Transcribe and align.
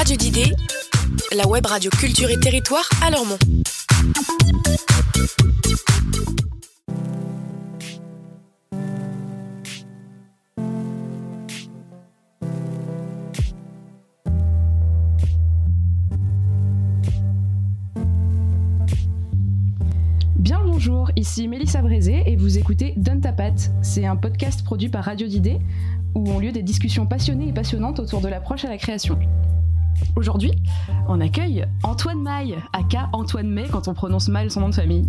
Radio 0.00 0.16
d'idées, 0.16 0.54
la 1.36 1.46
web 1.46 1.66
radio 1.66 1.90
culture 1.90 2.30
et 2.30 2.40
territoire 2.40 2.88
à 3.02 3.10
Lormont. 3.10 3.36
Bien 20.36 20.62
bonjour, 20.64 21.10
ici 21.14 21.46
Mélissa 21.46 21.82
Brézé 21.82 22.22
et 22.24 22.36
vous 22.36 22.56
écoutez 22.56 22.94
Donne 22.96 23.20
ta 23.20 23.32
patte. 23.32 23.70
C'est 23.82 24.06
un 24.06 24.16
podcast 24.16 24.64
produit 24.64 24.88
par 24.88 25.04
Radio 25.04 25.28
d'idées 25.28 25.58
où 26.14 26.26
ont 26.30 26.38
lieu 26.38 26.52
des 26.52 26.62
discussions 26.62 27.04
passionnées 27.04 27.48
et 27.48 27.52
passionnantes 27.52 28.00
autour 28.00 28.22
de 28.22 28.28
l'approche 28.28 28.64
à 28.64 28.70
la 28.70 28.78
création. 28.78 29.18
Aujourd'hui, 30.16 30.52
on 31.08 31.20
accueille 31.20 31.64
Antoine 31.82 32.20
Maille, 32.22 32.56
aka 32.72 33.08
Antoine 33.12 33.48
May 33.48 33.68
quand 33.68 33.88
on 33.88 33.94
prononce 33.94 34.28
mal 34.28 34.50
son 34.50 34.60
nom 34.60 34.68
de 34.68 34.74
famille. 34.74 35.08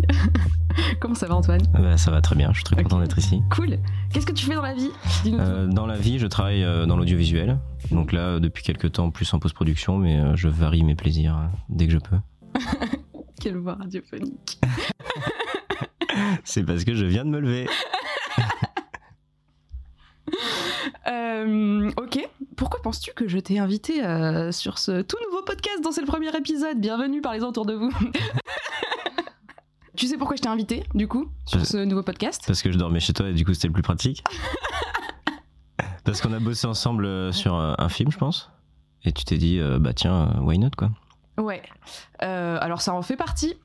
Comment 1.00 1.14
ça 1.14 1.26
va 1.26 1.34
Antoine? 1.34 1.60
Ah 1.74 1.80
bah, 1.82 1.96
ça 1.98 2.10
va 2.10 2.20
très 2.22 2.34
bien, 2.34 2.48
je 2.52 2.56
suis 2.56 2.64
très 2.64 2.76
Ok. 2.76 2.84
content 2.84 3.00
d'être 3.00 3.18
ici. 3.18 3.42
Cool. 3.50 3.78
Qu'est-ce 4.12 4.26
que 4.26 4.32
tu 4.32 4.46
fais 4.46 4.54
dans 4.54 4.62
la 4.62 4.74
vie? 4.74 4.90
Euh, 5.26 5.66
dans 5.66 5.86
la 5.86 5.96
vie, 5.98 6.18
je 6.18 6.26
travaille 6.26 6.62
euh, 6.64 6.86
dans 6.86 6.96
l'audiovisuel. 6.96 7.58
Donc 7.90 8.12
là, 8.12 8.38
depuis 8.40 8.62
quelques 8.62 8.92
temps, 8.92 9.10
plus 9.10 9.32
en 9.34 9.38
post-production, 9.38 9.98
mais 9.98 10.18
euh, 10.18 10.36
je 10.36 10.48
varie 10.48 10.82
mes 10.84 10.94
plaisirs 10.94 11.36
dès 11.68 11.86
que 11.86 11.92
je 11.92 11.98
peux. 11.98 12.16
Quelle 13.40 13.56
voix 13.56 13.74
radiophonique. 13.74 14.60
C'est 16.44 16.62
parce 16.64 16.84
que 16.84 16.94
je 16.94 17.04
viens 17.04 17.24
de 17.24 17.30
me 17.30 17.40
lever. 17.40 17.66
Euh, 21.08 21.90
ok. 21.96 22.28
Pourquoi 22.56 22.80
penses-tu 22.82 23.12
que 23.12 23.28
je 23.28 23.38
t'ai 23.38 23.58
invité 23.58 24.04
euh, 24.04 24.52
sur 24.52 24.78
ce 24.78 25.02
tout 25.02 25.16
nouveau 25.28 25.42
podcast 25.42 25.82
dans 25.82 25.90
le 25.90 26.06
premier 26.06 26.34
épisode? 26.36 26.78
Bienvenue, 26.78 27.20
parlez-en 27.20 27.48
autour 27.48 27.66
de 27.66 27.74
vous. 27.74 27.90
tu 29.96 30.06
sais 30.06 30.16
pourquoi 30.16 30.36
je 30.36 30.42
t'ai 30.42 30.48
invité, 30.48 30.84
du 30.94 31.08
coup, 31.08 31.28
sur 31.46 31.64
ce 31.66 31.78
nouveau 31.78 32.02
podcast? 32.02 32.42
Parce 32.46 32.62
que 32.62 32.70
je 32.70 32.78
dormais 32.78 33.00
chez 33.00 33.12
toi 33.12 33.28
et 33.28 33.32
du 33.32 33.44
coup, 33.44 33.54
c'était 33.54 33.68
le 33.68 33.74
plus 33.74 33.82
pratique. 33.82 34.22
parce 36.04 36.20
qu'on 36.20 36.32
a 36.32 36.38
bossé 36.38 36.66
ensemble 36.66 37.04
euh, 37.04 37.32
sur 37.32 37.54
un 37.54 37.88
film, 37.88 38.12
je 38.12 38.18
pense. 38.18 38.50
Et 39.04 39.12
tu 39.12 39.24
t'es 39.24 39.38
dit, 39.38 39.58
euh, 39.58 39.80
bah 39.80 39.94
tiens, 39.94 40.36
why 40.40 40.58
not, 40.58 40.70
quoi? 40.76 40.90
Ouais. 41.38 41.62
Alors 42.20 42.82
ça 42.82 42.94
en 42.94 43.02
fait 43.02 43.16
partie. 43.16 43.56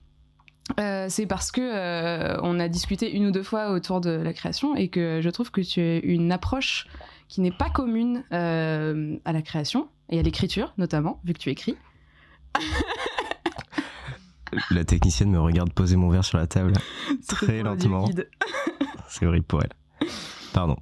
Euh, 0.79 1.07
c'est 1.09 1.25
parce 1.25 1.51
que 1.51 1.61
euh, 1.61 2.37
on 2.43 2.59
a 2.59 2.67
discuté 2.67 3.15
une 3.15 3.27
ou 3.27 3.31
deux 3.31 3.43
fois 3.43 3.71
autour 3.71 4.01
de 4.01 4.09
la 4.09 4.33
création 4.33 4.75
et 4.75 4.89
que 4.89 5.21
je 5.21 5.29
trouve 5.29 5.49
que 5.49 5.61
tu 5.61 5.79
as 5.79 5.99
une 6.03 6.31
approche 6.31 6.87
qui 7.27 7.41
n'est 7.41 7.51
pas 7.51 7.69
commune 7.69 8.23
euh, 8.31 9.17
à 9.25 9.33
la 9.33 9.41
création 9.41 9.89
et 10.09 10.19
à 10.19 10.21
l'écriture 10.21 10.73
notamment 10.77 11.19
vu 11.23 11.33
que 11.33 11.39
tu 11.39 11.49
écris. 11.49 11.75
La 14.71 14.85
technicienne 14.85 15.29
me 15.29 15.39
regarde 15.39 15.73
poser 15.73 15.97
mon 15.97 16.09
verre 16.09 16.23
sur 16.23 16.37
la 16.37 16.47
table. 16.47 16.73
Très 17.27 17.63
lentement. 17.63 18.05
C'est 19.09 19.25
horrible 19.25 19.45
pour 19.45 19.61
elle. 19.61 20.07
Pardon. 20.53 20.77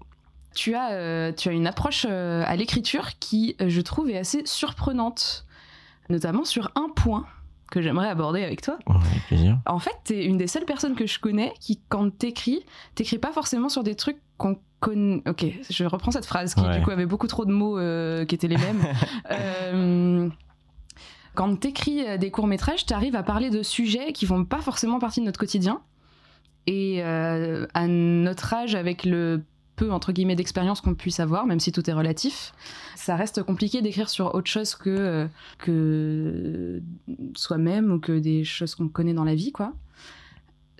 Tu 0.53 0.75
as, 0.75 0.91
euh, 0.91 1.31
tu 1.33 1.49
as 1.49 1.51
une 1.51 1.67
approche 1.67 2.05
euh, 2.07 2.43
à 2.45 2.55
l'écriture 2.55 3.17
qui, 3.19 3.55
je 3.59 3.81
trouve, 3.81 4.09
est 4.09 4.17
assez 4.17 4.45
surprenante, 4.45 5.45
notamment 6.09 6.45
sur 6.45 6.71
un 6.75 6.89
point 6.95 7.25
que 7.71 7.81
j'aimerais 7.81 8.07
aborder 8.07 8.43
avec 8.43 8.61
toi. 8.61 8.77
Avec 8.87 9.25
plaisir. 9.27 9.59
En 9.65 9.79
fait, 9.79 9.95
t'es 10.03 10.25
une 10.25 10.37
des 10.37 10.47
seules 10.47 10.65
personnes 10.65 10.95
que 10.95 11.07
je 11.07 11.19
connais 11.19 11.53
qui, 11.59 11.81
quand 11.89 12.15
t'écris, 12.15 12.63
t'écris 12.93 13.17
pas 13.17 13.33
forcément 13.33 13.69
sur 13.69 13.83
des 13.83 13.95
trucs 13.95 14.19
qu'on 14.37 14.59
Ok, 14.87 15.45
je 15.69 15.83
reprends 15.85 16.11
cette 16.11 16.25
phrase 16.25 16.53
qui, 16.53 16.61
Ouais. 16.61 16.77
du 16.77 16.83
coup, 16.83 16.91
avait 16.91 17.05
beaucoup 17.05 17.27
trop 17.27 17.45
de 17.45 17.51
mots 17.51 17.77
euh, 17.79 18.25
qui 18.25 18.35
étaient 18.35 18.47
les 18.47 18.57
mêmes. 18.57 18.81
Euh, 19.31 20.29
quand 21.33 21.55
t'écris 21.59 22.05
euh, 22.07 22.17
des 22.17 22.31
courts-métrages, 22.31 22.85
t'arrives 22.85 23.15
à 23.15 23.23
parler 23.23 23.49
de 23.49 23.63
sujets 23.63 24.13
qui 24.13 24.25
font 24.25 24.45
pas 24.45 24.61
forcément 24.61 24.99
partie 24.99 25.19
de 25.19 25.25
notre 25.25 25.39
quotidien. 25.39 25.81
Et 26.67 27.03
euh, 27.03 27.65
à 27.73 27.87
notre 27.87 28.53
âge, 28.53 28.75
avec 28.75 29.03
le 29.05 29.43
peu, 29.75 29.91
entre 29.91 30.13
guillemets, 30.13 30.35
d'expérience 30.37 30.79
qu'on 30.79 30.95
puisse 30.95 31.19
avoir, 31.19 31.45
même 31.45 31.59
si 31.59 31.71
tout 31.73 31.87
est 31.89 31.93
relatif, 31.93 32.53
ça 32.95 33.15
reste 33.17 33.43
compliqué 33.43 33.81
d'écrire 33.81 34.07
sur 34.09 34.33
autre 34.33 34.49
chose 34.49 34.73
que, 34.75 35.27
que 35.57 36.81
soi-même 37.35 37.91
ou 37.91 37.99
que 37.99 38.17
des 38.17 38.43
choses 38.45 38.73
qu'on 38.75 38.87
connaît 38.87 39.13
dans 39.13 39.25
la 39.25 39.35
vie, 39.35 39.51
quoi. 39.51 39.73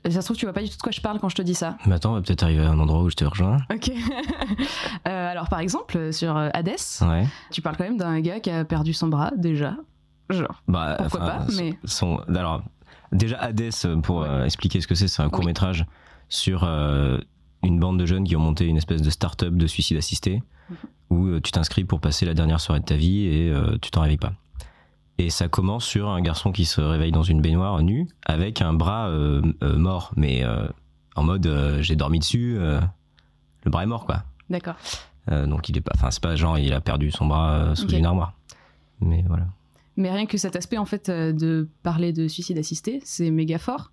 Ça 0.09 0.21
se 0.21 0.25
trouve, 0.27 0.37
tu 0.37 0.45
vois 0.45 0.53
pas 0.53 0.61
du 0.61 0.69
tout 0.69 0.77
de 0.77 0.81
quoi 0.81 0.91
je 0.91 1.01
parle 1.01 1.19
quand 1.19 1.29
je 1.29 1.35
te 1.35 1.41
dis 1.41 1.55
ça. 1.55 1.77
Mais 1.87 1.95
attends, 1.95 2.11
on 2.11 2.15
va 2.15 2.21
peut-être 2.21 2.43
arriver 2.43 2.63
à 2.63 2.69
un 2.71 2.79
endroit 2.79 3.01
où 3.01 3.09
je 3.09 3.15
te 3.15 3.25
rejoins. 3.25 3.57
Ok. 3.73 3.91
Euh, 5.07 5.31
alors, 5.31 5.49
par 5.49 5.59
exemple, 5.59 6.11
sur 6.13 6.35
euh, 6.35 6.49
Hades, 6.53 6.75
Ouais. 7.01 7.27
tu 7.51 7.61
parles 7.61 7.75
quand 7.77 7.83
même 7.83 7.97
d'un 7.97 8.19
gars 8.21 8.39
qui 8.39 8.49
a 8.49 8.65
perdu 8.65 8.93
son 8.93 9.07
bras, 9.07 9.31
déjà. 9.35 9.75
Genre. 10.29 10.63
Bah, 10.67 10.95
Pourquoi 10.99 11.19
pas, 11.19 11.45
mais- 11.57 11.77
son- 11.83 12.17
alors, 12.35 12.63
déjà, 13.11 13.37
Hades, 13.37 13.69
euh, 13.85 13.97
pour 14.01 14.23
euh, 14.23 14.43
expliquer 14.45 14.81
ce 14.81 14.87
que 14.87 14.95
c'est, 14.95 15.07
c'est 15.07 15.21
un 15.21 15.29
court 15.29 15.45
métrage 15.45 15.85
sur 16.29 16.63
euh, 16.63 17.19
une 17.63 17.79
bande 17.79 17.99
de 17.99 18.05
jeunes 18.05 18.23
qui 18.23 18.35
ont 18.35 18.39
monté 18.39 18.65
une 18.65 18.77
espèce 18.77 19.01
de 19.03 19.09
start-up 19.11 19.53
de 19.55 19.67
suicide 19.67 19.97
assisté 19.97 20.41
Mhm. 20.69 20.75
où 21.11 21.39
tu 21.39 21.51
t'inscris 21.51 21.83
pour 21.83 21.99
passer 21.99 22.25
la 22.25 22.33
dernière 22.33 22.59
soirée 22.59 22.79
de 22.79 22.85
ta 22.85 22.95
vie 22.95 23.25
et 23.27 23.53
tu 23.81 23.91
t'en 23.91 24.01
réveilles 24.01 24.17
pas. 24.17 24.33
Et 25.17 25.29
ça 25.29 25.47
commence 25.47 25.85
sur 25.85 26.09
un 26.09 26.21
garçon 26.21 26.51
qui 26.51 26.65
se 26.65 26.81
réveille 26.81 27.11
dans 27.11 27.23
une 27.23 27.41
baignoire 27.41 27.81
nu 27.81 28.07
avec 28.25 28.61
un 28.61 28.73
bras 28.73 29.07
euh, 29.07 29.41
euh, 29.63 29.77
mort, 29.77 30.11
mais 30.17 30.43
euh, 30.43 30.67
en 31.15 31.23
mode 31.23 31.79
j'ai 31.79 31.95
dormi 31.95 32.19
dessus, 32.19 32.57
le 32.57 33.71
bras 33.71 33.83
est 33.83 33.87
mort 33.87 34.05
quoi. 34.05 34.23
D'accord. 34.49 34.75
Donc 35.27 35.69
il 35.69 35.77
est 35.77 35.81
pas, 35.81 35.93
enfin 35.95 36.11
c'est 36.11 36.21
pas 36.21 36.35
genre 36.35 36.59
il 36.59 36.73
a 36.73 36.81
perdu 36.81 37.11
son 37.11 37.25
bras 37.27 37.75
sous 37.75 37.87
une 37.87 38.05
armoire. 38.05 38.33
Mais 38.99 39.23
voilà. 39.27 39.45
Mais 39.97 40.11
rien 40.11 40.25
que 40.25 40.37
cet 40.37 40.57
aspect, 40.57 40.77
en 40.77 40.83
fait, 40.83 41.09
de 41.09 41.69
parler 41.81 42.11
de 42.11 42.27
suicide 42.27 42.57
assisté, 42.57 42.99
c'est 43.05 43.31
méga 43.31 43.57
fort. 43.57 43.91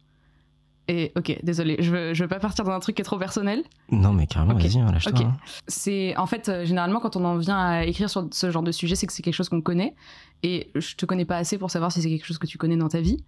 Et 0.88 1.12
ok, 1.16 1.38
désolé, 1.44 1.76
je 1.78 1.90
veux, 1.90 2.14
je 2.14 2.24
veux 2.24 2.28
pas 2.28 2.40
partir 2.40 2.64
dans 2.64 2.72
un 2.72 2.80
truc 2.80 2.96
qui 2.96 3.02
est 3.02 3.04
trop 3.04 3.18
personnel. 3.18 3.62
Non 3.90 4.12
mais 4.12 4.26
carrément, 4.26 4.54
vas-y, 4.54 4.78
lâche-toi. 4.78 5.12
Ok. 5.12 5.20
hein. 5.24 5.36
C'est 5.68 6.16
en 6.16 6.26
fait 6.26 6.48
euh, 6.48 6.64
généralement 6.64 6.98
quand 6.98 7.14
on 7.14 7.24
en 7.24 7.36
vient 7.38 7.56
à 7.56 7.84
écrire 7.84 8.10
sur 8.10 8.26
ce 8.32 8.50
genre 8.50 8.64
de 8.64 8.72
sujet, 8.72 8.96
c'est 8.96 9.06
que 9.06 9.12
c'est 9.12 9.22
quelque 9.22 9.34
chose 9.34 9.48
qu'on 9.48 9.60
connaît. 9.60 9.94
Et 10.42 10.70
je 10.74 10.96
te 10.96 11.06
connais 11.06 11.24
pas 11.24 11.36
assez 11.36 11.56
pour 11.56 11.70
savoir 11.70 11.92
si 11.92 12.02
c'est 12.02 12.08
quelque 12.08 12.26
chose 12.26 12.38
que 12.38 12.48
tu 12.48 12.58
connais 12.58 12.76
dans 12.76 12.88
ta 12.88 13.00
vie. 13.00 13.22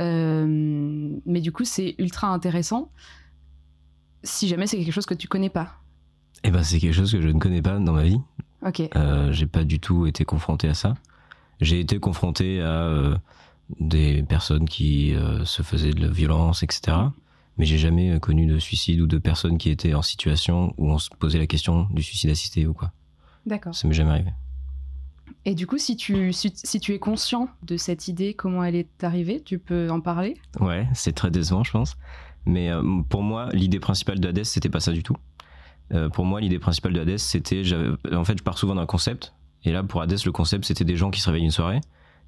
Euh, 0.00 1.16
mais 1.24 1.40
du 1.40 1.52
coup, 1.52 1.64
c'est 1.64 1.94
ultra 1.98 2.26
intéressant. 2.26 2.90
Si 4.24 4.48
jamais 4.48 4.66
c'est 4.66 4.76
quelque 4.76 4.92
chose 4.92 5.06
que 5.06 5.14
tu 5.14 5.28
connais 5.28 5.50
pas. 5.50 5.74
Eh 6.42 6.50
ben, 6.50 6.64
c'est 6.64 6.80
quelque 6.80 6.92
chose 6.94 7.12
que 7.12 7.20
je 7.20 7.28
ne 7.28 7.38
connais 7.38 7.62
pas 7.62 7.78
dans 7.78 7.92
ma 7.92 8.02
vie. 8.02 8.18
Ok. 8.66 8.82
Euh, 8.96 9.30
j'ai 9.30 9.46
pas 9.46 9.62
du 9.62 9.78
tout 9.78 10.06
été 10.06 10.24
confronté 10.24 10.68
à 10.68 10.74
ça. 10.74 10.94
J'ai 11.60 11.78
été 11.78 12.00
confronté 12.00 12.60
à 12.60 13.20
des 13.80 14.22
personnes 14.22 14.68
qui 14.68 15.14
euh, 15.14 15.44
se 15.44 15.62
faisaient 15.62 15.92
de 15.92 16.00
la 16.00 16.08
violence, 16.08 16.62
etc. 16.62 16.96
Mais 17.58 17.64
j'ai 17.64 17.78
jamais 17.78 18.10
euh, 18.10 18.18
connu 18.18 18.46
de 18.46 18.58
suicide 18.58 19.00
ou 19.00 19.06
de 19.06 19.18
personnes 19.18 19.58
qui 19.58 19.70
étaient 19.70 19.94
en 19.94 20.02
situation 20.02 20.74
où 20.78 20.90
on 20.90 20.98
se 20.98 21.10
posait 21.10 21.38
la 21.38 21.46
question 21.46 21.88
du 21.90 22.02
suicide 22.02 22.30
assisté 22.30 22.66
ou 22.66 22.74
quoi. 22.74 22.92
D'accord. 23.44 23.74
Ça 23.74 23.88
m'est 23.88 23.94
jamais 23.94 24.10
arrivé. 24.10 24.30
Et 25.44 25.54
du 25.54 25.66
coup, 25.66 25.78
si 25.78 25.96
tu, 25.96 26.32
si, 26.32 26.52
si 26.54 26.80
tu 26.80 26.92
es 26.92 26.98
conscient 26.98 27.48
de 27.62 27.76
cette 27.76 28.08
idée, 28.08 28.34
comment 28.34 28.64
elle 28.64 28.74
est 28.74 29.04
arrivée, 29.04 29.40
tu 29.40 29.58
peux 29.58 29.90
en 29.90 30.00
parler? 30.00 30.36
Ouais, 30.60 30.88
c'est 30.92 31.12
très 31.12 31.30
décevant, 31.30 31.62
je 31.62 31.70
pense. 31.70 31.96
Mais 32.46 32.70
euh, 32.70 32.82
pour 33.08 33.22
moi, 33.22 33.48
l'idée 33.52 33.80
principale 33.80 34.20
de 34.20 34.28
Hades, 34.28 34.44
c'était 34.44 34.68
pas 34.68 34.80
ça 34.80 34.92
du 34.92 35.02
tout. 35.02 35.16
Euh, 35.92 36.08
pour 36.08 36.24
moi, 36.24 36.40
l'idée 36.40 36.58
principale 36.58 36.92
de 36.92 37.00
Hades, 37.00 37.18
c'était. 37.18 37.62
En 38.12 38.24
fait, 38.24 38.38
je 38.38 38.42
pars 38.42 38.58
souvent 38.58 38.74
d'un 38.74 38.86
concept. 38.86 39.34
Et 39.64 39.72
là, 39.72 39.82
pour 39.82 40.02
Hades, 40.02 40.18
le 40.24 40.32
concept, 40.32 40.64
c'était 40.64 40.84
des 40.84 40.96
gens 40.96 41.10
qui 41.10 41.20
se 41.20 41.28
réveillent 41.28 41.44
une 41.44 41.50
soirée 41.50 41.80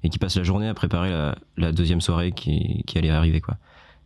et 0.03 0.09
qui 0.09 0.19
passent 0.19 0.37
la 0.37 0.43
journée 0.43 0.67
à 0.67 0.73
préparer 0.73 1.11
la, 1.57 1.71
deuxième 1.71 2.01
soirée 2.01 2.31
qui, 2.31 2.83
allait 2.95 3.09
arriver, 3.09 3.41
quoi. 3.41 3.57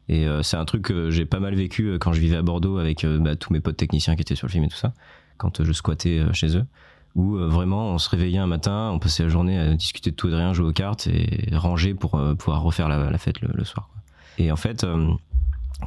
Et 0.09 0.27
euh, 0.27 0.43
c'est 0.43 0.57
un 0.57 0.65
truc 0.65 0.83
que 0.83 1.09
j'ai 1.09 1.25
pas 1.25 1.39
mal 1.39 1.55
vécu 1.55 1.87
euh, 1.87 1.97
quand 1.97 2.13
je 2.13 2.19
vivais 2.19 2.35
à 2.35 2.41
Bordeaux 2.41 2.77
avec 2.77 3.05
euh, 3.05 3.19
bah, 3.19 3.35
tous 3.35 3.53
mes 3.53 3.61
potes 3.61 3.77
techniciens 3.77 4.15
qui 4.15 4.21
étaient 4.21 4.35
sur 4.35 4.47
le 4.47 4.51
film 4.51 4.65
et 4.65 4.67
tout 4.67 4.77
ça, 4.77 4.93
quand 5.37 5.63
je 5.63 5.71
squattais 5.71 6.21
chez 6.33 6.57
eux, 6.57 6.65
où 7.15 7.37
vraiment 7.37 7.89
on 7.91 7.97
se 7.97 8.09
réveillait 8.09 8.39
un 8.39 8.47
matin, 8.47 8.91
on 8.93 8.99
passait 8.99 9.23
la 9.23 9.29
journée 9.29 9.57
à 9.57 9.73
discuter 9.73 10.11
de 10.11 10.15
tout 10.15 10.27
et 10.27 10.31
de 10.31 10.35
rien, 10.35 10.53
jouer 10.53 10.67
aux 10.67 10.73
cartes 10.73 11.07
et 11.07 11.49
ranger 11.55 11.93
pour 11.93 12.11
pouvoir 12.37 12.61
refaire 12.61 12.87
la, 12.87 13.17
fête 13.17 13.41
le, 13.41 13.63
soir. 13.63 13.89
Et 14.37 14.51
en 14.51 14.55
fait, 14.55 14.85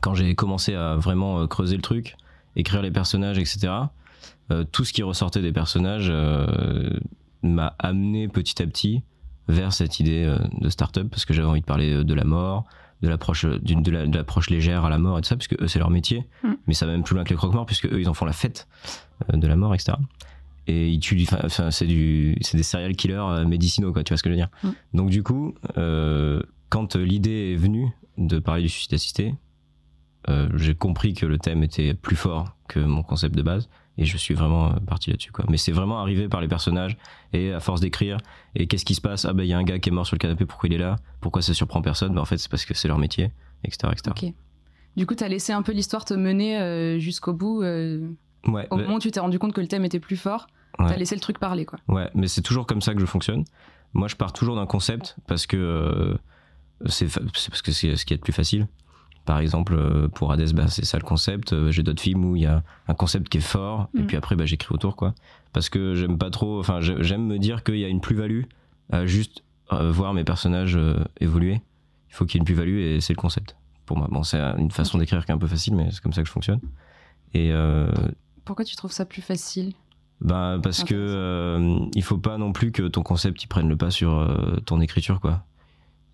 quand 0.02 0.14
j'ai 0.14 0.34
commencé 0.34 0.74
à 0.74 0.96
vraiment 0.96 1.46
creuser 1.46 1.76
le 1.76 1.82
truc, 1.82 2.16
écrire 2.54 2.82
les 2.82 2.90
personnages, 2.90 3.38
etc., 3.38 3.72
tout 4.72 4.84
ce 4.84 4.92
qui 4.92 5.02
ressortait 5.02 5.42
des 5.42 5.52
personnages 5.52 6.12
m'a 7.42 7.74
amené 7.78 8.28
petit 8.28 8.62
à 8.62 8.66
petit 8.66 9.02
vers 9.48 9.72
cette 9.72 10.00
idée 10.00 10.24
euh, 10.24 10.38
de 10.60 10.68
start-up 10.68 11.08
parce 11.10 11.24
que 11.24 11.32
j'avais 11.34 11.48
envie 11.48 11.60
de 11.60 11.66
parler 11.66 11.92
euh, 11.92 12.04
de 12.04 12.14
la 12.14 12.24
mort, 12.24 12.64
de 13.02 13.08
l'approche 13.08 13.44
euh, 13.44 13.58
d'une- 13.60 13.82
de 13.82 13.90
la- 13.90 14.06
de 14.06 14.16
l'approche 14.16 14.50
légère 14.50 14.84
à 14.84 14.90
la 14.90 14.98
mort 14.98 15.18
et 15.18 15.22
tout 15.22 15.28
ça, 15.28 15.36
puisque 15.36 15.60
eux 15.60 15.68
c'est 15.68 15.78
leur 15.78 15.90
métier, 15.90 16.26
Mm. 16.42 16.48
mais 16.66 16.74
ça 16.74 16.86
va 16.86 16.92
même 16.92 17.02
plus 17.04 17.14
loin 17.14 17.24
que 17.24 17.30
les 17.30 17.36
croque-morts 17.36 17.66
puisque 17.66 17.86
eux 17.86 18.00
ils 18.00 18.08
en 18.08 18.14
font 18.14 18.24
la 18.24 18.32
fête 18.32 18.66
de 19.32 19.46
la 19.46 19.56
mort, 19.56 19.74
etc. 19.74 19.92
Et 20.68 20.88
ils 20.90 20.98
tuent, 20.98 21.24
enfin, 21.44 21.70
c'est 21.70 21.86
du, 21.86 22.36
c'est 22.40 22.56
des 22.56 22.64
serial 22.64 22.96
killers 22.96 23.44
médicinaux 23.46 23.92
quoi, 23.92 24.02
tu 24.02 24.12
vois 24.12 24.18
ce 24.18 24.22
que 24.24 24.30
je 24.30 24.34
veux 24.34 24.40
dire. 24.40 24.48
Mm. 24.64 24.68
Donc 24.96 25.10
du 25.10 25.22
coup, 25.22 25.54
euh, 25.78 26.42
quand 26.70 26.96
l'idée 26.96 27.52
est 27.52 27.56
venue 27.56 27.88
de 28.18 28.38
parler 28.40 28.62
du 28.62 28.68
suicide 28.68 28.94
assisté, 28.94 29.34
euh, 30.28 30.48
j'ai 30.56 30.74
compris 30.74 31.14
que 31.14 31.24
le 31.26 31.38
thème 31.38 31.62
était 31.62 31.94
plus 31.94 32.16
fort 32.16 32.56
que 32.68 32.80
mon 32.80 33.02
concept 33.04 33.36
de 33.36 33.42
base 33.42 33.68
Et 33.98 34.04
je 34.04 34.16
suis 34.18 34.34
vraiment 34.34 34.72
euh, 34.72 34.76
parti 34.86 35.10
là-dessus, 35.10 35.32
quoi. 35.32 35.44
Mais 35.48 35.56
c'est 35.56 35.72
vraiment 35.72 35.98
arrivé 36.00 36.28
par 36.28 36.40
les 36.40 36.48
personnages 36.48 36.96
et 37.32 37.52
à 37.52 37.60
force 37.60 37.80
d'écrire. 37.80 38.18
Et 38.54 38.66
qu'est-ce 38.66 38.84
qui 38.84 38.94
se 38.94 39.00
passe? 39.00 39.24
Ah 39.24 39.32
ben 39.32 39.42
il 39.42 39.48
y 39.48 39.52
a 39.54 39.58
un 39.58 39.62
gars 39.64 39.78
qui 39.78 39.88
est 39.88 39.92
mort 39.92 40.06
sur 40.06 40.14
le 40.16 40.18
canapé. 40.18 40.44
Pourquoi 40.46 40.68
il 40.68 40.74
est 40.74 40.78
là? 40.78 40.96
Pourquoi 41.20 41.40
ça 41.42 41.54
surprend 41.54 41.80
personne? 41.82 42.14
Ben, 42.14 42.20
en 42.20 42.24
fait 42.26 42.36
c'est 42.38 42.50
parce 42.50 42.64
que 42.66 42.74
c'est 42.74 42.88
leur 42.88 42.98
métier, 42.98 43.30
etc., 43.64 43.88
etc. 43.92 44.10
Ok. 44.10 44.34
Du 44.96 45.06
coup, 45.06 45.14
t'as 45.14 45.28
laissé 45.28 45.52
un 45.52 45.62
peu 45.62 45.72
l'histoire 45.72 46.04
te 46.04 46.14
mener 46.14 46.58
euh, 46.58 46.98
jusqu'au 46.98 47.32
bout. 47.32 47.62
euh, 47.62 48.08
Ouais. 48.46 48.66
au 48.70 48.76
bah- 48.76 48.82
moment 48.84 48.96
où 48.96 49.00
tu 49.00 49.10
t'es 49.10 49.18
rendu 49.20 49.38
compte 49.38 49.52
que 49.52 49.60
le 49.60 49.66
thème 49.66 49.84
était 49.84 49.98
plus 50.00 50.16
fort, 50.16 50.46
Ouais. 50.78 50.86
t'as 50.88 50.96
laissé 50.96 51.14
le 51.14 51.20
truc 51.20 51.38
parler, 51.38 51.64
quoi. 51.64 51.78
Ouais, 51.88 52.08
mais 52.14 52.28
c'est 52.28 52.42
toujours 52.42 52.64
comme 52.66 52.80
ça 52.80 52.94
que 52.94 53.00
je 53.00 53.06
fonctionne. 53.06 53.44
Moi, 53.92 54.08
je 54.08 54.14
pars 54.16 54.32
toujours 54.32 54.56
d'un 54.56 54.66
concept 54.66 55.16
parce 55.26 55.46
que 55.46 55.56
euh, 55.56 56.14
c'est 56.86 57.06
parce 57.12 57.62
que 57.62 57.72
c'est 57.72 57.96
ce 57.96 58.04
qui 58.04 58.12
est 58.14 58.18
le 58.18 58.22
plus 58.22 58.32
facile. 58.32 58.68
Par 59.26 59.38
exemple, 59.40 59.74
euh, 59.74 60.08
pour 60.08 60.32
Hades, 60.32 60.52
bah, 60.54 60.68
c'est 60.68 60.84
ça 60.86 60.96
le 60.98 61.02
concept. 61.04 61.52
Euh, 61.52 61.70
J'ai 61.70 61.82
d'autres 61.82 62.00
films 62.02 62.24
où 62.24 62.36
il 62.36 62.42
y 62.42 62.46
a 62.46 62.62
un 62.88 62.94
concept 62.94 63.28
qui 63.28 63.38
est 63.38 63.40
fort 63.42 63.88
et 63.94 64.00
Mm. 64.02 64.06
puis 64.06 64.16
après, 64.16 64.36
bah, 64.36 64.46
j'écris 64.46 64.72
autour, 64.72 64.96
quoi. 64.96 65.14
Parce 65.52 65.68
que 65.68 65.94
j'aime 65.94 66.16
pas 66.16 66.30
trop. 66.30 66.58
Enfin, 66.60 66.80
j'ai- 66.80 67.02
j'aime 67.02 67.26
me 67.26 67.38
dire 67.38 67.62
qu'il 67.64 67.76
y 67.78 67.84
a 67.84 67.88
une 67.88 68.00
plus-value 68.00 68.42
à 68.90 69.04
juste 69.04 69.42
euh, 69.72 69.90
voir 69.90 70.14
mes 70.14 70.22
personnages 70.24 70.78
évoluer. 71.20 71.60
Il 72.10 72.14
faut 72.14 72.24
qu'il 72.24 72.36
y 72.36 72.38
ait 72.38 72.42
une 72.42 72.44
plus-value 72.44 72.78
et 72.78 73.00
c'est 73.00 73.12
le 73.14 73.18
concept. 73.18 73.56
Pour 73.84 73.96
moi, 73.98 74.06
bon, 74.10 74.22
c'est 74.22 74.38
une 74.40 74.70
façon 74.70 74.96
d'écrire 74.98 75.24
qui 75.24 75.32
est 75.32 75.34
un 75.34 75.38
peu 75.38 75.48
facile, 75.48 75.74
mais 75.74 75.88
c'est 75.90 76.00
comme 76.00 76.12
ça 76.12 76.22
que 76.22 76.28
je 76.28 76.32
fonctionne. 76.32 76.60
Et 77.34 77.50
euh, 77.52 77.90
Pourquoi 78.44 78.64
tu 78.64 78.76
trouves 78.76 78.92
ça 78.92 79.04
plus 79.04 79.22
facile? 79.22 79.72
Ben, 80.20 80.60
parce 80.62 80.84
que 80.84 80.94
euh, 80.94 81.78
il 81.94 82.02
faut 82.02 82.16
pas 82.16 82.38
non 82.38 82.52
plus 82.52 82.70
que 82.72 82.82
ton 82.88 83.02
concept 83.02 83.42
il 83.42 83.48
prenne 83.48 83.68
le 83.68 83.76
pas 83.76 83.90
sur 83.90 84.14
euh, 84.14 84.56
ton 84.64 84.80
écriture 84.80 85.20
quoi. 85.20 85.44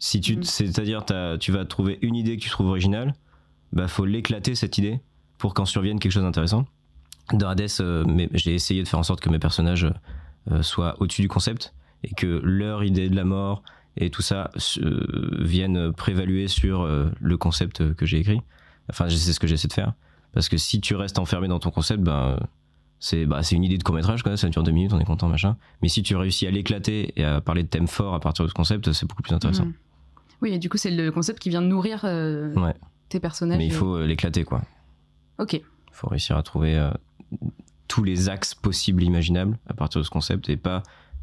Si 0.04 0.20
tu 0.20 0.34
Mhm. 0.34 0.42
c'est-à-dire 0.42 1.04
tu 1.38 1.52
vas 1.52 1.64
trouver 1.64 2.00
une 2.02 2.16
idée 2.16 2.36
que 2.36 2.42
tu 2.42 2.50
trouves 2.50 2.66
originale, 2.66 3.14
bah 3.72 3.86
faut 3.86 4.04
l'éclater 4.04 4.56
cette 4.56 4.76
idée 4.76 4.98
pour 5.38 5.54
qu'en 5.54 5.64
survienne 5.64 6.00
quelque 6.00 6.10
chose 6.10 6.24
d'intéressant. 6.24 6.66
Dans 7.32 7.48
Hades, 7.48 7.68
euh, 7.78 8.26
j'ai 8.34 8.52
essayé 8.52 8.82
de 8.82 8.88
faire 8.88 8.98
en 8.98 9.04
sorte 9.04 9.20
que 9.20 9.30
mes 9.30 9.38
personnages 9.38 9.86
euh, 10.50 10.60
soient 10.62 10.96
au-dessus 11.00 11.22
du 11.22 11.28
concept 11.28 11.72
et 12.02 12.12
que 12.14 12.26
leur 12.42 12.82
idée 12.82 13.08
de 13.08 13.14
la 13.14 13.22
mort 13.24 13.62
et 13.96 14.10
tout 14.10 14.22
ça 14.22 14.50
euh, 14.78 15.06
viennent 15.38 15.92
prévaluer 15.92 16.48
sur 16.48 16.84
le 17.20 17.36
concept 17.36 17.94
que 17.94 18.04
j'ai 18.04 18.18
écrit. 18.18 18.40
Enfin, 18.90 19.08
c'est 19.08 19.32
ce 19.32 19.38
que 19.38 19.46
j'essaie 19.46 19.68
de 19.68 19.72
faire. 19.72 19.92
Parce 20.32 20.48
que 20.48 20.56
si 20.56 20.80
tu 20.80 20.96
restes 20.96 21.20
enfermé 21.20 21.46
dans 21.46 21.60
ton 21.60 21.70
concept, 21.70 22.02
ben 22.02 22.40
c'est 22.98 23.24
bah, 23.24 23.44
c'est 23.44 23.54
une 23.54 23.62
idée 23.62 23.78
de 23.78 23.84
court 23.84 23.94
métrage 23.94 24.22
quoi 24.24 24.36
ça 24.36 24.48
dure 24.48 24.62
deux 24.64 24.70
minutes 24.72 24.92
on 24.92 25.00
est 25.00 25.04
content 25.04 25.28
machin 25.28 25.56
mais 25.82 25.88
si 25.88 26.04
tu 26.04 26.14
réussis 26.14 26.46
à 26.46 26.52
l'éclater 26.52 27.12
et 27.16 27.24
à 27.24 27.40
parler 27.40 27.64
de 27.64 27.68
thèmes 27.68 27.88
forts 27.88 28.14
à 28.14 28.20
partir 28.20 28.44
de 28.44 28.48
ce 28.48 28.54
concept 28.54 28.92
c'est 28.92 29.06
beaucoup 29.08 29.22
plus 29.22 29.34
intéressant 29.34 29.64
Mhm. 29.64 29.72
Oui, 30.42 30.52
et 30.52 30.58
du 30.58 30.68
coup, 30.68 30.76
c'est 30.76 30.90
le 30.90 31.10
concept 31.10 31.38
qui 31.38 31.48
vient 31.48 31.60
nourrir 31.62 32.02
euh, 32.04 32.52
Ouais. 32.54 32.74
tes 33.08 33.20
personnages. 33.20 33.58
mais 33.58 33.66
il 33.66 33.72
faut 33.72 33.96
euh, 33.96 34.06
l'éclater 34.06 34.44
quoi 34.44 34.62
Ok. 35.38 35.54
il 35.54 35.62
faut 35.92 36.08
réussir 36.08 36.36
à 36.36 36.42
trouver 36.42 36.76
euh, 36.76 36.90
tous 37.88 38.02
les 38.04 38.28
axes 38.28 38.54
possibles 38.54 39.02
imaginables 39.02 39.58
à 39.68 39.74
partir 39.74 40.00
de 40.00 40.04
ce 40.04 40.10
concept 40.10 40.48
et 40.48 40.56
pas 40.56 40.82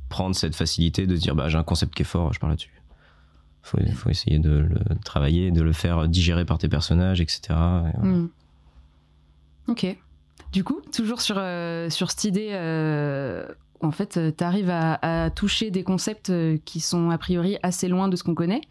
prendre 0.10 0.36
cette 0.36 0.56
facilité 0.56 1.06
de 1.06 1.16
dire 1.16 1.36
bah 1.36 1.50
j'ai 1.50 1.58
un 1.58 1.64
concept 1.64 1.94
qui 1.94 2.02
est 2.02 2.06
fort 2.06 2.34
je 2.34 2.40
parle 2.40 2.54
là-dessus 2.54 2.74
faut, 3.62 3.78
faut 3.96 4.10
essayer 4.10 4.40
de 4.40 4.50
le 4.50 4.80
travailler 5.06 5.52
de 5.52 5.62
le 5.62 5.74
faire 5.74 6.08
digérer 6.08 6.46
par 6.46 6.58
tes 6.58 6.68
personnages 6.70 7.22
etc 7.22 7.40
Et 7.50 7.54
voilà. 7.54 7.90
Hmm. 8.04 8.30
Ok. 9.68 9.98
Du 10.52 10.64
coup, 10.64 10.82
toujours 10.92 11.22
sur, 11.22 11.36
euh, 11.38 11.90
sur 11.92 12.10
cette 12.10 12.24
idée, 12.24 12.50
euh, 12.54 13.46
en 13.82 13.92
fait, 13.92 14.20
tu 14.36 14.44
arrives 14.44 14.72
à, 14.72 15.26
à 15.26 15.30
toucher 15.30 15.70
des 15.70 15.84
concepts 15.84 16.32
euh, 16.32 16.58
qui 16.66 16.80
sont 16.80 17.12
a 17.12 17.18
priori 17.20 17.58
assez 17.62 17.88
loin 17.88 18.08
de 18.08 18.16
ce 18.16 18.24
qu'on 18.24 18.34
connaît. 18.34 18.62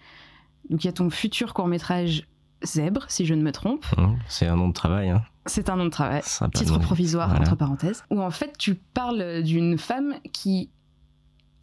Donc, 0.71 0.85
il 0.85 0.87
y 0.87 0.91
a 0.91 0.93
ton 0.93 1.11
futur 1.11 1.55
court-métrage 1.55 2.27
Zèbre, 2.65 3.05
si 3.09 3.25
je 3.25 3.35
ne 3.35 3.43
me 3.43 3.53
trompe. 3.53 3.85
Hum, 3.97 4.19
c'est 4.29 4.47
un 4.47 4.57
nom 4.57 4.69
de 4.69 4.73
travail 4.75 5.11
hein. 5.11 5.23
C'est 5.47 5.71
un 5.71 5.77
nom 5.77 5.85
de 5.87 5.91
travail. 5.91 6.23
Titre 6.55 6.79
provisoire, 6.79 7.29
Voilà. 7.29 7.43
entre 7.43 7.57
parenthèses. 7.57 8.05
Où 8.11 8.21
en 8.21 8.31
fait, 8.31 8.59
tu 8.59 8.75
parles 8.75 9.43
d'une 9.43 9.79
femme 9.79 10.15
qui 10.33 10.69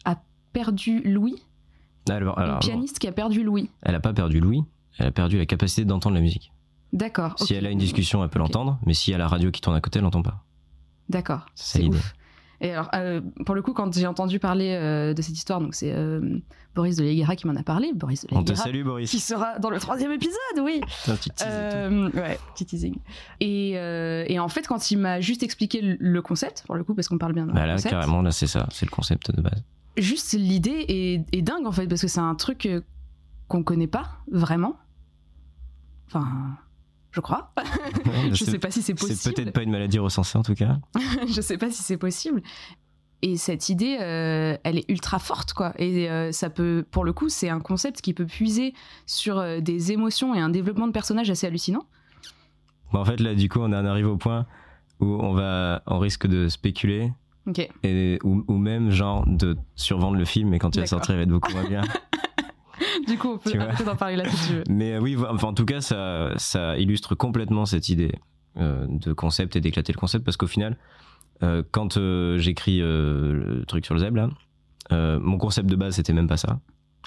a 0.04 0.16
perdu 0.52 1.02
Louis, 1.04 1.36
alors, 2.08 2.38
alors, 2.38 2.54
une 2.54 2.60
pianiste 2.60 2.98
qui 2.98 3.06
a 3.06 3.12
perdu 3.12 3.42
Louis. 3.44 3.70
elle 3.82 3.94
a 3.94 4.00
pas 4.00 4.12
perdu 4.12 4.40
l'ouïe 4.40 4.64
elle 4.98 5.06
a 5.06 5.10
perdu 5.10 5.38
la 5.38 5.44
capacité 5.46 5.84
d'entendre 5.84 6.14
la 6.14 6.20
musique 6.22 6.50
D'accord. 6.92 7.34
Si 7.38 7.52
elle 7.52 7.66
a 7.66 7.70
une 7.70 7.78
discussion, 7.78 8.22
elle 8.24 8.30
peut 8.30 8.38
l'entendre, 8.38 8.78
mais 8.86 8.94
si 8.94 9.10
elle 9.12 9.16
a 9.20 9.24
la 9.24 9.28
radio 9.28 9.50
qui 9.50 9.60
tourne 9.60 9.76
à 9.76 9.80
côté, 9.80 9.98
elle 9.98 10.04
l'entend 10.04 10.22
pas. 10.22 10.44
D'accord. 11.10 11.44
C'est 11.54 11.84
ouf. 11.84 12.14
Et 12.60 12.72
alors, 12.72 12.88
euh, 12.94 13.20
pour 13.44 13.54
le 13.54 13.62
coup, 13.62 13.72
quand 13.72 13.92
j'ai 13.94 14.06
entendu 14.06 14.38
parler 14.38 14.70
euh, 14.74 15.12
de 15.14 15.20
cette 15.22 15.36
histoire, 15.36 15.60
donc 15.60 15.74
c'est 15.74 15.92
euh, 15.92 16.38
Boris 16.74 16.96
de 16.96 17.02
Léguera 17.04 17.36
qui 17.36 17.46
m'en 17.46 17.54
a 17.54 17.62
parlé. 17.62 17.92
Boris 17.94 18.22
de 18.26 18.28
On 18.34 18.42
te 18.42 18.50
Léguera, 18.50 18.64
salue, 18.64 18.82
Boris. 18.84 19.10
qui 19.10 19.20
sera 19.20 19.58
dans 19.58 19.68
le 19.70 19.78
troisième 19.78 20.12
épisode, 20.12 20.36
oui. 20.62 20.80
Et 21.08 21.10
tout. 21.18 21.28
Euh, 21.46 22.10
ouais, 22.12 22.38
petit 22.54 22.64
teasing. 22.66 22.96
Et, 23.40 23.70
et 23.72 24.38
en 24.38 24.48
fait, 24.48 24.66
quand 24.66 24.90
il 24.90 24.98
m'a 24.98 25.20
juste 25.20 25.42
expliqué 25.42 25.80
le- 25.82 26.22
concept, 26.22 26.62
pour 26.66 26.74
le 26.76 26.84
coup, 26.84 26.94
parce 26.94 27.08
qu'on 27.08 27.18
parle 27.18 27.32
bien 27.34 27.46
d'un 27.46 27.52
Bah 27.52 27.66
là, 27.66 27.74
concept, 27.74 27.90
carrément, 27.94 28.22
là, 28.22 28.30
c'est 28.30 28.46
ça, 28.46 28.66
c'est 28.72 28.86
le 28.86 28.90
concept 28.90 29.30
de 29.34 29.42
base. 29.42 29.62
juste 29.96 30.32
l'idée 30.32 30.84
est, 30.88 31.24
est 31.36 31.42
dingue 31.42 31.66
en 31.66 31.72
fait, 31.72 31.86
parce 31.86 32.00
que 32.00 32.08
c'est 32.08 32.20
un 32.20 32.34
truc 32.34 32.68
qu'on 33.48 33.62
connaît 33.62 33.86
pas 33.86 34.08
vraiment. 34.30 34.76
Enfin, 36.08 36.56
je 37.16 37.20
crois. 37.22 37.50
Ouais, 37.56 37.64
je 38.30 38.44
c'est- 38.44 38.50
sais 38.52 38.58
pas 38.58 38.70
si 38.70 38.82
c'est 38.82 38.96
C'est 38.98 39.08
possible. 39.08 39.34
peut-être 39.34 39.52
pas 39.52 39.62
une 39.62 39.70
maladie 39.70 39.98
recensée 39.98 40.36
en 40.36 40.42
tout 40.42 40.54
cas. 40.54 40.78
je 41.26 41.40
sais 41.40 41.56
pas 41.56 41.70
si 41.70 41.82
c'est 41.82 41.96
possible. 41.96 42.42
Et 43.22 43.38
cette 43.38 43.70
idée, 43.70 43.96
euh, 44.00 44.58
elle 44.62 44.76
est 44.76 44.84
ultra 44.90 45.18
forte, 45.18 45.54
quoi. 45.54 45.72
Et 45.80 46.10
euh, 46.10 46.30
ça 46.32 46.50
peut, 46.50 46.84
pour 46.90 47.02
le 47.02 47.14
coup, 47.14 47.30
c'est 47.30 47.48
un 47.48 47.60
concept 47.60 48.02
qui 48.02 48.12
peut 48.12 48.26
puiser 48.26 48.74
sur 49.06 49.38
euh, 49.38 49.60
des 49.60 49.90
émotions 49.90 50.34
et 50.34 50.40
un 50.40 50.50
développement 50.50 50.86
de 50.86 50.92
personnages 50.92 51.30
assez 51.30 51.46
hallucinant. 51.46 51.86
Bon, 52.92 53.00
en 53.00 53.04
fait, 53.06 53.18
là, 53.20 53.34
du 53.34 53.48
coup, 53.48 53.60
on 53.60 53.64
en 53.72 53.72
arrive 53.86 54.06
au 54.06 54.18
point 54.18 54.44
où 55.00 55.06
on 55.06 55.32
va, 55.32 55.82
on 55.86 55.98
risque 55.98 56.26
de 56.26 56.48
spéculer 56.48 57.10
et 57.84 58.18
ou, 58.24 58.44
ou 58.48 58.58
même 58.58 58.90
genre 58.90 59.24
de 59.26 59.56
survendre 59.76 60.16
le 60.18 60.24
film, 60.26 60.52
et 60.52 60.58
quand 60.58 60.74
il 60.76 60.80
va 60.80 60.86
sortir, 60.86 61.14
il 61.14 61.16
va 61.18 61.22
être 61.22 61.28
beaucoup 61.30 61.52
moins 61.52 61.64
bien. 61.66 61.80
Du 63.06 63.18
coup, 63.18 63.28
on 63.34 63.38
peut 63.38 63.52
arrêter 63.58 63.84
d'en 63.84 63.96
parler 63.96 64.16
là 64.16 64.28
si 64.28 64.48
tu 64.48 64.54
veux. 64.54 64.64
Mais 64.68 64.94
euh, 64.94 65.00
oui, 65.00 65.16
enfin, 65.16 65.48
en 65.48 65.54
tout 65.54 65.64
cas, 65.64 65.80
ça, 65.80 66.30
ça 66.36 66.76
illustre 66.76 67.14
complètement 67.14 67.66
cette 67.66 67.88
idée 67.88 68.12
euh, 68.58 68.86
de 68.88 69.12
concept 69.12 69.54
et 69.56 69.60
d'éclater 69.60 69.92
le 69.92 69.98
concept 69.98 70.24
parce 70.24 70.38
qu'au 70.38 70.46
final, 70.46 70.78
euh, 71.42 71.62
quand 71.72 71.98
euh, 71.98 72.38
j'écris 72.38 72.78
le 72.78 73.64
truc 73.68 73.84
sur 73.84 73.94
le 73.94 74.00
zèbre, 74.00 74.16
là, 74.16 75.18
mon 75.20 75.36
concept 75.36 75.68
de 75.68 75.76
base, 75.76 75.96
c'était 75.96 76.14
même 76.14 76.28
pas 76.28 76.38
ça. 76.38 76.58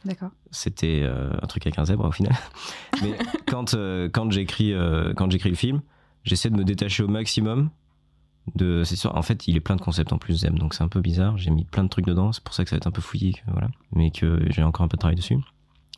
D'accord. 0.05 0.29
C'était 0.51 1.03
un 1.05 1.47
truc 1.47 1.65
avec 1.65 1.79
un 1.79 1.85
zèbre 1.85 2.05
au 2.05 2.11
final. 2.11 2.33
Mais 3.01 3.17
quand, 3.47 3.75
quand 4.13 4.31
j'écris 4.31 4.73
j'écris 5.29 5.49
le 5.49 5.55
film, 5.55 5.81
j'essaie 6.23 6.49
de 6.49 6.55
me 6.55 6.63
détacher 6.63 7.03
au 7.03 7.07
maximum 7.07 7.69
de 8.55 8.83
cette 8.83 8.97
histoire. 8.97 9.15
En 9.15 9.21
fait, 9.21 9.47
il 9.47 9.55
est 9.55 9.61
plein 9.61 9.75
de 9.75 9.81
concepts 9.81 10.13
en 10.13 10.17
plus, 10.17 10.35
Zeb, 10.39 10.57
donc 10.57 10.73
c'est 10.73 10.83
un 10.83 10.87
peu 10.87 11.01
bizarre. 11.01 11.37
J'ai 11.37 11.51
mis 11.51 11.65
plein 11.65 11.83
de 11.83 11.89
trucs 11.89 12.05
dedans, 12.05 12.31
c'est 12.31 12.43
pour 12.43 12.53
ça 12.53 12.63
que 12.63 12.69
ça 12.69 12.75
va 12.75 12.77
être 12.77 12.87
un 12.87 12.91
peu 12.91 13.01
fouillé, 13.01 13.35
voilà. 13.47 13.69
Mais 13.93 14.11
que 14.11 14.39
j'ai 14.49 14.63
encore 14.63 14.85
un 14.85 14.87
peu 14.87 14.97
de 14.97 14.99
travail 14.99 15.15
dessus. 15.15 15.37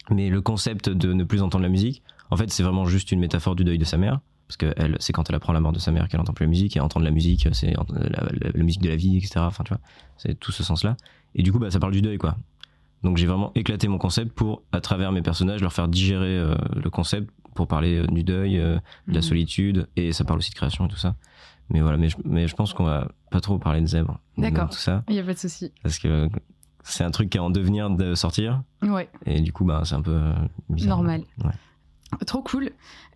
Mais 0.10 0.30
le 0.30 0.42
concept 0.42 0.90
de 0.90 1.14
ne 1.14 1.24
plus 1.24 1.42
entendre 1.42 1.64
la 1.64 1.70
musique, 1.70 2.02
en 2.30 2.38
fait, 2.38 2.50
c'est 2.52 2.64
vraiment 2.64 2.86
juste 2.86 3.12
une 3.12 3.20
métaphore 3.20 3.56
du 3.56 3.64
deuil 3.64 3.78
de 3.78 3.86
sa 3.86 3.98
mère. 3.98 4.20
Parce 4.48 4.58
que 4.58 4.74
elle, 4.76 4.98
c'est 5.00 5.14
quand 5.14 5.30
elle 5.30 5.36
apprend 5.36 5.54
la 5.54 5.62
mort 5.62 5.72
de 5.72 5.80
sa 5.80 5.92
mère 5.92 6.10
qu'elle 6.10 6.20
entend 6.20 6.34
plus 6.34 6.44
la 6.46 6.50
musique, 6.50 6.76
et 6.76 6.82
entendre 6.82 7.06
la 7.06 7.12
musique, 7.12 7.48
c'est 7.54 7.72
la, 7.74 7.84
la- 8.00 8.52
la 8.54 8.64
musique 8.64 8.82
de 8.82 8.90
la 8.90 8.98
vie, 8.98 9.16
etc. 9.16 9.40
Enfin, 9.46 9.64
tu 9.64 9.70
vois, 9.74 9.80
c'est 10.18 10.38
tout 10.40 10.52
ce 10.52 10.64
sens-là. 10.64 10.98
Et 11.36 11.44
du 11.44 11.52
coup, 11.54 11.60
bah, 11.60 11.72
ça 11.72 11.80
parle 11.80 11.94
du 11.94 12.02
deuil, 12.02 12.18
quoi. 12.18 12.36
Donc 13.04 13.18
j'ai 13.18 13.26
vraiment 13.26 13.52
éclaté 13.56 13.88
mon 13.88 13.98
concept 13.98 14.34
pour, 14.34 14.62
à 14.74 14.82
travers 14.82 15.12
mes 15.12 15.22
personnages, 15.22 15.62
leur 15.62 15.72
faire 15.74 15.88
digérer 15.88 16.38
euh, 16.38 16.56
le 16.76 16.90
concept 16.90 17.32
pour 17.56 17.68
parler 17.68 17.98
euh, 18.00 18.08
du 18.08 18.24
deuil, 18.24 18.60
euh, 18.60 18.76
de 19.08 19.14
la 19.14 19.20
Mhm. 19.20 19.22
solitude, 19.22 19.88
et 19.96 20.12
ça 20.12 20.24
parle 20.26 20.40
aussi 20.40 20.52
de 20.52 20.56
création 20.56 20.86
et 20.86 20.90
tout 20.90 20.98
ça. 20.98 21.16
Mais 21.70 21.80
voilà, 21.82 21.98
mais 21.98 22.10
je, 22.10 22.18
mais 22.26 22.48
je 22.48 22.56
pense 22.56 22.74
qu'on 22.74 22.84
va 22.84 23.08
pas 23.32 23.40
trop 23.40 23.58
parler 23.58 23.80
de 23.82 23.86
zèbre, 23.88 24.20
D'accord. 24.38 24.70
tout 24.70 24.78
ça, 24.78 25.04
Il 25.10 25.16
y 25.16 25.20
a 25.20 25.24
pas 25.24 25.34
de 25.34 25.40
souci. 25.40 25.72
parce 25.82 25.98
que 25.98 26.28
c'est 26.84 27.04
un 27.04 27.12
truc 27.12 27.30
qui 27.30 27.38
est 27.38 27.42
en 27.42 27.50
devenir 27.50 27.90
de 27.90 28.16
sortir, 28.16 28.62
Ouais. 28.82 29.10
et 29.26 29.42
du 29.42 29.52
coup, 29.54 29.66
bah, 29.66 29.82
c'est 29.86 29.96
un 29.96 30.02
peu 30.02 30.12
euh, 30.16 30.34
bizarre. 30.70 30.98
Normal. 30.98 31.24
Ouais. 31.44 31.52
Trop 32.26 32.42
cool. 32.42 32.72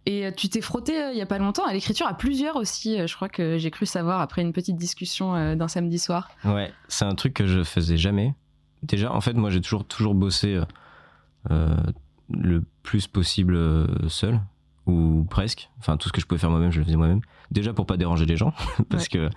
Et 0.06 0.26
euh, 0.28 0.32
tu 0.36 0.48
t'es 0.50 0.62
frotté 0.62 1.02
euh, 1.02 1.12
il 1.12 1.18
y 1.18 1.22
a 1.22 1.26
pas 1.26 1.40
longtemps 1.40 1.66
à 1.66 1.74
l'écriture 1.74 2.06
à 2.08 2.14
plusieurs 2.16 2.56
aussi. 2.58 3.00
euh, 3.00 3.08
je 3.08 3.16
crois 3.16 3.28
que 3.28 3.58
j'ai 3.58 3.72
cru 3.72 3.86
savoir 3.88 4.22
après 4.22 4.42
une 4.44 4.54
petite 4.54 4.78
discussion 4.78 5.36
euh, 5.36 5.56
d'un 5.56 5.68
samedi 5.68 5.98
soir. 6.00 6.30
Ouais, 6.46 6.72
c'est 6.88 7.06
un 7.06 7.16
truc 7.16 7.34
que 7.34 7.48
je 7.48 7.64
faisais 7.64 7.98
jamais. 7.98 8.34
Déjà, 8.84 9.12
en 9.12 9.20
fait, 9.22 9.34
moi, 9.34 9.50
j'ai 9.50 9.62
toujours, 9.62 9.84
toujours 9.86 10.14
bossé 10.14 10.62
le 11.50 12.64
plus 12.84 13.08
possible 13.08 13.58
seul, 14.10 14.40
ou 14.86 15.26
presque. 15.30 15.70
Enfin, 15.80 15.98
tout 15.98 16.08
ce 16.10 16.14
que 16.14 16.22
je 16.22 16.26
pouvais 16.26 16.40
faire 16.40 16.50
moi-même, 16.52 16.72
je 16.72 16.80
le 16.80 16.86
faisais 16.86 16.96
moi-même. 16.98 17.22
Déjà 17.52 17.74
pour 17.74 17.86
pas 17.86 17.98
déranger 17.98 18.26
les 18.26 18.38
gens, 18.38 18.54
parce 18.90 19.08
que 19.08 19.30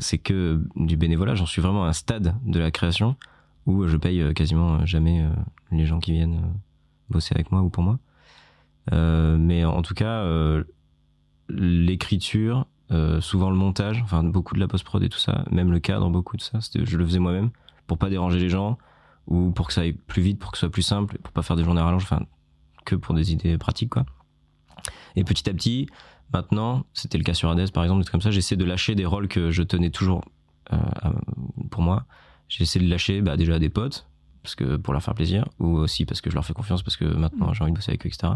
c'est 0.00 0.18
que 0.18 0.62
du 0.76 0.96
bénévolat. 0.96 1.34
J'en 1.34 1.46
suis 1.46 1.60
vraiment 1.62 1.84
à 1.84 1.88
un 1.88 1.92
stade 1.92 2.34
de 2.44 2.58
la 2.60 2.70
création 2.70 3.16
où 3.66 3.86
je 3.86 3.96
paye 3.96 4.20
euh, 4.20 4.32
quasiment 4.32 4.84
jamais 4.86 5.22
euh, 5.22 5.30
les 5.70 5.86
gens 5.86 6.00
qui 6.00 6.12
viennent 6.12 6.36
euh, 6.36 6.58
bosser 7.10 7.34
avec 7.34 7.52
moi 7.52 7.62
ou 7.62 7.70
pour 7.70 7.82
moi. 7.82 7.98
Euh, 8.92 9.36
mais 9.38 9.64
en 9.64 9.82
tout 9.82 9.94
cas, 9.94 10.22
euh, 10.22 10.64
l'écriture, 11.48 12.66
euh, 12.90 13.20
souvent 13.20 13.50
le 13.50 13.56
montage, 13.56 14.00
enfin 14.02 14.24
beaucoup 14.24 14.54
de 14.54 14.60
la 14.60 14.68
post-prod 14.68 15.02
et 15.02 15.08
tout 15.08 15.18
ça, 15.18 15.44
même 15.50 15.70
le 15.70 15.78
cadre, 15.78 16.08
beaucoup 16.10 16.36
de 16.36 16.42
ça, 16.42 16.58
je 16.74 16.96
le 16.96 17.04
faisais 17.04 17.18
moi-même 17.18 17.50
pour 17.86 17.98
pas 17.98 18.08
déranger 18.08 18.38
les 18.38 18.48
gens 18.48 18.78
ou 19.26 19.50
pour 19.50 19.68
que 19.68 19.72
ça 19.72 19.82
aille 19.82 19.92
plus 19.92 20.22
vite, 20.22 20.38
pour 20.38 20.50
que 20.50 20.58
ce 20.58 20.60
soit 20.60 20.72
plus 20.72 20.82
simple, 20.82 21.18
pour 21.18 21.32
pas 21.32 21.42
faire 21.42 21.56
des 21.56 21.64
journées 21.64 21.80
à 21.80 21.84
rallonge, 21.84 22.02
enfin 22.02 22.24
que 22.84 22.96
pour 22.96 23.14
des 23.14 23.32
idées 23.32 23.58
pratiques 23.58 23.90
quoi. 23.90 24.06
Et 25.14 25.24
petit 25.24 25.48
à 25.50 25.52
petit, 25.52 25.88
Maintenant, 26.32 26.84
c'était 26.92 27.18
le 27.18 27.24
cas 27.24 27.34
sur 27.34 27.50
Hades 27.50 27.72
par 27.72 27.82
exemple, 27.82 28.04
comme 28.04 28.20
ça, 28.20 28.30
j'essaie 28.30 28.56
de 28.56 28.64
lâcher 28.64 28.94
des 28.94 29.04
rôles 29.04 29.28
que 29.28 29.50
je 29.50 29.62
tenais 29.62 29.90
toujours 29.90 30.24
euh, 30.72 30.78
pour 31.70 31.82
moi. 31.82 32.04
J'essaie 32.50 32.80
de 32.80 32.88
lâcher 32.88 33.22
bah, 33.22 33.38
déjà 33.38 33.58
des 33.58 33.70
potes, 33.70 34.06
parce 34.42 34.54
que 34.54 34.76
pour 34.76 34.92
leur 34.92 35.02
faire 35.02 35.14
plaisir, 35.14 35.48
ou 35.58 35.76
aussi 35.78 36.04
parce 36.04 36.20
que 36.20 36.28
je 36.28 36.34
leur 36.34 36.44
fais 36.44 36.52
confiance, 36.52 36.82
parce 36.82 36.98
que 36.98 37.06
maintenant 37.06 37.54
j'ai 37.54 37.62
envie 37.62 37.72
de 37.72 37.76
bosser 37.76 37.92
avec 37.92 38.04
eux, 38.04 38.08
etc. 38.08 38.34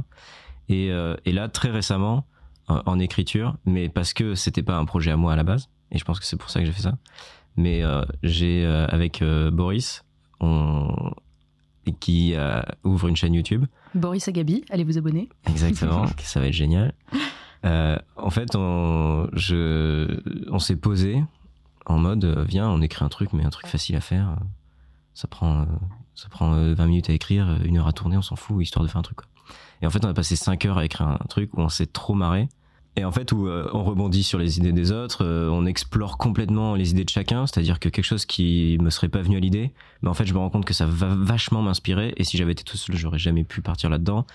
Et, 0.71 0.90
euh, 0.90 1.16
et 1.26 1.33
là, 1.33 1.49
très 1.49 1.71
récemment, 1.71 2.26
en 2.66 2.99
écriture, 2.99 3.59
mais 3.66 3.90
parce 3.90 4.14
que 4.14 4.35
c'était 4.35 4.62
pas 4.62 4.78
un 4.78 4.87
projet 4.87 5.11
à 5.11 5.18
moi 5.18 5.35
à 5.35 5.37
la 5.37 5.44
base, 5.44 5.68
et 5.92 5.99
je 5.99 6.04
pense 6.06 6.18
que 6.18 6.25
c'est 6.25 6.38
pour 6.38 6.49
ça 6.49 6.61
que 6.61 6.66
j'ai 6.66 6.73
fait 6.73 6.80
ça. 6.80 6.97
Mais 7.56 7.85
euh, 7.85 8.02
j'ai 8.23 8.64
avec 8.64 9.23
Boris, 9.52 10.02
on, 10.40 11.12
qui 12.00 12.35
ouvre 12.85 13.09
une 13.09 13.16
chaîne 13.16 13.35
YouTube. 13.35 13.66
Boris 13.94 14.26
Agabi, 14.28 14.64
allez 14.71 14.85
vous 14.85 14.97
abonner. 14.97 15.28
Exactement, 15.47 16.06
ça 16.21 16.40
va 16.40 16.47
être 16.47 16.54
génial. 16.54 16.94
Euh, 17.64 17.97
en 18.16 18.30
fait, 18.30 18.54
on, 18.54 19.28
je, 19.33 20.21
on 20.50 20.59
s'est 20.59 20.76
posé 20.76 21.23
en 21.87 21.99
mode, 21.99 22.25
euh, 22.25 22.45
viens, 22.45 22.69
on 22.69 22.81
écrit 22.81 23.05
un 23.05 23.09
truc, 23.09 23.33
mais 23.33 23.45
un 23.45 23.50
truc 23.50 23.67
facile 23.67 23.97
à 23.97 24.00
faire. 24.00 24.37
Ça 25.12 25.29
prend, 25.29 25.62
euh, 25.62 25.64
ça 26.14 26.29
prend 26.29 26.50
20 26.50 26.87
minutes 26.87 27.11
à 27.11 27.12
écrire, 27.12 27.59
une 27.64 27.79
heure 27.79 27.87
à 27.87 27.93
tourner, 27.93 28.17
on 28.17 28.23
s'en 28.23 28.37
fout, 28.37 28.62
histoire 28.62 28.85
de 28.85 28.91
faire 28.91 28.99
un 28.99 29.03
truc. 29.03 29.19
Et 29.83 29.87
en 29.87 29.91
fait, 29.91 30.05
on 30.05 30.09
a 30.09 30.14
passé 30.14 30.37
5 30.37 30.64
heures 30.64 30.79
à 30.79 30.85
écrire 30.85 31.09
un 31.09 31.26
truc 31.29 31.50
où 31.55 31.61
on 31.61 31.69
s'est 31.69 31.87
trop 31.87 32.14
marré. 32.14 32.49
Et 32.97 33.05
en 33.05 33.11
fait, 33.11 33.33
où 33.33 33.49
on 33.49 33.83
rebondit 33.83 34.23
sur 34.23 34.38
les 34.38 34.59
idées 34.59 34.73
des 34.73 34.93
autres, 34.93 35.26
on 35.26 35.67
explore 35.67 36.17
complètement 36.17 36.76
les 36.76 36.93
idées 36.93 37.05
de 37.05 37.11
chacun, 37.11 37.45
c'est-à-dire 37.45 37.81
que 37.81 37.88
quelque 37.88 38.05
chose 38.05 38.25
qui 38.25 38.79
me 38.81 38.88
serait 38.88 39.09
pas 39.09 39.21
venu 39.21 39.37
à 39.37 39.41
l'idée, 39.41 39.73
mais 40.03 40.09
en 40.09 40.14
fait, 40.14 40.26
je 40.26 40.33
me 40.33 40.38
rends 40.38 40.49
compte 40.49 40.64
que 40.64 40.75
ça 40.75 40.87
va 40.87 41.09
vachement 41.09 41.61
m'inspirer, 41.61 42.14
et 42.17 42.23
si 42.23 42.37
j'avais 42.37 42.53
été 42.53 42.62
tout 42.62 42.76
seul, 42.76 42.95
j'aurais 42.95 43.19
jamais 43.19 43.43
pu 43.43 43.62
partir 43.62 43.91
là-dedans. 43.91 44.26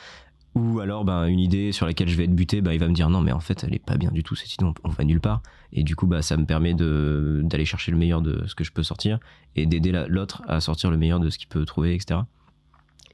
Ou 0.55 0.79
alors, 0.79 1.05
ben, 1.05 1.27
une 1.27 1.39
idée 1.39 1.71
sur 1.71 1.85
laquelle 1.85 2.09
je 2.09 2.17
vais 2.17 2.23
être 2.23 2.35
buté, 2.35 2.61
ben, 2.61 2.73
il 2.73 2.79
va 2.79 2.87
me 2.87 2.93
dire 2.93 3.09
non, 3.09 3.21
mais 3.21 3.31
en 3.31 3.39
fait, 3.39 3.63
elle 3.63 3.73
est 3.73 3.83
pas 3.83 3.97
bien 3.97 4.11
du 4.11 4.23
tout, 4.23 4.35
cette 4.35 4.53
idée, 4.53 4.65
on, 4.83 4.89
va 4.89 5.03
nulle 5.03 5.21
part. 5.21 5.41
Et 5.71 5.83
du 5.83 5.95
coup, 5.95 6.07
bah, 6.07 6.21
ça 6.21 6.37
me 6.37 6.45
permet 6.45 6.73
d'aller 6.73 7.65
chercher 7.65 7.91
le 7.91 7.97
meilleur 7.97 8.21
de 8.21 8.45
ce 8.47 8.55
que 8.55 8.63
je 8.63 8.71
peux 8.71 8.83
sortir 8.83 9.19
et 9.55 9.65
d'aider 9.65 9.91
l'autre 10.07 10.41
à 10.47 10.59
sortir 10.59 10.89
le 10.89 10.97
meilleur 10.97 11.19
de 11.19 11.29
ce 11.29 11.37
qu'il 11.37 11.47
peut 11.47 11.65
trouver, 11.65 11.93
etc. 11.93 12.21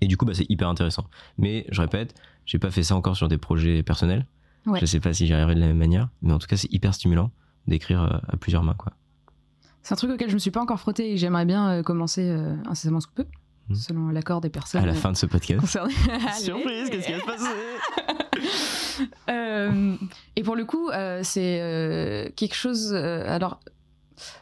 Et 0.01 0.07
du 0.07 0.17
coup, 0.17 0.25
bah, 0.25 0.33
c'est 0.33 0.49
hyper 0.49 0.69
intéressant. 0.69 1.05
Mais 1.37 1.65
je 1.71 1.81
répète, 1.81 2.15
j'ai 2.45 2.59
pas 2.59 2.71
fait 2.71 2.83
ça 2.83 2.95
encore 2.95 3.17
sur 3.17 3.27
des 3.27 3.37
projets 3.37 3.83
personnels. 3.83 4.25
Je 4.79 4.85
sais 4.85 4.99
pas 4.99 5.13
si 5.13 5.27
j'y 5.27 5.33
arriverai 5.33 5.55
de 5.55 5.59
la 5.59 5.67
même 5.67 5.77
manière, 5.77 6.09
mais 6.21 6.33
en 6.33 6.39
tout 6.39 6.47
cas, 6.47 6.57
c'est 6.57 6.71
hyper 6.73 6.93
stimulant 6.93 7.31
d'écrire 7.67 8.01
euh, 8.03 8.17
à 8.27 8.37
plusieurs 8.37 8.63
mains, 8.63 8.73
quoi. 8.73 8.93
C'est 9.83 9.93
un 9.93 9.97
truc 9.97 10.11
auquel 10.11 10.29
je 10.29 10.33
me 10.33 10.39
suis 10.39 10.49
pas 10.49 10.61
encore 10.61 10.79
frotté 10.79 11.11
et 11.11 11.17
j'aimerais 11.17 11.45
bien 11.45 11.69
euh, 11.69 11.83
commencer 11.83 12.27
euh, 12.27 12.55
incessamment 12.67 12.99
ce 12.99 13.07
que 13.07 13.21
peu. 13.21 13.25
Hmm. 13.67 13.75
selon 13.75 14.09
l'accord 14.09 14.41
des 14.41 14.49
personnes. 14.49 14.83
À 14.83 14.85
la 14.85 14.93
fin 14.93 15.11
de 15.11 15.17
ce 15.17 15.25
podcast. 15.25 15.65
Surprise, 16.37 16.89
qu'est-ce 16.89 17.07
qui 17.07 17.13
va 17.13 17.19
se 17.19 17.25
passer? 17.25 17.45
Euh, 19.29 19.95
Et 20.37 20.43
pour 20.43 20.55
le 20.55 20.63
coup, 20.63 20.89
euh, 20.89 21.19
c'est 21.23 21.59
euh, 21.61 22.29
quelque 22.35 22.55
chose. 22.55 22.93
alors, 22.93 23.59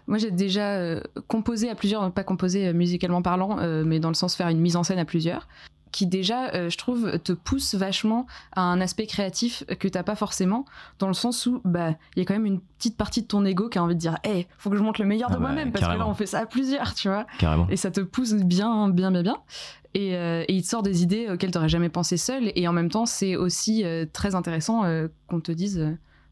moi, 0.05 0.19
j'ai 0.19 0.29
déjà 0.29 0.99
composé 1.27 1.69
à 1.69 1.75
plusieurs, 1.75 2.11
pas 2.11 2.23
composé 2.23 2.71
musicalement 2.73 3.23
parlant, 3.23 3.55
mais 3.83 3.99
dans 3.99 4.09
le 4.09 4.13
sens 4.13 4.35
faire 4.35 4.49
une 4.49 4.59
mise 4.59 4.75
en 4.75 4.83
scène 4.83 4.99
à 4.99 5.05
plusieurs 5.05 5.47
qui 5.93 6.07
déjà, 6.07 6.49
euh, 6.49 6.69
je 6.69 6.77
trouve, 6.77 7.19
te 7.19 7.31
pousse 7.31 7.75
vachement 7.75 8.25
à 8.51 8.61
un 8.63 8.81
aspect 8.81 9.05
créatif 9.05 9.63
que 9.79 9.87
t'as 9.87 10.03
pas 10.03 10.15
forcément, 10.15 10.65
dans 10.99 11.07
le 11.07 11.13
sens 11.13 11.45
où 11.45 11.61
bah 11.63 11.91
il 12.15 12.19
y 12.19 12.21
a 12.23 12.25
quand 12.25 12.33
même 12.33 12.47
une 12.47 12.59
petite 12.59 12.97
partie 12.97 13.21
de 13.21 13.27
ton 13.27 13.45
ego 13.45 13.69
qui 13.69 13.77
a 13.77 13.83
envie 13.83 13.95
de 13.95 13.99
dire, 13.99 14.17
hey, 14.25 14.47
faut 14.57 14.69
que 14.69 14.75
je 14.75 14.81
montre 14.81 14.99
le 14.99 15.07
meilleur 15.07 15.29
de 15.29 15.35
ah 15.35 15.39
moi-même 15.39 15.71
parce 15.71 15.85
que 15.85 15.97
là 15.97 16.05
on 16.05 16.15
fait 16.15 16.25
ça 16.25 16.39
à 16.39 16.45
plusieurs, 16.45 16.93
tu 16.95 17.07
vois. 17.07 17.25
Carrément. 17.37 17.67
Et 17.69 17.77
ça 17.77 17.91
te 17.91 18.01
pousse 18.01 18.33
bien, 18.33 18.89
bien, 18.89 19.11
bien, 19.11 19.21
bien. 19.23 19.37
Et, 19.93 20.15
euh, 20.17 20.43
et 20.47 20.55
il 20.55 20.63
te 20.63 20.67
sort 20.67 20.81
des 20.81 21.03
idées 21.03 21.29
auxquelles 21.29 21.51
t'aurais 21.51 21.69
jamais 21.69 21.89
pensé 21.89 22.17
seul. 22.17 22.51
Et 22.55 22.67
en 22.67 22.73
même 22.73 22.89
temps, 22.89 23.05
c'est 23.05 23.35
aussi 23.35 23.83
euh, 23.85 24.07
très 24.11 24.33
intéressant 24.33 24.81
qu'on 25.27 25.39
te 25.39 25.51
dise, 25.51 25.77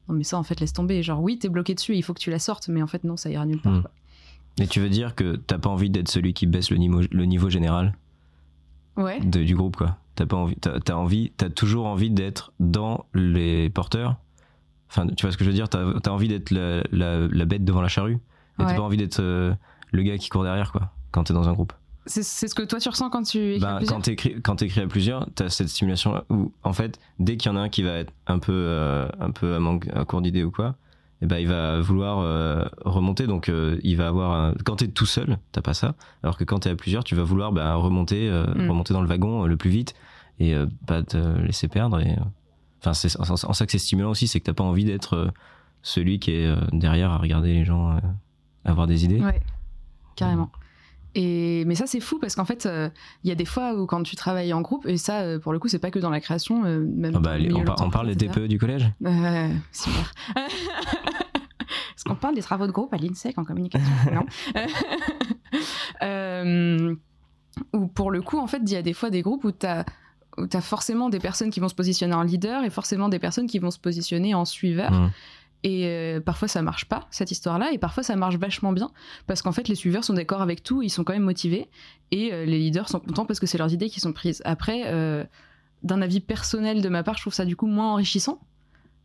non 0.10 0.15
mais 0.15 0.24
ça 0.24 0.38
en 0.38 0.44
fait 0.44 0.60
laisse 0.60 0.74
tomber. 0.74 1.03
Genre 1.03 1.22
oui, 1.22 1.38
t'es 1.38 1.50
bloqué 1.50 1.75
dessus, 1.75 1.96
il 1.96 2.01
faut 2.01 2.15
que 2.15 2.20
tu 2.20 2.32
la 2.32 2.39
sortes, 2.39 2.68
mais 2.68 2.82
en 2.82 2.88
fait 2.88 3.03
non, 3.03 3.15
ça 3.15 3.30
ira 3.30 3.46
nulle 3.46 3.62
part. 3.62 3.74
Hmm. 3.74 3.84
Et 4.60 4.68
tu 4.68 4.80
veux 4.80 4.89
dire 4.89 5.15
que 5.15 5.36
t'as 5.36 5.60
pas 5.60 5.70
envie 5.70 5.89
d'être 5.89 6.10
celui 6.10 6.34
qui 6.34 6.48
baisse 6.48 6.72
le 6.72 6.77
niveau, 6.77 7.01
le 7.10 7.25
niveau 7.25 7.50
général? 7.50 7.96
Du 8.98 9.55
groupe 9.55 9.75
quoi. 9.75 9.98
T'as 10.15 10.25
pas 10.25 10.38
envie, 10.38 10.55
t'as, 10.55 10.77
as 10.88 10.98
envie, 10.98 11.31
t'as 11.38 11.50
toujours 11.50 11.86
envie 11.86 12.10
d'être 12.10 12.51
dans 12.60 13.05
les 13.13 13.69
porteurs. 13.69 14.17
Enfin, 14.89 15.07
tu 15.07 15.25
vois 15.25 15.31
ce 15.31 15.38
que 15.38 15.45
je 15.45 15.50
veux 15.50 15.55
dire? 15.55 15.69
T'as 15.69 15.86
as 16.05 16.10
envie 16.10 16.27
d'être 16.27 16.51
la, 16.51 16.83
la, 16.91 17.45
bête 17.45 17.63
devant 17.63 17.81
la 17.81 17.88
charrue. 17.88 18.19
Et 18.60 18.65
t'as 18.65 18.75
pas 18.75 18.81
envie 18.81 18.98
d'être 18.98 19.21
euh, 19.21 19.53
le 19.91 20.03
gars 20.03 20.17
qui 20.17 20.29
court 20.29 20.43
derrière 20.43 20.71
quoi. 20.71 20.91
Quand 21.12 21.24
t'es 21.24 21.33
dans 21.33 21.48
un 21.48 21.53
groupe. 21.53 21.74
C'est, 22.07 22.24
ce 22.24 22.55
que 22.55 22.63
toi 22.63 22.79
tu 22.79 22.89
ressens 22.89 23.10
quand 23.10 23.24
tu 23.24 23.53
écris 23.53 23.60
bah, 23.60 23.75
à 23.75 23.77
plusieurs? 23.77 23.95
quand 23.95 24.01
t'écris 24.01 24.41
quand 24.41 24.55
t'écris 24.55 24.81
à 24.81 24.88
plusieurs, 24.88 25.27
t'as 25.36 25.50
cette 25.50 25.69
stimulation 25.69 26.24
où 26.29 26.51
en 26.63 26.74
fait 26.74 27.00
dès 27.19 27.38
qu'il 27.38 27.51
y 27.51 27.53
en 27.53 27.57
a 27.57 27.62
un 27.62 27.69
qui 27.69 27.83
va 27.83 27.93
être 27.93 28.12
un 28.25 28.39
peu 28.39 28.51
euh, 28.53 29.07
un 29.19 29.29
peu 29.29 29.53
à, 29.53 29.60
manque, 29.60 29.88
à 29.93 30.03
court 30.03 30.21
d'idées 30.21 30.43
ou 30.43 30.51
quoi, 30.51 30.75
eh 31.22 31.28
ben, 31.28 31.38
il 31.38 31.48
va 31.48 31.80
vouloir 31.82 32.20
euh, 32.20 32.66
remonter. 32.84 33.28
Donc, 33.28 33.50
euh, 33.50 33.80
il 33.84 33.98
va 33.98 34.08
avoir. 34.08 34.32
Un... 34.32 34.54
Quand 34.66 34.78
t'es 34.78 34.88
tout 34.88 35.06
seul, 35.06 35.38
t'as 35.51 35.62
pas 35.62 35.74
ça. 35.74 35.96
Alors 36.24 36.38
que 36.38 36.44
quand 36.44 36.60
t'es 36.60 36.70
à 36.70 36.75
plusieurs, 36.75 37.04
tu 37.04 37.16
vas 37.16 37.24
vouloir 37.24 37.51
bah, 37.51 37.75
remonter, 37.75 38.28
euh, 38.30 38.46
mm. 38.56 38.70
remonter 38.70 38.94
dans 38.94 39.01
le 39.01 39.08
wagon 39.08 39.46
le 39.46 39.58
plus 39.58 39.70
vite 39.70 39.94
et 40.40 40.56
pas 40.88 41.04
te 41.04 41.18
laisser 41.42 41.68
perdre. 41.68 42.00
Et 42.00 42.18
enfin, 42.80 42.94
c'est 42.94 43.20
en, 43.20 43.36
ça 43.36 43.66
que 43.66 43.72
c'est 43.72 43.78
stimulant 43.78 44.10
aussi, 44.10 44.28
c'est 44.28 44.40
que 44.40 44.46
t'as 44.46 44.54
pas 44.54 44.63
envie 44.63 44.86
d'être 44.86 45.32
celui 45.84 46.18
qui 46.18 46.32
est 46.32 46.51
derrière 46.74 47.12
à 47.12 47.18
regarder 47.18 47.54
les 47.54 47.63
gens 47.63 48.00
avoir 48.66 48.88
des 48.88 49.06
idées. 49.06 49.22
Ouais, 49.22 49.40
carrément. 50.16 50.51
Et, 51.15 51.65
mais 51.65 51.75
ça, 51.75 51.88
c'est 51.88 52.00
fou 52.00 52.20
parce 52.20 52.36
qu'en 52.36 52.46
fait, 52.46 52.68
il 53.24 53.30
y 53.30 53.32
a 53.32 53.36
des 53.36 53.46
fois 53.46 53.74
où 53.74 53.86
quand 53.86 54.03
tu 54.03 54.15
travailles 54.15 54.53
en 54.53 54.62
groupe, 54.62 54.86
et 54.88 54.98
ça, 54.98 55.39
pour 55.39 55.51
le 55.51 55.60
coup, 55.60 55.68
c'est 55.68 55.80
pas 55.80 55.91
que 55.91 56.00
dans 56.00 56.10
la 56.10 56.22
création, 56.22 56.62
même. 56.62 57.13
Ah 57.15 57.20
bah, 57.20 57.36
on, 57.80 57.89
parle 57.89 58.13
des 58.13 58.15
TPE 58.15 58.48
du 58.48 58.58
collège? 58.58 58.91
Super. 59.72 60.13
Est-ce 61.96 62.03
qu'on 62.06 62.15
parle 62.15 62.36
des 62.36 62.41
travaux 62.41 62.68
de 62.68 62.72
groupe 62.72 62.94
à 62.94 62.98
l'INSEC 62.98 63.38
en 63.38 63.44
communication 63.44 63.88
Non? 64.13 64.25
euh, 66.01 66.96
ou 67.74 67.88
pour 67.88 68.12
le 68.12 68.22
coup, 68.22 68.39
en 68.39 68.48
fait, 68.48 68.62
il 68.65 68.72
y 68.72 68.75
a 68.75 68.82
des 68.82 68.94
fois 68.94 69.10
des 69.10 69.22
groupes 69.22 69.44
où 69.44 69.51
tu 69.51 69.65
as 69.65 69.86
as 70.53 70.62
forcément 70.62 71.10
des 71.10 71.20
personnes 71.20 71.50
qui 71.50 71.60
vont 71.60 71.68
se 71.68 71.75
positionner 71.75 72.13
en 72.13 72.24
leader 72.24 72.63
et 72.63 72.70
forcément 72.70 73.10
des 73.10 73.20
personnes 73.20 73.48
qui 73.48 73.60
vont 73.60 73.72
se 73.72 73.80
positionner 73.80 74.34
en 74.34 74.46
suiveur. 74.46 74.91
Mmh. 74.91 75.12
Et 75.63 75.86
euh, 75.86 76.20
parfois 76.20 76.48
ça 76.48 76.62
marche 76.62 76.86
pas, 76.86 77.08
cette 77.12 77.30
histoire-là, 77.30 77.72
et 77.72 77.77
parfois 77.77 78.01
ça 78.01 78.15
marche 78.15 78.36
vachement 78.38 78.74
bien, 78.74 78.91
parce 79.27 79.41
qu'en 79.41 79.51
fait 79.51 79.68
les 79.68 79.75
suiveurs 79.75 80.03
sont 80.03 80.13
d'accord 80.13 80.41
avec 80.41 80.63
tout, 80.63 80.82
ils 80.82 80.89
sont 80.89 81.03
quand 81.03 81.13
même 81.13 81.24
motivés, 81.24 81.70
et 82.10 82.34
euh, 82.34 82.46
les 82.46 82.58
leaders 82.58 82.89
sont 82.89 83.00
contents 83.00 83.25
parce 83.25 83.39
que 83.39 83.46
c'est 83.46 83.60
leurs 83.60 83.72
idées 83.72 83.89
qui 83.89 84.00
sont 84.00 84.12
prises. 84.12 84.41
Après, 84.44 84.84
euh, 84.88 85.24
d'un 85.84 86.01
avis 86.01 86.20
personnel 86.20 86.82
de 86.82 86.89
ma 86.89 87.03
part, 87.03 87.15
je 87.18 87.22
trouve 87.22 87.34
ça 87.34 87.46
du 87.46 87.56
coup 87.56 87.68
moins 87.68 87.94
enrichissant, 87.94 88.39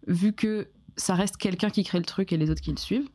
vu 0.07 0.33
que 0.33 0.69
ça 0.97 1.15
reste 1.15 1.37
quelqu'un 1.37 1.69
qui 1.69 1.85
crée 1.85 1.99
le 1.99 2.07
truc 2.07 2.33
et 2.33 2.39
les 2.39 2.51
autres 2.51 2.63
qui 2.63 2.71
le 2.71 2.79
suivent. 2.79 3.09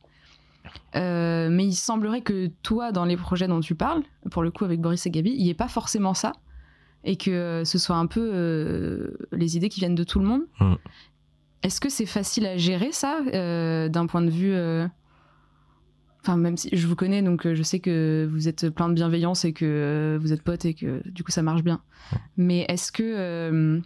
Mais 0.94 1.66
il 1.66 1.74
semblerait 1.74 2.22
que 2.22 2.52
toi, 2.62 2.92
dans 2.92 3.06
les 3.06 3.18
projets 3.18 3.48
dont 3.48 3.60
tu 3.60 3.74
parles, 3.74 4.04
pour 4.30 4.44
le 4.44 4.52
coup 4.52 4.66
avec 4.66 4.80
Boris 4.80 5.04
et 5.08 5.10
Gabi, 5.10 5.32
il 5.32 5.44
n'y 5.44 5.50
ait 5.50 5.56
pas 5.56 5.68
forcément 5.68 6.14
ça. 6.14 6.34
Et 7.04 7.16
que 7.16 7.64
ce 7.66 7.80
soit 7.80 7.96
un 7.96 8.06
peu 8.06 9.12
les 9.32 9.58
idées 9.58 9.70
qui 9.70 9.80
viennent 9.80 9.96
de 9.96 10.04
tout 10.04 10.20
le 10.20 10.26
monde. 10.26 10.44
Mm. 10.60 10.76
Est-ce 11.64 11.80
que 11.80 11.90
c'est 11.90 12.06
facile 12.06 12.46
à 12.46 12.58
gérer 12.58 12.92
ça, 12.92 13.20
euh, 13.34 13.90
d'un 13.90 14.08
point 14.08 14.22
de 14.22 14.30
vue. 14.30 14.56
Enfin, 16.22 16.38
même 16.38 16.58
si 16.58 16.70
je 16.72 16.88
vous 16.88 16.96
connais, 16.96 17.22
donc 17.22 17.52
je 17.52 17.64
sais 17.64 17.80
que 17.80 18.30
vous 18.32 18.48
êtes 18.48 18.70
plein 18.70 18.90
de 18.90 18.94
bienveillance 18.94 19.44
et 19.46 19.54
que 19.54 20.20
vous 20.22 20.34
êtes 20.34 20.44
potes 20.44 20.66
et 20.66 20.74
que 20.74 21.02
du 21.10 21.24
coup 21.24 21.32
ça 21.32 21.42
marche 21.42 21.64
bien. 21.64 21.82
Mais 22.38 22.66
est-ce 22.70 22.92
que. 22.92 23.82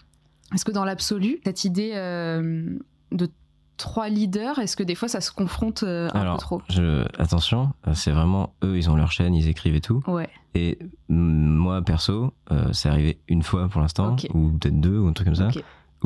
Est-ce 0.53 0.63
que 0.63 0.71
dans 0.71 0.85
l'absolu, 0.85 1.39
cette 1.43 1.65
idée 1.65 1.93
de 3.11 3.29
trois 3.77 4.09
leaders 4.09 4.59
Est-ce 4.59 4.75
que 4.75 4.83
des 4.83 4.95
fois 4.95 5.07
ça 5.07 5.21
se 5.21 5.31
confronte 5.31 5.83
euh, 5.83 6.09
un 6.13 6.33
peu 6.33 6.39
trop? 6.39 6.61
je, 6.69 7.05
Attention, 7.19 7.71
euh, 7.87 7.93
c'est 7.93 8.11
vraiment 8.11 8.53
eux, 8.63 8.77
ils 8.77 8.89
ont 8.89 8.95
leur 8.95 9.11
chaîne, 9.11 9.33
ils 9.35 9.47
écrivent 9.47 9.75
et 9.75 9.81
tout. 9.81 10.01
Ouais. 10.07 10.29
Et 10.53 10.79
moi, 11.09 11.81
perso, 11.81 12.33
euh, 12.51 12.71
c'est 12.71 12.89
arrivé 12.89 13.19
une 13.27 13.43
fois 13.43 13.67
pour 13.67 13.81
l'instant, 13.81 14.15
ou 14.33 14.51
peut-être 14.51 14.79
deux, 14.79 14.97
ou 14.97 15.07
un 15.07 15.13
truc 15.13 15.27
comme 15.27 15.35
ça. 15.35 15.49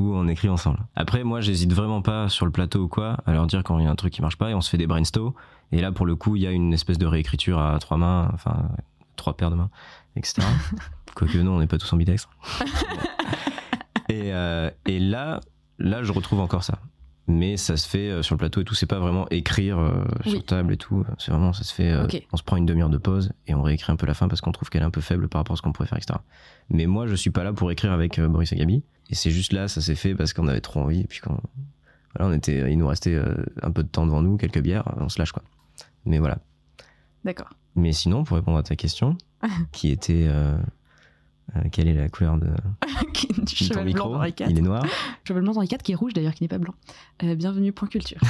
On 0.01 0.27
écrit 0.27 0.50
ensemble. 0.50 0.79
Après, 0.96 1.24
moi, 1.24 1.41
j'hésite 1.41 1.74
vraiment 1.74 2.01
pas 2.01 2.29
sur 2.29 2.46
le 2.46 2.51
plateau 2.51 2.84
ou 2.84 2.88
quoi 2.88 3.18
à 3.25 3.34
leur 3.34 3.48
dire 3.48 3.63
quand 3.63 3.79
il 3.79 3.86
y 3.86 3.88
a 3.88 3.91
un 3.91 3.96
truc 3.96 4.13
qui 4.13 4.22
marche 4.22 4.38
pas 4.38 4.50
et 4.50 4.53
on 4.53 4.62
se 4.62 4.70
fait 4.70 4.77
des 4.77 4.88
brainstorms. 4.88 5.34
Et 5.72 5.82
là, 5.82 5.91
pour 5.91 6.06
le 6.06 6.15
coup, 6.15 6.36
il 6.36 6.41
y 6.41 6.48
a 6.48 6.51
une 6.51 6.74
espèce 6.74 6.98
de 6.98 7.06
réécriture 7.06 7.60
à 7.60 7.77
trois 7.79 7.98
mains, 7.98 8.29
enfin, 8.34 8.70
trois 9.15 9.36
paires 9.36 9.51
de 9.51 9.56
mains, 9.56 9.70
etc. 10.15 10.41
Quoique 11.15 11.38
non, 11.38 11.56
on 11.56 11.60
n'est 11.60 11.68
pas 11.68 11.77
tous 11.77 11.91
ambidextres. 11.94 12.29
et, 14.10 14.32
et 14.86 15.00
là, 15.00 15.39
là, 15.77 16.03
je 16.03 16.12
retrouve 16.12 16.39
encore 16.39 16.63
ça 16.63 16.79
mais 17.29 17.57
ça 17.57 17.77
se 17.77 17.88
fait 17.88 18.09
euh, 18.09 18.24
sur 18.24 18.33
le 18.33 18.39
plateau 18.39 18.62
et 18.62 18.63
tout. 18.63 18.74
C'est 18.74 18.88
pas 18.88 18.98
vraiment 18.98 19.27
écrire 19.29 19.77
euh, 19.77 20.03
sur 20.25 20.43
table 20.43 20.74
et 20.74 20.77
tout. 20.77 21.05
C'est 21.19 21.29
vraiment, 21.29 21.53
ça 21.53 21.63
se 21.63 21.74
fait. 21.74 21.91
Euh, 21.91 22.07
on 22.33 22.38
se 22.38 22.43
prend 22.43 22.57
une 22.57 22.65
demi-heure 22.65 22.89
de 22.89 22.98
pause 22.98 23.31
et 23.45 23.53
on 23.53 23.62
réécrit 23.62 23.91
un 23.91 23.95
peu 23.95 24.07
la 24.07 24.15
fin 24.15 24.27
parce 24.27 24.41
qu'on 24.41 24.51
trouve 24.51 24.69
qu'elle 24.69 24.81
est 24.81 24.86
un 24.86 24.89
peu 24.89 25.00
faible 25.00 25.29
par 25.29 25.39
rapport 25.39 25.53
à 25.53 25.57
ce 25.57 25.62
qu'on 25.62 25.71
pourrait 25.71 25.88
faire, 25.88 26.00
etc. 26.00 26.19
Mais 26.71 26.88
moi, 26.88 27.05
je 27.05 27.13
suis 27.13 27.29
pas 27.29 27.43
là 27.43 27.53
pour 27.53 27.71
écrire 27.71 27.91
avec 27.91 28.19
Boris 28.19 28.51
et 28.51 28.55
Gabi. 28.55 28.83
Et 29.12 29.15
c'est 29.15 29.29
juste 29.29 29.53
là, 29.53 29.67
ça 29.67 29.79
s'est 29.79 29.95
fait 29.95 30.15
parce 30.15 30.33
qu'on 30.33 30.48
avait 30.48 30.59
trop 30.59 30.79
envie. 30.79 31.01
Et 31.01 31.07
puis 31.07 31.19
quand 31.19 31.39
voilà, 32.15 32.31
on 32.31 32.36
était, 32.36 32.71
il 32.71 32.77
nous 32.79 32.88
restait 32.88 33.21
un 33.62 33.71
peu 33.71 33.83
de 33.83 33.88
temps 33.89 34.07
devant 34.07 34.24
nous, 34.24 34.38
quelques 34.38 34.62
bières, 34.62 34.83
on 34.98 35.09
se 35.09 35.19
lâche 35.19 35.31
quoi. 35.31 35.43
Mais 36.05 36.17
voilà. 36.17 36.39
D'accord. 37.25 37.50
Mais 37.75 37.93
sinon, 37.93 38.24
pour 38.24 38.38
répondre 38.38 38.57
à 38.57 38.63
ta 38.63 38.75
question, 38.75 39.15
qui 39.71 39.91
était 39.91 40.27
Euh, 41.56 41.62
quelle 41.72 41.88
est 41.88 41.94
la 41.94 42.10
couleur 42.10 42.38
de, 42.38 42.48
du 43.44 43.56
cheval 43.56 43.84
blanc 43.84 43.86
micro 43.86 44.13
d'Henri 44.13 44.34
IV. 44.38 44.48
Il 44.50 44.58
est 44.58 44.62
noir. 44.62 44.86
Cheval 45.27 45.44
blanc 45.44 45.53
d'Henri 45.53 45.68
IV 45.72 45.77
qui 45.79 45.91
est 45.94 45.96
rouge 45.96 46.13
d'ailleurs, 46.13 46.34
qui 46.34 46.44
n'est 46.44 46.50
pas 46.50 46.58
blanc. 46.58 46.74
Euh, 47.24 47.36
bienvenue, 47.36 47.72
point 47.72 47.88
culture. 47.88 48.20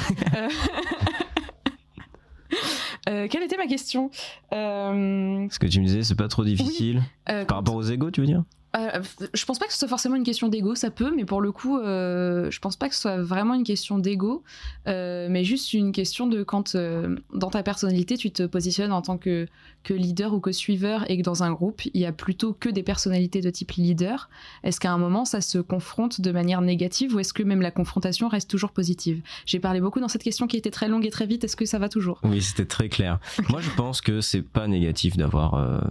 Euh, 3.08 3.28
quelle 3.28 3.42
était 3.42 3.56
ma 3.56 3.66
question? 3.66 4.10
Ce 4.52 5.58
que 5.58 5.66
tu 5.66 5.80
me 5.80 5.86
disais, 5.86 6.02
c'est 6.02 6.14
pas 6.14 6.28
trop 6.28 6.44
difficile. 6.44 7.02
Par 7.24 7.56
rapport 7.56 7.74
aux 7.74 7.82
égaux, 7.82 8.10
tu 8.10 8.20
veux 8.20 8.26
dire? 8.26 8.44
Euh, 8.76 9.02
je 9.34 9.44
pense 9.44 9.58
pas 9.58 9.66
que 9.66 9.72
ce 9.72 9.78
soit 9.80 9.88
forcément 9.88 10.14
une 10.14 10.22
question 10.22 10.48
d'ego, 10.48 10.74
ça 10.76 10.90
peut, 10.90 11.12
mais 11.14 11.24
pour 11.24 11.40
le 11.40 11.50
coup, 11.50 11.78
euh, 11.78 12.50
je 12.50 12.60
pense 12.60 12.76
pas 12.76 12.88
que 12.88 12.94
ce 12.94 13.00
soit 13.00 13.20
vraiment 13.20 13.54
une 13.54 13.64
question 13.64 13.98
d'ego, 13.98 14.44
euh, 14.86 15.26
mais 15.28 15.42
juste 15.42 15.72
une 15.72 15.90
question 15.90 16.28
de 16.28 16.44
quand 16.44 16.76
euh, 16.76 17.16
dans 17.34 17.50
ta 17.50 17.64
personnalité 17.64 18.16
tu 18.16 18.30
te 18.30 18.44
positionnes 18.44 18.92
en 18.92 19.02
tant 19.02 19.18
que, 19.18 19.48
que 19.82 19.92
leader 19.92 20.34
ou 20.34 20.40
que 20.40 20.52
suiveur 20.52 21.10
et 21.10 21.18
que 21.18 21.22
dans 21.22 21.42
un 21.42 21.50
groupe 21.50 21.82
il 21.84 22.00
y 22.00 22.06
a 22.06 22.12
plutôt 22.12 22.52
que 22.52 22.68
des 22.68 22.84
personnalités 22.84 23.40
de 23.40 23.50
type 23.50 23.72
leader. 23.72 24.30
Est-ce 24.62 24.78
qu'à 24.78 24.92
un 24.92 24.98
moment 24.98 25.24
ça 25.24 25.40
se 25.40 25.58
confronte 25.58 26.20
de 26.20 26.30
manière 26.30 26.60
négative 26.60 27.16
ou 27.16 27.18
est-ce 27.18 27.32
que 27.32 27.42
même 27.42 27.62
la 27.62 27.72
confrontation 27.72 28.28
reste 28.28 28.48
toujours 28.48 28.70
positive? 28.70 29.20
J'ai 29.46 29.58
parlé 29.58 29.80
beaucoup 29.80 29.98
dans 29.98 30.08
cette 30.08 30.22
question 30.22 30.46
qui 30.46 30.56
était 30.56 30.70
très 30.70 30.88
longue 30.88 31.06
et 31.06 31.10
très 31.10 31.26
vite, 31.26 31.42
est-ce 31.42 31.56
que 31.56 31.66
ça 31.66 31.80
va 31.80 31.88
toujours? 31.88 32.20
Oui, 32.22 32.40
c'était 32.40 32.66
très 32.66 32.88
clair. 32.88 33.18
Moi, 33.48 33.60
je 33.60 33.70
pense 33.70 34.00
que 34.00 34.20
c'est 34.20 34.42
pas 34.42 34.68
négatif 34.68 35.16
d'avoir 35.16 35.82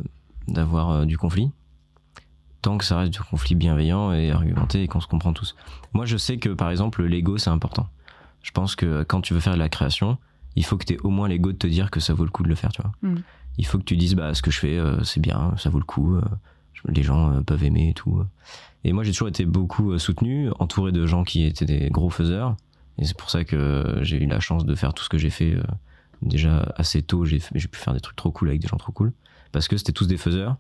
d'avoir 0.48 1.06
du 1.06 1.18
conflit, 1.18 1.52
tant 2.62 2.78
que 2.78 2.86
ça 2.86 2.98
reste 2.98 3.14
du 3.14 3.20
conflit 3.20 3.56
bienveillant 3.56 4.12
et 4.12 4.32
argumenté 4.32 4.84
et 4.84 4.88
qu'on 4.88 5.00
se 5.00 5.08
comprend 5.08 5.34
tous. 5.34 5.56
Moi, 5.94 6.06
je 6.06 6.18
sais 6.18 6.38
que 6.38 6.50
par 6.50 6.70
exemple, 6.72 7.04
l'ego 7.04 7.38
c'est 7.38 7.50
important. 7.50 7.88
Je 8.42 8.52
pense 8.52 8.76
que 8.76 9.04
quand 9.04 9.22
tu 9.22 9.34
veux 9.34 9.40
faire 9.40 9.54
de 9.54 9.60
la 9.60 9.70
création, 9.70 10.18
il 10.56 10.66
faut 10.66 10.78
que 10.78 10.86
tu 10.86 10.94
aies 10.94 11.00
au 11.04 11.10
moins 11.10 11.28
l'ego 11.28 11.52
de 11.52 11.58
te 11.58 11.68
dire 11.68 11.92
que 11.92 12.00
ça 12.00 12.14
vaut 12.14 12.26
le 12.26 12.32
coup 12.32 12.44
de 12.44 12.50
le 12.50 12.56
faire, 12.56 12.72
tu 12.72 12.82
vois. 12.82 12.92
Mm. 13.02 13.22
Il 13.58 13.66
faut 13.66 13.78
que 13.78 13.84
tu 13.84 13.98
dises 13.98 14.16
bah 14.16 14.34
ce 14.34 14.42
que 14.42 14.52
je 14.52 14.60
fais 14.60 14.78
euh, 14.78 15.04
c'est 15.04 15.20
bien, 15.20 15.54
ça 15.58 15.70
vaut 15.70 15.80
le 15.80 15.86
coup, 15.86 16.16
euh, 16.16 16.22
les 16.88 17.04
gens 17.04 17.34
euh, 17.34 17.42
peuvent 17.42 17.64
aimer 17.64 17.90
et 17.90 17.94
tout. 17.94 18.24
Et 18.86 18.94
moi, 18.94 19.04
j'ai 19.04 19.12
toujours 19.12 19.28
été 19.28 19.46
beaucoup 19.46 19.98
soutenu, 20.00 20.50
entouré 20.60 20.94
de 20.94 21.06
gens 21.06 21.24
qui 21.24 21.44
étaient 21.44 21.66
des 21.66 21.90
gros 21.90 22.10
faiseurs. 22.10 22.56
Et 22.98 23.06
c'est 23.06 23.18
pour 23.18 23.30
ça 23.30 23.44
que 23.44 24.00
j'ai 24.02 24.22
eu 24.22 24.26
la 24.26 24.40
chance 24.40 24.66
de 24.66 24.76
faire 24.76 24.94
tout 24.94 25.04
ce 25.04 25.10
que 25.10 25.18
j'ai 25.18 25.30
fait 25.30 25.58
déjà 26.22 26.74
assez 26.78 27.02
tôt. 27.02 27.26
J'ai 27.26 27.40
pu 27.40 27.78
faire 27.78 27.94
des 27.94 28.00
trucs 28.00 28.16
trop 28.16 28.32
cool 28.32 28.50
avec 28.50 28.62
des 28.62 28.70
gens 28.70 28.78
trop 28.78 28.94
cool. 28.94 29.12
Parce 29.52 29.68
que 29.68 29.76
c'était 29.76 29.92
tous 29.92 30.08
des 30.08 30.16
faiseurs. 30.16 30.56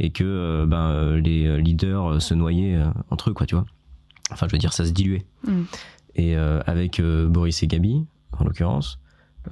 Et 0.00 0.10
que 0.10 0.24
euh, 0.24 0.66
ben, 0.66 0.90
euh, 0.90 1.20
les 1.20 1.46
euh, 1.46 1.56
leaders 1.58 2.22
se 2.22 2.34
noyaient 2.34 2.78
entre 3.10 3.30
eux, 3.30 3.32
quoi, 3.34 3.46
tu 3.46 3.54
vois. 3.54 3.66
Enfin, 4.30 4.46
je 4.48 4.52
veux 4.52 4.58
dire, 4.58 4.72
ça 4.72 4.84
se 4.84 4.90
diluait. 4.92 5.24
Mm. 5.46 5.62
Et 6.16 6.34
avec 6.36 7.00
Boris 7.00 7.62
et 7.62 7.68
Gabi, 7.68 8.04
en 8.36 8.44
l'occurrence, 8.44 8.98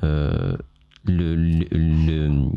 le, 0.02 0.56
le- 1.04 1.66
le- 1.70 2.48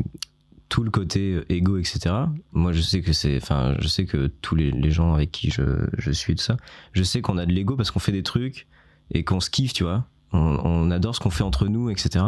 tout 0.67 0.83
le 0.83 0.91
côté 0.91 1.41
égo, 1.49 1.77
etc. 1.77 2.15
Moi, 2.51 2.73
je 2.73 2.81
sais 2.81 3.01
que 3.01 3.13
c'est, 3.13 3.37
enfin, 3.37 3.75
je 3.79 3.87
sais 3.87 4.05
que 4.05 4.27
tous 4.41 4.55
les, 4.55 4.71
les 4.71 4.91
gens 4.91 5.13
avec 5.13 5.31
qui 5.31 5.49
je, 5.49 5.61
je 5.97 6.11
suis 6.11 6.35
tout 6.35 6.43
ça, 6.43 6.57
je 6.93 7.03
sais 7.03 7.21
qu'on 7.21 7.37
a 7.37 7.45
de 7.45 7.51
l'ego 7.51 7.75
parce 7.75 7.91
qu'on 7.91 7.99
fait 7.99 8.11
des 8.11 8.23
trucs 8.23 8.67
et 9.11 9.23
qu'on 9.23 9.39
se 9.39 9.49
kiffe, 9.49 9.73
tu 9.73 9.83
vois. 9.83 10.05
On, 10.31 10.39
on 10.63 10.91
adore 10.91 11.15
ce 11.15 11.19
qu'on 11.19 11.31
fait 11.31 11.43
entre 11.43 11.67
nous, 11.67 11.89
etc. 11.89 12.25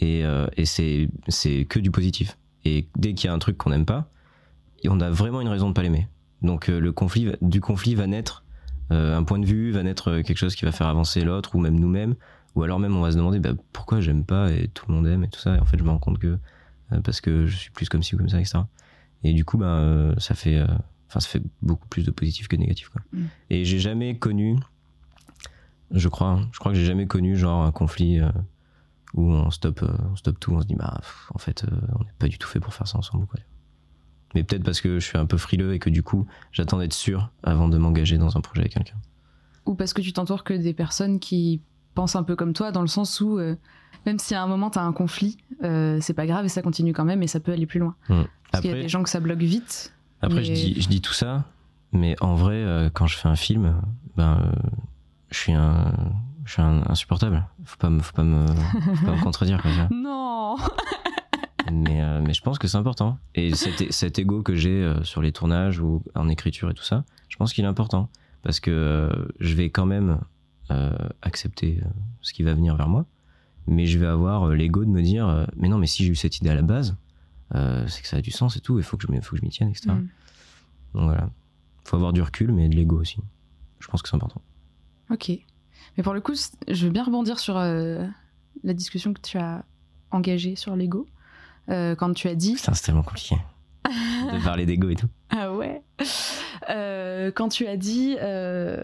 Et, 0.00 0.24
euh, 0.24 0.46
et 0.56 0.64
c'est, 0.66 1.08
c'est 1.28 1.64
que 1.64 1.78
du 1.78 1.90
positif. 1.90 2.36
Et 2.64 2.88
dès 2.96 3.14
qu'il 3.14 3.28
y 3.28 3.30
a 3.30 3.34
un 3.34 3.38
truc 3.38 3.56
qu'on 3.56 3.70
n'aime 3.70 3.86
pas, 3.86 4.08
on 4.88 5.00
a 5.00 5.10
vraiment 5.10 5.40
une 5.40 5.48
raison 5.48 5.68
de 5.68 5.74
pas 5.74 5.82
l'aimer. 5.82 6.08
Donc 6.42 6.68
euh, 6.68 6.80
le 6.80 6.92
conflit, 6.92 7.32
du 7.40 7.60
conflit 7.60 7.94
va 7.94 8.06
naître 8.06 8.44
euh, 8.90 9.16
un 9.16 9.22
point 9.22 9.38
de 9.38 9.46
vue, 9.46 9.70
va 9.70 9.82
naître 9.82 10.10
euh, 10.10 10.22
quelque 10.22 10.38
chose 10.38 10.54
qui 10.54 10.64
va 10.64 10.72
faire 10.72 10.88
avancer 10.88 11.24
l'autre 11.24 11.54
ou 11.54 11.60
même 11.60 11.78
nous-mêmes. 11.78 12.14
Ou 12.54 12.62
alors 12.62 12.78
même 12.78 12.96
on 12.96 13.00
va 13.00 13.12
se 13.12 13.16
demander 13.16 13.38
bah, 13.38 13.52
pourquoi 13.72 14.00
j'aime 14.00 14.24
pas 14.24 14.52
et 14.52 14.68
tout 14.68 14.84
le 14.88 14.94
monde 14.94 15.06
aime 15.06 15.24
et 15.24 15.28
tout 15.28 15.40
ça. 15.40 15.56
Et 15.56 15.60
en 15.60 15.64
fait 15.64 15.78
je 15.78 15.84
me 15.84 15.90
rends 15.90 15.98
compte 15.98 16.18
que 16.18 16.38
parce 17.00 17.20
que 17.20 17.46
je 17.46 17.56
suis 17.56 17.70
plus 17.70 17.88
comme 17.88 18.02
ci 18.02 18.14
ou 18.14 18.18
comme 18.18 18.28
ça, 18.28 18.38
etc. 18.38 18.58
Et 19.24 19.32
du 19.32 19.44
coup 19.44 19.58
ben 19.58 19.66
euh, 19.66 20.14
ça 20.18 20.34
fait, 20.34 20.56
euh, 20.56 20.66
enfin 21.08 21.20
ça 21.20 21.28
fait 21.28 21.42
beaucoup 21.62 21.88
plus 21.88 22.04
de 22.04 22.10
positif 22.10 22.48
que 22.48 22.56
de 22.56 22.60
négatif. 22.60 22.88
Quoi. 22.88 23.02
Mm. 23.12 23.24
Et 23.50 23.64
j'ai 23.64 23.78
jamais 23.78 24.18
connu, 24.18 24.58
je 25.90 26.08
crois, 26.08 26.40
je 26.52 26.58
crois 26.58 26.72
que 26.72 26.78
j'ai 26.78 26.84
jamais 26.84 27.06
connu 27.06 27.36
genre 27.36 27.64
un 27.64 27.72
conflit 27.72 28.20
euh, 28.20 28.30
où 29.14 29.30
on 29.30 29.50
stoppe, 29.50 29.84
on 30.10 30.16
stoppe 30.16 30.40
tout, 30.40 30.52
on 30.52 30.60
se 30.60 30.66
dit 30.66 30.74
bah 30.74 30.94
pff, 30.98 31.30
en 31.34 31.38
fait 31.38 31.64
euh, 31.64 31.76
on 31.98 32.04
n'est 32.04 32.12
pas 32.18 32.28
du 32.28 32.38
tout 32.38 32.48
fait 32.48 32.60
pour 32.60 32.74
faire 32.74 32.88
ça 32.88 32.98
ensemble. 32.98 33.26
Quoi. 33.26 33.40
Mais 34.34 34.44
peut-être 34.44 34.64
parce 34.64 34.80
que 34.80 34.98
je 34.98 35.06
suis 35.06 35.18
un 35.18 35.26
peu 35.26 35.36
frileux 35.36 35.74
et 35.74 35.78
que 35.78 35.90
du 35.90 36.02
coup 36.02 36.26
j'attends 36.52 36.78
d'être 36.78 36.94
sûr 36.94 37.30
avant 37.42 37.68
de 37.68 37.78
m'engager 37.78 38.18
dans 38.18 38.36
un 38.36 38.40
projet 38.40 38.62
avec 38.62 38.74
quelqu'un. 38.74 38.96
Ou 39.66 39.74
parce 39.74 39.92
que 39.92 40.02
tu 40.02 40.12
t'entoures 40.12 40.44
que 40.44 40.54
des 40.54 40.72
personnes 40.74 41.20
qui 41.20 41.60
pensent 41.94 42.16
un 42.16 42.22
peu 42.22 42.36
comme 42.36 42.52
toi, 42.52 42.72
dans 42.72 42.80
le 42.80 42.88
sens 42.88 43.20
où 43.20 43.38
euh, 43.38 43.54
même 44.06 44.18
si 44.18 44.34
à 44.34 44.42
un 44.42 44.46
moment 44.46 44.70
t'as 44.70 44.82
un 44.82 44.92
conflit, 44.92 45.38
euh, 45.62 45.98
c'est 46.00 46.14
pas 46.14 46.26
grave 46.26 46.44
et 46.44 46.48
ça 46.48 46.62
continue 46.62 46.92
quand 46.92 47.04
même 47.04 47.22
et 47.22 47.26
ça 47.26 47.40
peut 47.40 47.52
aller 47.52 47.66
plus 47.66 47.80
loin. 47.80 47.94
Mm. 48.08 48.22
Parce 48.50 48.62
qu'il 48.62 48.70
y 48.70 48.74
a 48.74 48.82
des 48.82 48.88
gens 48.88 49.02
que 49.02 49.08
ça 49.08 49.20
bloque 49.20 49.38
vite. 49.38 49.94
Après, 50.20 50.44
je, 50.44 50.52
dis, 50.52 50.80
je 50.80 50.88
dis 50.88 51.00
tout 51.00 51.14
ça, 51.14 51.44
mais 51.92 52.16
en 52.20 52.34
vrai, 52.34 52.56
euh, 52.56 52.90
quand 52.92 53.06
je 53.06 53.16
fais 53.16 53.28
un 53.28 53.36
film, 53.36 53.80
ben, 54.16 54.40
euh, 54.40 54.52
je 55.30 55.38
suis 55.38 55.52
un, 55.52 55.92
je 56.44 56.52
suis 56.52 56.62
un 56.62 56.82
insupportable. 56.88 57.46
Faut 57.64 57.78
pas 57.78 57.90
me, 57.90 58.00
faut 58.00 58.14
pas 58.14 58.24
me, 58.24 58.46
faut 58.46 59.06
pas 59.06 59.16
me 59.16 59.20
contredire 59.22 59.62
comme 59.62 59.72
ça. 59.72 59.88
Non 59.90 60.56
Mais, 61.70 62.02
euh, 62.02 62.20
mais 62.20 62.32
je 62.34 62.40
pense 62.42 62.58
que 62.58 62.66
c'est 62.68 62.76
important. 62.78 63.18
Et 63.34 63.54
cet, 63.54 63.92
cet 63.92 64.18
ego 64.18 64.42
que 64.42 64.54
j'ai 64.54 64.82
euh, 64.82 65.02
sur 65.04 65.22
les 65.22 65.32
tournages 65.32 65.78
ou 65.80 66.02
en 66.14 66.28
écriture 66.28 66.70
et 66.70 66.74
tout 66.74 66.82
ça, 66.82 67.04
je 67.28 67.36
pense 67.36 67.52
qu'il 67.52 67.64
est 67.64 67.68
important 67.68 68.08
parce 68.42 68.58
que 68.60 68.70
euh, 68.70 69.10
je 69.40 69.54
vais 69.54 69.70
quand 69.70 69.86
même 69.86 70.18
accepter 71.20 71.80
ce 72.22 72.32
qui 72.32 72.42
va 72.42 72.54
venir 72.54 72.74
vers 72.76 72.88
moi, 72.88 73.04
mais 73.66 73.84
je 73.84 73.98
vais 73.98 74.06
avoir 74.06 74.48
l'ego 74.48 74.86
de 74.86 74.90
me 74.90 75.02
dire, 75.02 75.46
mais 75.54 75.68
non, 75.68 75.76
mais 75.76 75.86
si 75.86 76.02
j'ai 76.02 76.10
eu 76.12 76.14
cette 76.14 76.38
idée 76.38 76.48
à 76.48 76.54
la 76.54 76.62
base, 76.62 76.96
c'est 77.52 78.00
que 78.00 78.08
ça 78.08 78.16
a 78.16 78.20
du 78.22 78.30
sens 78.30 78.56
et 78.56 78.60
tout. 78.60 78.78
Il 78.78 78.82
faut 78.82 78.96
que 78.96 79.06
je, 79.06 79.12
m'y- 79.12 79.20
faut 79.20 79.32
que 79.36 79.40
je 79.40 79.44
m'y 79.44 79.50
tienne, 79.50 79.68
etc. 79.68 79.90
Mm. 79.90 80.08
Donc 80.94 81.04
voilà. 81.04 81.28
Faut 81.84 81.96
avoir 81.96 82.14
du 82.14 82.22
recul, 82.22 82.52
mais 82.52 82.70
de 82.70 82.74
l'ego 82.74 82.98
aussi. 82.98 83.18
Je 83.80 83.86
pense 83.88 84.00
que 84.00 84.08
c'est 84.08 84.16
important. 84.16 84.40
Ok. 85.10 85.30
Mais 85.98 86.02
pour 86.02 86.14
le 86.14 86.22
coup, 86.22 86.32
je 86.68 86.86
veux 86.86 86.92
bien 86.92 87.04
rebondir 87.04 87.38
sur 87.38 87.56
la 87.58 88.72
discussion 88.72 89.12
que 89.12 89.20
tu 89.20 89.36
as 89.36 89.64
engagée 90.10 90.56
sur 90.56 90.74
l'ego. 90.74 91.06
Euh, 91.70 91.94
quand 91.94 92.12
tu 92.12 92.28
as 92.28 92.34
dit. 92.34 92.54
Putain, 92.54 92.74
c'est 92.74 92.84
tellement 92.84 93.02
compliqué 93.02 93.36
de 93.84 94.42
parler 94.44 94.66
d'ego 94.66 94.88
et 94.90 94.96
tout. 94.96 95.08
Ah 95.30 95.52
ouais 95.52 95.82
Euh, 96.70 97.30
Quand 97.34 97.48
tu 97.48 97.66
as 97.66 97.76
dit 97.76 98.16
euh, 98.20 98.80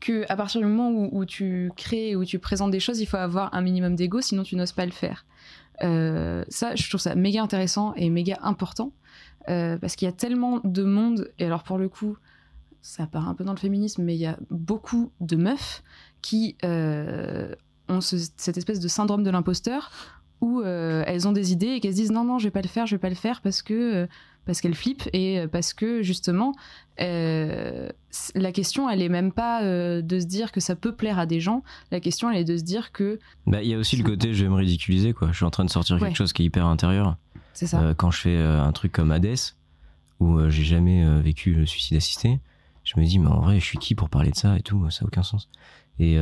que 0.00 0.24
à 0.30 0.36
partir 0.36 0.60
du 0.60 0.66
moment 0.66 0.90
où, 0.90 1.08
où 1.20 1.24
tu 1.24 1.70
crées, 1.76 2.16
où 2.16 2.24
tu 2.24 2.38
présentes 2.38 2.70
des 2.70 2.80
choses, 2.80 3.00
il 3.00 3.06
faut 3.06 3.16
avoir 3.16 3.54
un 3.54 3.60
minimum 3.60 3.96
d'ego, 3.96 4.20
sinon 4.20 4.42
tu 4.42 4.56
n'oses 4.56 4.72
pas 4.72 4.86
le 4.86 4.92
faire. 4.92 5.26
Euh, 5.82 6.44
ça, 6.48 6.74
je 6.74 6.88
trouve 6.88 7.00
ça 7.00 7.14
méga 7.14 7.42
intéressant 7.42 7.94
et 7.94 8.10
méga 8.10 8.38
important 8.42 8.92
parce 9.46 9.96
qu'il 9.96 10.06
y 10.06 10.08
a 10.08 10.12
tellement 10.12 10.60
de 10.62 10.84
monde, 10.84 11.32
et 11.40 11.44
alors 11.46 11.64
pour 11.64 11.76
le 11.76 11.88
coup, 11.88 12.16
ça 12.82 13.06
part 13.08 13.28
un 13.28 13.34
peu 13.34 13.42
dans 13.42 13.52
le 13.52 13.58
féminisme, 13.58 14.04
mais 14.04 14.14
il 14.14 14.20
y 14.20 14.26
a 14.26 14.38
beaucoup 14.50 15.10
de 15.20 15.34
meufs 15.34 15.82
qui 16.22 16.56
ont 16.62 18.00
ce- 18.00 18.30
cette 18.36 18.56
espèce 18.58 18.78
de 18.78 18.86
syndrome 18.86 19.24
de 19.24 19.30
l'imposteur 19.30 19.90
où 20.40 20.60
euh, 20.60 21.02
elles 21.06 21.28
ont 21.28 21.32
des 21.32 21.52
idées 21.52 21.68
et 21.68 21.80
qu'elles 21.80 21.92
se 21.92 21.96
disent 21.98 22.12
non 22.12 22.24
non 22.24 22.38
je 22.38 22.44
vais 22.44 22.50
pas 22.50 22.62
le 22.62 22.68
faire 22.68 22.86
je 22.86 22.94
vais 22.94 23.00
pas 23.00 23.08
le 23.08 23.14
faire 23.14 23.40
parce 23.42 23.62
que 23.62 23.74
euh, 23.74 24.06
parce 24.46 24.60
qu'elles 24.60 24.74
flippent 24.74 25.08
et 25.12 25.38
euh, 25.38 25.46
parce 25.48 25.74
que 25.74 26.02
justement 26.02 26.54
euh, 27.00 27.88
la 28.34 28.52
question 28.52 28.88
elle 28.88 29.02
est 29.02 29.08
même 29.08 29.32
pas 29.32 29.62
de 29.62 30.18
se 30.20 30.26
dire 30.26 30.50
que 30.52 30.60
ça 30.60 30.74
peut 30.76 30.92
plaire 30.94 31.18
à 31.18 31.26
des 31.26 31.40
gens 31.40 31.62
la 31.90 32.00
question 32.00 32.30
elle 32.30 32.38
est 32.38 32.44
de 32.44 32.56
se 32.56 32.62
dire 32.62 32.92
que 32.92 33.18
Bah, 33.46 33.62
il 33.62 33.68
y 33.68 33.74
a 33.74 33.78
aussi 33.78 33.96
le 33.96 34.04
côté 34.04 34.34
je 34.34 34.44
vais 34.44 34.50
me 34.50 34.54
ridiculiser, 34.56 35.12
quoi. 35.12 35.28
Je 35.30 35.36
suis 35.36 35.44
en 35.44 35.50
train 35.50 35.64
de 35.64 35.70
sortir 35.70 35.96
Ouais. 35.96 36.02
quelque 36.08 36.16
chose 36.16 36.32
qui 36.32 36.42
est 36.42 36.46
hyper 36.46 36.66
intérieur. 36.66 37.16
c'est 37.52 37.66
ça 37.66 37.94
quand 37.96 38.10
je 38.10 38.20
fais 38.20 38.36
un 38.38 38.72
truc 38.72 38.92
comme 38.92 39.10
Hades, 39.12 39.36
où 40.20 40.38
j'ai 40.48 40.64
jamais 40.64 41.20
vécu 41.20 41.54
le 41.54 41.66
suicide 41.66 41.96
assisté, 41.96 42.38
je 42.84 42.98
me 42.98 43.04
dis, 43.04 43.18
mais 43.18 43.28
en 43.28 43.40
vrai, 43.40 43.60
je 43.60 43.64
suis 43.64 43.78
qui 43.78 43.94
pour 43.94 44.08
parler 44.08 44.30
de 44.30 44.36
ça 44.36 44.56
et 44.56 44.62
tout, 44.62 44.88
ça 44.90 45.04
n'a 45.04 45.08
aucun 45.08 45.22
sens. 45.22 45.48
Et 45.98 46.18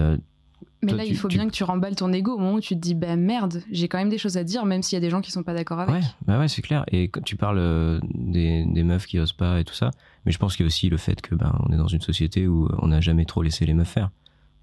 mais 0.82 0.88
toi, 0.92 0.98
là 0.98 1.04
tu- 1.04 1.10
il 1.10 1.16
faut 1.16 1.28
tu- 1.28 1.36
bien 1.36 1.46
que 1.46 1.52
tu 1.52 1.64
remballes 1.64 1.96
ton 1.96 2.12
ego 2.12 2.32
au 2.34 2.38
moment 2.38 2.54
où 2.54 2.60
tu 2.60 2.74
te 2.74 2.80
dis 2.80 2.94
bah 2.94 3.16
merde 3.16 3.62
j'ai 3.72 3.88
quand 3.88 3.98
même 3.98 4.08
des 4.10 4.18
choses 4.18 4.36
à 4.36 4.44
dire 4.44 4.64
même 4.64 4.82
s'il 4.82 4.96
y 4.96 4.98
a 4.98 5.00
des 5.00 5.10
gens 5.10 5.20
qui 5.20 5.30
sont 5.32 5.42
pas 5.42 5.54
d'accord 5.54 5.80
avec 5.80 5.94
ouais, 5.94 6.00
bah 6.26 6.38
ouais, 6.38 6.48
c'est 6.48 6.62
clair. 6.62 6.84
Et 6.92 7.08
quand 7.08 7.22
tu 7.24 7.36
parles 7.36 7.58
euh, 7.58 8.00
des, 8.14 8.64
des 8.66 8.82
meufs 8.84 9.06
qui 9.06 9.18
osent 9.18 9.32
pas 9.32 9.60
et 9.60 9.64
tout 9.64 9.74
ça, 9.74 9.90
mais 10.24 10.32
je 10.32 10.38
pense 10.38 10.56
qu'il 10.56 10.64
y 10.64 10.66
a 10.66 10.68
aussi 10.68 10.88
le 10.88 10.96
fait 10.96 11.20
que 11.20 11.34
ben 11.34 11.52
on 11.68 11.72
est 11.72 11.76
dans 11.76 11.88
une 11.88 12.00
société 12.00 12.46
où 12.46 12.68
on 12.80 12.88
n'a 12.88 13.00
jamais 13.00 13.24
trop 13.24 13.42
laissé 13.42 13.66
les 13.66 13.74
meufs 13.74 13.88
faire. 13.88 14.10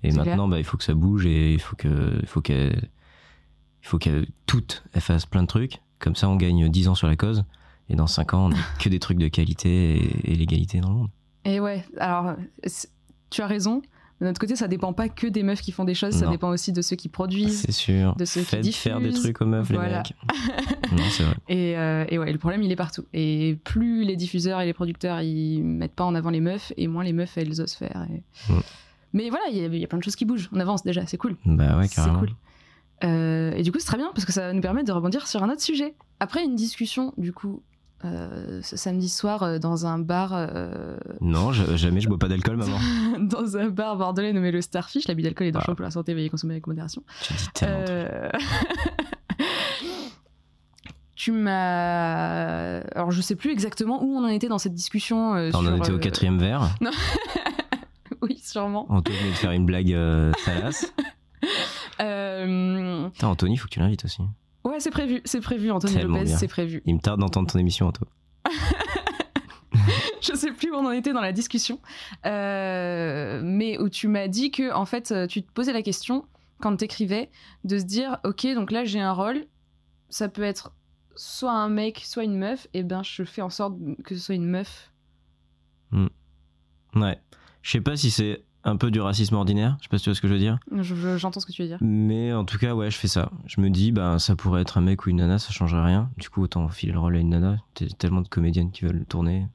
Et 0.04 0.12
maintenant, 0.12 0.48
bah, 0.48 0.60
il 0.60 0.64
faut 0.64 0.78
que 0.78 0.84
ça 0.84 0.94
bouge 0.94 1.26
et 1.26 1.54
il 1.54 1.60
faut 1.60 1.76
que, 1.76 2.20
il 2.22 2.28
faut 2.28 2.40
qu'elles, 2.42 2.90
il 3.82 3.88
faut 3.88 3.98
qu'elles 3.98 4.28
toutes 4.46 4.84
elles 4.94 5.02
fassent 5.02 5.26
plein 5.26 5.42
de 5.42 5.48
trucs. 5.48 5.82
Comme 6.00 6.16
ça, 6.16 6.30
on 6.30 6.36
gagne 6.36 6.70
10 6.70 6.90
ans 6.90 6.96
sur 6.96 7.08
la 7.08 7.16
cause. 7.16 7.44
Et 7.90 7.96
dans 7.96 8.06
5 8.08 8.34
ans, 8.36 8.50
on 8.50 8.52
a 8.52 8.58
que 8.80 8.90
des 8.90 9.00
trucs 9.00 9.18
de 9.18 9.28
qualité 9.28 9.98
et, 9.98 10.32
et 10.32 10.36
l'égalité 10.36 10.80
dans 10.80 10.90
le 10.90 10.96
monde. 10.96 11.10
et 11.44 11.60
ouais 11.60 11.84
alors 12.00 12.36
tu 13.32 13.42
as 13.42 13.48
raison 13.48 13.82
de 14.22 14.26
notre 14.26 14.40
côté 14.40 14.56
ça 14.56 14.68
dépend 14.70 14.94
pas 14.94 15.10
que 15.10 15.28
des 15.28 15.44
meufs 15.44 15.62
qui 15.62 15.72
font 15.74 15.84
des 15.84 15.94
choses 15.94 16.14
ça 16.16 16.28
dépend 16.28 16.50
aussi 16.50 16.72
de 16.72 16.82
ceux 16.82 16.96
qui 16.96 17.10
produisent 17.10 17.62
C'est 17.66 17.72
sûr. 17.74 18.16
de 18.16 18.24
ceux 18.26 18.42
qui 18.42 18.46
Faites 18.46 18.76
faire 18.76 19.00
des 19.00 19.08
diffusent. 19.08 19.24
trucs 19.24 19.42
aux 19.42 19.46
meufs, 19.46 19.70
Voilà. 19.72 19.90
les 19.90 19.96
mecs. 19.98 20.14
non, 20.94 21.04
c'est 21.10 21.24
vrai. 21.24 21.36
Et, 21.50 21.78
euh, 21.78 22.06
et 22.10 22.18
ouais, 22.18 22.32
le 22.32 22.38
problème, 22.38 22.64
il 22.64 22.72
est 22.72 22.76
partout. 22.78 23.04
Et 23.14 23.58
plus 23.66 24.04
les 24.06 24.16
diffuseurs 24.16 24.62
et 24.62 24.66
les 24.66 24.74
producteurs, 24.74 25.20
ils 25.22 25.62
mettent 25.64 25.96
pas 25.96 26.06
en 26.06 26.16
avant 26.16 26.30
les 26.30 26.40
meufs, 26.40 26.72
et 26.78 26.88
moins 26.88 27.04
les 27.04 27.12
meufs, 27.14 27.38
elles 27.38 27.60
osent 27.62 27.74
faire. 27.76 28.08
et- 28.10 28.24
Mm. 28.52 28.60
Mais 29.14 29.30
voilà, 29.30 29.46
il 29.52 29.58
y, 29.58 29.62
a- 29.64 29.68
il 29.68 29.78
y 29.78 29.84
a 29.84 29.88
plein 29.88 29.98
de 30.00 30.04
choses 30.04 30.16
qui 30.16 30.26
bougent. 30.26 30.50
On 30.54 30.60
avance 30.60 30.84
déjà, 30.84 31.06
c'est 31.06 31.18
cool. 31.18 31.36
Bah 31.46 31.78
ouais, 31.78 31.88
c'est 31.88 31.96
carrément. 31.96 32.20
cool. 32.20 32.30
Euh, 33.04 33.52
et 33.54 33.64
du 33.64 33.72
coup, 33.72 33.80
c'est 33.80 33.86
très 33.88 33.98
bien, 33.98 34.10
parce 34.14 34.26
que 34.26 34.32
ça 34.32 34.42
va 34.48 34.54
nous 34.54 34.62
permettre 34.62 34.88
de 34.88 34.92
rebondir 34.94 35.28
sur 35.28 35.44
un 35.44 35.50
autre 35.50 35.62
sujet. 35.62 35.94
Après 36.20 36.44
une 36.44 36.56
discussion, 36.56 37.14
du 37.18 37.32
coup, 37.34 37.62
euh, 38.04 38.62
ce 38.62 38.76
samedi 38.78 39.08
soir 39.10 39.42
euh, 39.44 39.58
dans 39.58 39.86
un 39.86 39.98
bar. 40.00 40.32
euh, 40.34 40.98
Non, 41.22 41.52
je- 41.54 41.76
jamais 41.78 42.02
je 42.02 42.10
bois 42.10 42.20
pas 42.20 42.28
d'alcool, 42.28 42.58
maman. 42.58 42.78
dans 43.20 43.58
un 43.58 43.70
bar 43.70 43.96
bordelais 43.98 44.34
nommé 44.34 44.52
le 44.52 44.62
Starfish. 44.62 45.08
L'abus 45.08 45.24
d'alcool 45.24 45.48
est 45.48 45.52
dangereux 45.52 45.72
Ah. 45.74 45.76
pour 45.76 45.84
la 45.86 45.92
santé, 45.92 46.14
veuillez 46.14 46.30
consommer 46.30 46.54
avec 46.56 46.68
modération. 46.68 47.04
Tu 47.24 47.34
dis 47.34 47.48
tellement. 47.54 47.86
tu 51.16 51.32
m'as. 51.32 52.80
Alors, 52.94 53.12
je 53.12 53.22
sais 53.22 53.36
plus 53.36 53.52
exactement 53.52 54.04
où 54.04 54.18
on 54.18 54.24
en 54.26 54.28
était 54.28 54.50
dans 54.50 54.58
cette 54.60 54.74
discussion. 54.74 55.32
on 55.32 55.54
en 55.54 55.76
était 55.78 55.92
au 55.92 56.00
quatrième 56.00 56.38
verre. 56.38 56.70
Oui, 58.22 58.40
sûrement. 58.42 58.86
Anthony 58.90 59.18
venait 59.18 59.30
de 59.32 59.36
faire 59.36 59.52
une 59.52 59.66
blague 59.68 59.96
salace. 60.46 60.92
Putain, 61.98 63.12
Anthony, 63.28 63.56
faut 63.58 63.66
que 63.68 63.74
tu 63.74 63.80
l'invites 63.80 64.04
aussi. 64.06 64.24
Ouais, 64.66 64.80
c'est 64.80 64.90
prévu, 64.92 65.22
c'est 65.26 65.42
prévu, 65.42 65.72
Anthony 65.72 66.02
Lopez, 66.02 66.26
c'est 66.26 66.48
prévu. 66.48 66.82
Il 66.86 66.96
me 66.96 67.00
tarde 67.00 67.20
d'entendre 67.20 67.50
ton 67.52 67.60
émission, 67.60 67.88
Anto. 67.88 68.06
Je 70.22 70.34
sais 70.36 70.52
plus 70.52 70.72
où 70.72 70.76
on 70.76 70.86
en 70.88 70.92
était 70.92 71.14
dans 71.14 71.22
la 71.22 71.32
discussion, 71.32 71.80
Euh, 72.26 73.42
mais 73.44 73.78
où 73.78 73.90
tu 73.90 74.08
m'as 74.08 74.28
dit 74.28 74.50
que, 74.50 74.74
en 74.74 74.86
fait, 74.86 75.12
euh, 75.12 75.28
tu 75.28 75.44
te 75.44 75.52
posais 75.52 75.72
la 75.72 75.84
question, 75.84 76.26
quand 76.62 76.76
t'écrivais, 76.76 77.30
de 77.64 77.78
se 77.78 77.84
dire, 77.84 78.18
ok, 78.24 78.48
donc 78.56 78.72
là 78.72 78.86
j'ai 78.86 79.00
un 79.00 79.12
rôle, 79.12 79.46
ça 80.10 80.30
peut 80.30 80.42
être 80.42 80.72
soit 81.16 81.52
un 81.52 81.70
mec, 81.70 82.02
soit 82.04 82.24
une 82.24 82.38
meuf, 82.38 82.68
et 82.74 82.82
ben 82.84 83.04
je 83.04 83.24
fais 83.24 83.42
en 83.44 83.50
sorte 83.52 83.76
que 84.04 84.16
ce 84.16 84.22
soit 84.22 84.36
une 84.36 84.48
meuf. 84.48 84.92
Ouais. 86.96 87.20
Je 87.62 87.72
sais 87.72 87.82
pas 87.82 87.96
si 87.98 88.10
c'est 88.10 88.45
un 88.66 88.76
peu 88.78 88.92
du 88.92 89.00
racisme 89.00 89.36
ordinaire, 89.36 89.78
je 89.80 89.84
sais 89.84 89.90
pas 89.90 89.98
si 89.98 90.04
tu 90.06 90.10
vois 90.10 90.16
ce 90.16 90.22
que 90.22 90.28
je 90.28 90.34
veux 90.34 90.40
dire. 90.40 90.58
Je- 90.72 90.96
je- 90.96 91.18
J'entends 91.18 91.40
ce 91.40 91.46
que 91.46 91.52
tu 91.52 91.62
veux 91.62 91.68
dire. 91.68 91.78
Mais 91.82 92.34
en 92.34 92.44
tout 92.46 92.58
cas, 92.58 92.74
ouais, 92.76 92.92
je 92.92 92.98
fais 92.98 93.08
ça. 93.08 93.32
Je 93.46 93.62
me 93.62 93.70
dis, 93.70 93.92
bah, 93.92 94.20
ça 94.20 94.36
pourrait 94.36 94.62
être 94.62 94.78
un 94.78 94.82
mec 94.82 95.06
ou 95.06 95.10
une 95.12 95.18
nana, 95.18 95.38
ça 95.40 95.52
changerait 95.52 95.84
rien. 95.86 96.10
Du 96.18 96.30
coup, 96.30 96.42
autant 96.42 96.68
filer 96.70 96.92
le 96.92 97.00
rôle 97.00 97.16
à 97.16 97.20
une 97.20 97.30
nana. 97.30 97.58
T'as 97.76 97.86
tellement 97.98 98.22
de 98.22 98.28
comédiennes 98.28 98.72
qui 98.72 98.84
veulent 98.86 99.06
tourner, 99.06 99.48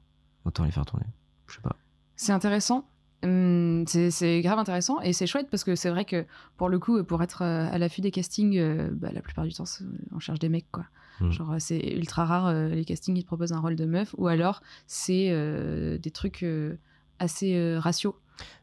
autant 0.45 0.63
les 0.63 0.71
faire 0.71 0.85
tourner. 0.85 1.05
Je 1.47 1.55
sais 1.55 1.61
pas. 1.61 1.75
C'est 2.15 2.31
intéressant. 2.31 2.87
Hum, 3.23 3.83
c'est 3.87 4.41
grave 4.41 4.57
intéressant 4.57 4.99
et 5.01 5.13
c'est 5.13 5.27
chouette 5.27 5.47
parce 5.51 5.63
que 5.63 5.75
c'est 5.75 5.91
vrai 5.91 6.05
que 6.05 6.25
pour 6.57 6.69
le 6.69 6.79
coup, 6.79 7.03
pour 7.03 7.21
être 7.21 7.43
euh, 7.43 7.69
à 7.71 7.77
l'affût 7.77 8.01
des 8.01 8.09
castings, 8.09 8.57
euh, 8.57 8.89
bah, 8.93 9.09
la 9.13 9.21
plupart 9.21 9.45
du 9.45 9.53
temps, 9.53 9.65
on 10.11 10.17
cherche 10.17 10.39
des 10.39 10.49
mecs 10.49 10.65
quoi. 10.71 10.85
Mm. 11.19 11.29
Genre, 11.29 11.51
euh, 11.51 11.55
c'est 11.59 11.77
ultra 11.95 12.25
rare 12.25 12.51
les 12.51 12.83
castings 12.83 13.13
qui 13.15 13.21
te 13.21 13.27
proposent 13.27 13.53
un 13.53 13.59
rôle 13.59 13.75
de 13.75 13.85
meuf 13.85 14.15
ou 14.17 14.27
alors 14.27 14.63
c'est 14.87 15.27
euh, 15.29 15.99
des 15.99 16.09
trucs 16.09 16.41
euh, 16.41 16.77
assez 17.19 17.55
euh, 17.55 17.77
ratios. 17.79 18.15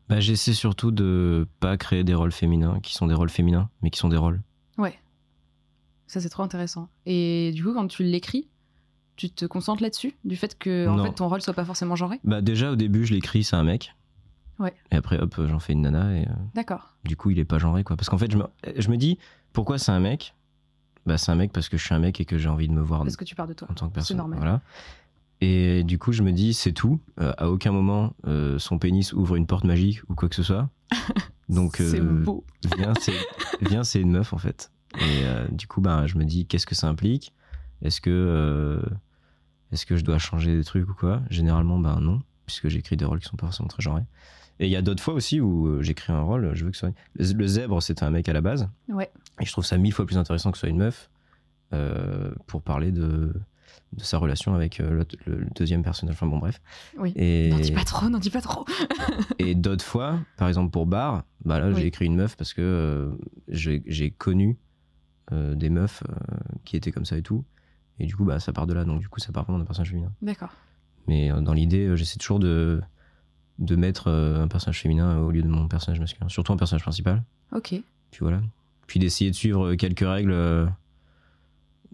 Bah, 0.08 0.20
j'essaie 0.20 0.54
surtout 0.54 0.90
de 0.90 1.46
pas 1.60 1.76
créer 1.76 2.02
des 2.04 2.14
rôles 2.14 2.32
féminins 2.32 2.80
qui 2.80 2.94
sont 2.94 3.06
des 3.06 3.14
rôles 3.14 3.28
féminins, 3.30 3.68
mais 3.82 3.90
qui 3.90 3.98
sont 3.98 4.08
des 4.08 4.16
rôles. 4.16 4.40
Ouais. 4.78 4.98
Ça, 6.06 6.20
c'est 6.20 6.30
trop 6.30 6.42
intéressant. 6.42 6.88
Et 7.04 7.52
du 7.54 7.62
coup, 7.62 7.74
quand 7.74 7.86
tu 7.88 8.02
l'écris, 8.04 8.48
tu 9.16 9.28
te 9.30 9.44
concentres 9.44 9.82
là-dessus, 9.82 10.14
du 10.24 10.36
fait 10.36 10.56
que 10.58 10.88
en 10.88 11.04
fait, 11.04 11.12
ton 11.12 11.28
rôle 11.28 11.42
soit 11.42 11.52
pas 11.52 11.64
forcément 11.64 11.96
genré? 11.96 12.20
Bah, 12.24 12.40
déjà, 12.40 12.70
au 12.72 12.76
début, 12.76 13.04
je 13.04 13.12
l'écris, 13.12 13.44
c'est 13.44 13.56
un 13.56 13.64
mec. 13.64 13.94
Ouais. 14.58 14.74
Et 14.90 14.96
après, 14.96 15.18
hop, 15.20 15.34
j'en 15.46 15.58
fais 15.58 15.72
une 15.74 15.82
nana 15.82 16.16
et 16.16 16.22
euh, 16.22 16.32
D'accord. 16.54 16.94
du 17.04 17.16
coup, 17.16 17.30
il 17.30 17.38
est 17.38 17.44
pas 17.44 17.58
genré, 17.58 17.84
quoi. 17.84 17.96
Parce 17.96 18.08
qu'en 18.08 18.18
fait, 18.18 18.30
je 18.32 18.38
me, 18.38 18.44
je 18.76 18.88
me 18.90 18.96
dis, 18.96 19.18
pourquoi 19.52 19.78
c'est 19.78 19.92
un 19.92 20.00
mec? 20.00 20.34
Bah, 21.06 21.16
c'est 21.18 21.30
un 21.30 21.36
mec 21.36 21.52
parce 21.52 21.68
que 21.68 21.76
je 21.76 21.84
suis 21.84 21.94
un 21.94 21.98
mec 22.00 22.20
et 22.20 22.24
que 22.24 22.38
j'ai 22.38 22.48
envie 22.48 22.68
de 22.68 22.72
me 22.72 22.80
voir 22.82 23.02
Parce 23.02 23.16
que 23.16 23.24
tu 23.24 23.34
pars 23.34 23.46
de 23.46 23.52
toi. 23.52 23.68
en 23.70 23.74
tant 23.74 23.88
que 23.88 23.94
personne. 23.94 24.16
normal. 24.16 24.38
Voilà. 24.38 24.60
Et 25.40 25.84
du 25.84 25.98
coup, 25.98 26.12
je 26.12 26.22
me 26.22 26.32
dis, 26.32 26.52
c'est 26.52 26.72
tout. 26.72 27.00
Euh, 27.20 27.32
à 27.38 27.48
aucun 27.48 27.70
moment, 27.70 28.14
euh, 28.26 28.58
son 28.58 28.78
pénis 28.78 29.12
ouvre 29.12 29.36
une 29.36 29.46
porte 29.46 29.64
magique 29.64 30.00
ou 30.08 30.14
quoi 30.14 30.28
que 30.28 30.34
ce 30.34 30.42
soit. 30.42 30.68
Donc, 31.48 31.76
c'est 31.76 32.00
euh, 32.00 32.24
beau. 32.24 32.44
viens, 33.60 33.84
c'est 33.84 34.00
une 34.00 34.10
meuf 34.10 34.32
en 34.32 34.38
fait. 34.38 34.70
Et 35.00 35.24
du 35.52 35.66
coup, 35.66 35.80
ben, 35.80 36.06
je 36.06 36.16
me 36.16 36.24
dis, 36.24 36.46
qu'est-ce 36.46 36.66
que 36.66 36.74
ça 36.74 36.88
implique? 36.88 37.34
Est-ce 37.82 38.00
que, 38.00 38.82
est-ce 39.70 39.86
que 39.86 39.96
je 39.96 40.04
dois 40.04 40.18
changer 40.18 40.56
des 40.56 40.64
trucs 40.64 40.88
ou 40.88 40.94
quoi? 40.94 41.22
Généralement, 41.30 41.78
ben 41.78 42.00
non, 42.00 42.20
puisque 42.46 42.68
j'écris 42.68 42.96
des 42.96 43.04
rôles 43.04 43.20
qui 43.20 43.28
sont 43.28 43.36
pas 43.36 43.46
forcément 43.46 43.68
très 43.68 43.82
genrés. 43.82 44.04
Et 44.60 44.66
il 44.66 44.70
y 44.70 44.76
a 44.76 44.82
d'autres 44.82 45.02
fois 45.02 45.14
aussi 45.14 45.40
où 45.40 45.82
j'écris 45.82 46.12
un 46.12 46.22
rôle, 46.22 46.52
je 46.54 46.64
veux 46.64 46.70
que 46.70 46.76
ce 46.76 46.86
soit. 46.86 46.94
Le, 47.14 47.46
zèbre, 47.46 47.82
c'était 47.82 48.02
un 48.02 48.10
mec 48.10 48.28
à 48.28 48.32
la 48.32 48.40
base. 48.40 48.68
Ouais. 48.88 49.10
Et 49.40 49.46
je 49.46 49.52
trouve 49.52 49.64
ça 49.64 49.76
mille 49.76 49.92
fois 49.92 50.04
plus 50.04 50.18
intéressant 50.18 50.50
que 50.50 50.58
ce 50.58 50.60
soit 50.60 50.70
une 50.70 50.78
meuf 50.78 51.10
pour 52.46 52.62
parler 52.62 52.92
de, 52.92 53.32
de 53.92 54.02
sa 54.02 54.18
relation 54.18 54.54
avec 54.54 54.80
euh, 54.80 55.04
le, 55.26 55.38
le 55.38 55.46
deuxième 55.56 55.82
personnage. 55.82 56.14
Enfin 56.14 56.26
bon, 56.26 56.38
bref. 56.38 56.60
Oui. 56.98 57.12
Et, 57.16 57.48
N'en 57.50 57.58
dis 57.58 57.72
pas 57.72 57.84
trop, 57.84 58.08
n'en 58.08 58.18
dis 58.18 58.30
pas 58.30 58.40
trop. 58.40 58.64
et 59.38 59.54
d'autres 59.54 59.84
fois, 59.84 60.18
par 60.36 60.48
exemple 60.48 60.70
pour 60.70 60.86
Bar, 60.86 61.24
bah 61.44 61.58
là 61.58 61.68
Oui. 61.68 61.80
j'ai 61.80 61.86
écrit 61.86 62.06
une 62.06 62.16
meuf 62.16 62.36
parce 62.36 62.52
que 62.52 62.60
euh, 62.62 63.10
j'ai 63.48 64.10
connu 64.10 64.58
euh, 65.32 65.54
des 65.54 65.70
meufs 65.70 66.02
euh, 66.08 66.14
qui 66.64 66.76
étaient 66.76 66.92
comme 66.92 67.04
ça 67.04 67.16
et 67.16 67.22
tout. 67.22 67.44
Et 67.98 68.06
du 68.06 68.14
coup, 68.14 68.24
bah, 68.24 68.38
ça 68.40 68.52
part 68.52 68.66
de 68.66 68.74
là. 68.74 68.84
Donc 68.84 69.00
du 69.00 69.08
coup, 69.08 69.20
ça 69.20 69.32
part 69.32 69.44
vraiment 69.44 69.58
d'un 69.58 69.64
personnage 69.64 69.90
féminin. 69.90 70.12
D'accord. 70.22 70.50
Mais 71.06 71.30
dans 71.40 71.54
l'idée, 71.54 71.96
j'essaie 71.96 72.18
toujours 72.18 72.38
de, 72.38 72.80
de 73.58 73.76
mettre 73.76 74.08
un 74.08 74.46
personnage 74.46 74.80
féminin 74.80 75.18
au 75.18 75.30
lieu 75.30 75.42
de 75.42 75.48
mon 75.48 75.66
personnage 75.66 75.98
masculin. 75.98 76.28
Surtout 76.28 76.52
un 76.52 76.56
personnage 76.58 76.82
principal. 76.82 77.24
Ok. 77.52 77.70
Puis 77.70 78.20
voilà. 78.20 78.42
Puis 78.86 79.00
d'essayer 79.00 79.30
de 79.30 79.34
suivre 79.34 79.74
quelques 79.74 80.06
règles, 80.06 80.70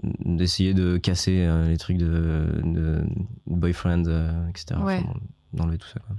d'essayer 0.02 0.74
de 0.74 0.96
casser 0.96 1.38
euh, 1.44 1.68
les 1.68 1.76
trucs 1.76 1.98
de, 1.98 2.46
de 2.64 3.04
boyfriend, 3.46 4.04
euh, 4.06 4.48
etc. 4.48 4.80
Ouais. 4.82 4.98
Enfin, 4.98 5.12
bon, 5.14 5.20
d'enlever 5.52 5.78
tout 5.78 5.88
ça, 5.88 6.00
quoi. 6.00 6.16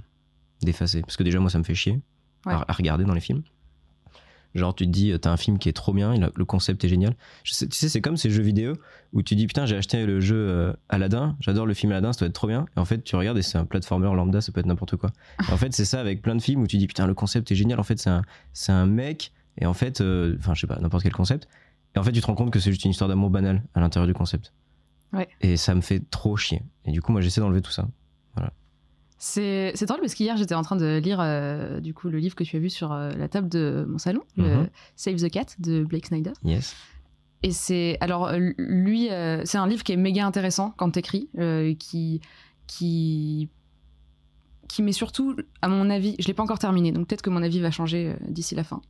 D'effacer. 0.62 1.02
Parce 1.02 1.16
que 1.16 1.22
déjà, 1.22 1.38
moi, 1.40 1.50
ça 1.50 1.58
me 1.58 1.64
fait 1.64 1.74
chier 1.74 2.00
Ouais. 2.46 2.52
à, 2.54 2.64
à 2.68 2.72
regarder 2.72 3.04
dans 3.04 3.12
les 3.14 3.20
films. 3.20 3.42
Genre, 4.54 4.74
tu 4.74 4.86
te 4.86 4.90
dis, 4.90 5.10
euh, 5.12 5.18
t'as 5.18 5.30
un 5.32 5.36
film 5.36 5.58
qui 5.58 5.68
est 5.68 5.72
trop 5.74 5.92
bien, 5.92 6.14
le 6.34 6.44
concept 6.46 6.82
est 6.84 6.88
génial. 6.88 7.14
Je 7.44 7.52
sais- 7.52 7.66
tu 7.68 7.76
sais, 7.76 7.90
c'est 7.90 8.00
comme 8.00 8.16
ces 8.16 8.30
jeux 8.30 8.42
vidéo 8.42 8.72
où 9.12 9.22
tu 9.22 9.34
dis, 9.36 9.46
putain, 9.46 9.66
j'ai 9.66 9.76
acheté 9.76 10.06
le 10.06 10.18
jeu 10.20 10.36
euh, 10.36 10.72
Aladdin, 10.88 11.36
j'adore 11.40 11.66
le 11.66 11.74
film 11.74 11.92
Aladdin, 11.92 12.14
ça 12.14 12.20
doit 12.20 12.28
être 12.28 12.34
trop 12.34 12.46
bien. 12.46 12.64
Et 12.74 12.80
en 12.80 12.86
fait, 12.86 13.04
tu 13.04 13.16
regardes 13.16 13.36
et 13.36 13.42
c'est 13.42 13.58
un 13.58 13.66
platformer 13.66 14.06
lambda, 14.14 14.40
ça 14.40 14.52
peut 14.52 14.60
être 14.60 14.66
n'importe 14.66 14.96
quoi. 14.96 15.10
Et 15.46 15.52
en 15.52 15.58
fait, 15.58 15.74
c'est 15.74 15.84
ça 15.84 16.00
avec 16.00 16.22
plein 16.22 16.34
de 16.36 16.40
films 16.40 16.62
où 16.62 16.66
tu 16.66 16.78
dis, 16.78 16.86
putain, 16.86 17.06
le 17.06 17.12
concept 17.12 17.50
est 17.52 17.54
génial. 17.54 17.78
En 17.78 17.82
fait, 17.82 17.98
c'est 17.98 18.08
un, 18.08 18.22
un 18.68 18.86
mec, 18.86 19.32
et 19.58 19.66
en 19.66 19.74
fait, 19.74 20.00
enfin, 20.38 20.54
je 20.54 20.60
sais 20.62 20.66
pas, 20.66 20.78
n'importe 20.80 21.02
quel 21.02 21.12
concept. 21.12 21.48
Et 21.96 21.98
en 21.98 22.02
fait, 22.04 22.12
tu 22.12 22.20
te 22.20 22.26
rends 22.26 22.34
compte 22.34 22.52
que 22.52 22.60
c'est 22.60 22.70
juste 22.70 22.84
une 22.84 22.90
histoire 22.92 23.08
d'amour 23.08 23.30
banale 23.30 23.64
à 23.74 23.80
l'intérieur 23.80 24.06
du 24.06 24.14
concept. 24.14 24.52
Ouais. 25.12 25.28
Et 25.40 25.56
ça 25.56 25.74
me 25.74 25.80
fait 25.80 26.08
trop 26.10 26.36
chier. 26.36 26.62
Et 26.84 26.92
du 26.92 27.00
coup, 27.02 27.10
moi, 27.10 27.20
j'essaie 27.22 27.40
d'enlever 27.40 27.62
tout 27.62 27.72
ça. 27.72 27.88
C'est 29.18 29.72
c'est 29.74 29.86
drôle 29.86 30.00
parce 30.00 30.14
qu'hier 30.14 30.36
j'étais 30.36 30.54
en 30.54 30.60
train 30.60 30.76
de 30.76 30.98
lire 30.98 31.20
euh, 31.20 31.80
du 31.80 31.94
coup 31.94 32.10
le 32.10 32.18
livre 32.18 32.34
que 32.34 32.44
tu 32.44 32.54
as 32.56 32.58
vu 32.58 32.68
sur 32.68 32.92
euh, 32.92 33.12
la 33.12 33.28
table 33.28 33.48
de 33.48 33.86
mon 33.88 33.96
salon, 33.96 34.20
le 34.36 34.44
Mhm. 34.44 34.68
Save 34.94 35.16
the 35.16 35.30
Cat 35.30 35.46
de 35.58 35.84
Blake 35.84 36.04
Snyder. 36.06 36.32
Yes. 36.44 36.76
Et 37.42 37.50
c'est 37.52 37.96
alors 38.02 38.26
euh, 38.28 38.50
lui, 38.58 39.10
euh, 39.10 39.40
c'est 39.46 39.56
un 39.56 39.66
livre 39.66 39.84
qui 39.84 39.92
est 39.92 39.96
méga 39.96 40.26
intéressant 40.26 40.74
quand 40.76 40.90
t'écris, 40.90 41.30
qui 41.78 42.20
qui 42.66 43.48
qui 44.68 44.82
met 44.82 44.92
surtout, 44.92 45.34
à 45.62 45.68
mon 45.68 45.88
avis, 45.88 46.14
je 46.18 46.26
l'ai 46.26 46.34
pas 46.34 46.42
encore 46.42 46.58
terminé, 46.58 46.92
donc 46.92 47.06
peut-être 47.08 47.22
que 47.22 47.30
mon 47.30 47.42
avis 47.42 47.60
va 47.60 47.70
changer 47.70 48.16
d'ici 48.28 48.54
la 48.54 48.64
fin. 48.64 48.82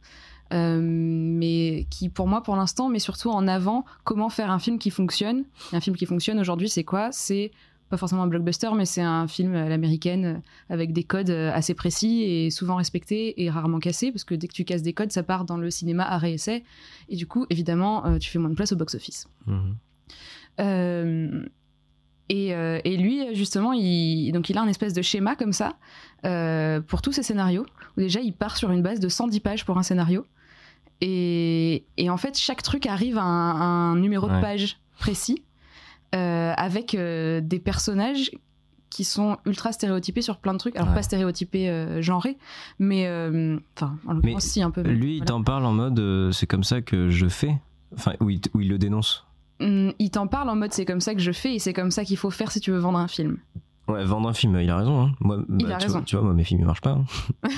Euh, 0.52 0.80
mais 0.80 1.86
qui 1.90 2.08
pour 2.08 2.28
moi 2.28 2.40
pour 2.40 2.54
l'instant 2.54 2.88
met 2.88 3.00
surtout 3.00 3.30
en 3.30 3.48
avant 3.48 3.84
comment 4.04 4.28
faire 4.28 4.50
un 4.50 4.58
film 4.58 4.78
qui 4.78 4.90
fonctionne. 4.90 5.44
Et 5.72 5.76
un 5.76 5.80
film 5.80 5.96
qui 5.96 6.06
fonctionne 6.06 6.38
aujourd'hui, 6.38 6.68
c'est 6.68 6.84
quoi? 6.84 7.10
C'est 7.12 7.50
pas 7.88 7.96
forcément 7.96 8.22
un 8.22 8.26
blockbuster, 8.26 8.70
mais 8.74 8.84
c'est 8.84 9.02
un 9.02 9.28
film 9.28 9.54
à 9.54 9.68
l'américaine 9.68 10.42
avec 10.70 10.92
des 10.92 11.04
codes 11.04 11.30
assez 11.30 11.74
précis 11.74 12.22
et 12.22 12.50
souvent 12.50 12.76
respectés 12.76 13.42
et 13.42 13.48
rarement 13.48 13.78
cassés, 13.78 14.10
parce 14.10 14.24
que 14.24 14.34
dès 14.34 14.48
que 14.48 14.52
tu 14.52 14.64
casses 14.64 14.82
des 14.82 14.92
codes, 14.92 15.12
ça 15.12 15.22
part 15.22 15.44
dans 15.44 15.56
le 15.56 15.70
cinéma 15.70 16.04
arrêt 16.04 16.32
essai, 16.32 16.64
et 17.08 17.14
du 17.14 17.28
coup, 17.28 17.46
évidemment, 17.48 18.04
euh, 18.04 18.18
tu 18.18 18.28
fais 18.28 18.40
moins 18.40 18.50
de 18.50 18.56
place 18.56 18.72
au 18.72 18.76
box-office. 18.76 19.28
Mhm. 19.46 19.76
Euh, 20.58 21.46
et, 22.28 22.54
euh, 22.54 22.80
et 22.84 22.96
lui, 22.96 23.34
justement, 23.34 23.72
il, 23.72 24.32
donc 24.32 24.50
il 24.50 24.58
a 24.58 24.62
un 24.62 24.66
espèce 24.66 24.92
de 24.92 25.02
schéma 25.02 25.36
comme 25.36 25.52
ça 25.52 25.76
euh, 26.24 26.80
pour 26.80 27.02
tous 27.02 27.12
ses 27.12 27.22
scénarios, 27.22 27.66
où 27.96 28.00
déjà 28.00 28.20
il 28.20 28.32
part 28.32 28.56
sur 28.56 28.72
une 28.72 28.82
base 28.82 28.98
de 28.98 29.08
110 29.08 29.40
pages 29.40 29.64
pour 29.64 29.78
un 29.78 29.82
scénario. 29.82 30.26
Et, 31.00 31.84
et 31.96 32.08
en 32.10 32.16
fait, 32.16 32.38
chaque 32.38 32.62
truc 32.62 32.86
arrive 32.86 33.18
à 33.18 33.22
un, 33.24 33.96
numéro 33.96 34.28
de 34.28 34.40
page 34.40 34.78
précis, 34.98 35.42
euh, 36.14 36.52
avec 36.56 36.94
euh, 36.94 37.40
des 37.42 37.58
personnages 37.58 38.30
qui 38.88 39.04
sont 39.04 39.36
ultra 39.44 39.72
stéréotypés 39.72 40.22
sur 40.22 40.38
plein 40.38 40.54
de 40.54 40.58
trucs. 40.58 40.74
Alors 40.76 40.88
Ouais. 40.88 40.94
pas 40.94 41.02
stéréotypés 41.02 41.68
euh, 41.68 42.00
genrés, 42.00 42.38
mais 42.78 43.06
euh, 43.06 43.58
enfin 43.76 43.98
en 44.06 44.14
l'occurrence 44.14 44.44
si 44.44 44.62
un 44.62 44.70
peu. 44.70 44.82
mais 44.82 44.90
Lui, 44.94 45.18
il 45.18 45.24
t'en 45.24 45.42
parle 45.42 45.66
en 45.66 45.72
mode, 45.72 46.30
c'est 46.32 46.46
comme 46.46 46.64
ça 46.64 46.80
que 46.80 47.10
je 47.10 47.28
fais. 47.28 47.58
Enfin, 47.94 48.12
où 48.20 48.30
il, 48.30 48.40
où 48.54 48.60
il 48.62 48.68
le 48.68 48.78
dénonce. 48.78 49.26
Hum, 49.60 49.92
il 49.98 50.10
t'en 50.10 50.26
parle 50.26 50.48
en 50.50 50.56
mode 50.56 50.72
c'est 50.72 50.84
comme 50.86 51.00
ça 51.00 51.14
que 51.14 51.20
je 51.20 51.32
fais 51.32 51.54
et 51.54 51.58
c'est 51.58 51.72
comme 51.72 51.90
ça 51.90 52.04
qu'il 52.04 52.16
faut 52.16 52.30
faire 52.30 52.50
si 52.50 52.60
tu 52.60 52.70
veux 52.70 52.78
vendre 52.78 52.98
un 52.98 53.08
film. 53.08 53.36
Ouais, 53.88 54.04
vendre 54.04 54.28
un 54.28 54.32
film, 54.34 54.58
il 54.60 54.68
a 54.70 54.76
raison. 54.78 55.00
Hein. 55.02 55.12
Moi, 55.20 55.38
Il 55.60 55.70
a 55.70 55.76
tu, 55.76 55.84
raison. 55.84 55.98
Vois, 55.98 56.04
tu 56.06 56.16
vois, 56.16 56.24
moi, 56.24 56.34
mes 56.34 56.42
films, 56.44 56.60
ils 56.60 56.66
marchent 56.66 56.80
pas. 56.80 56.90
hein. 56.92 57.04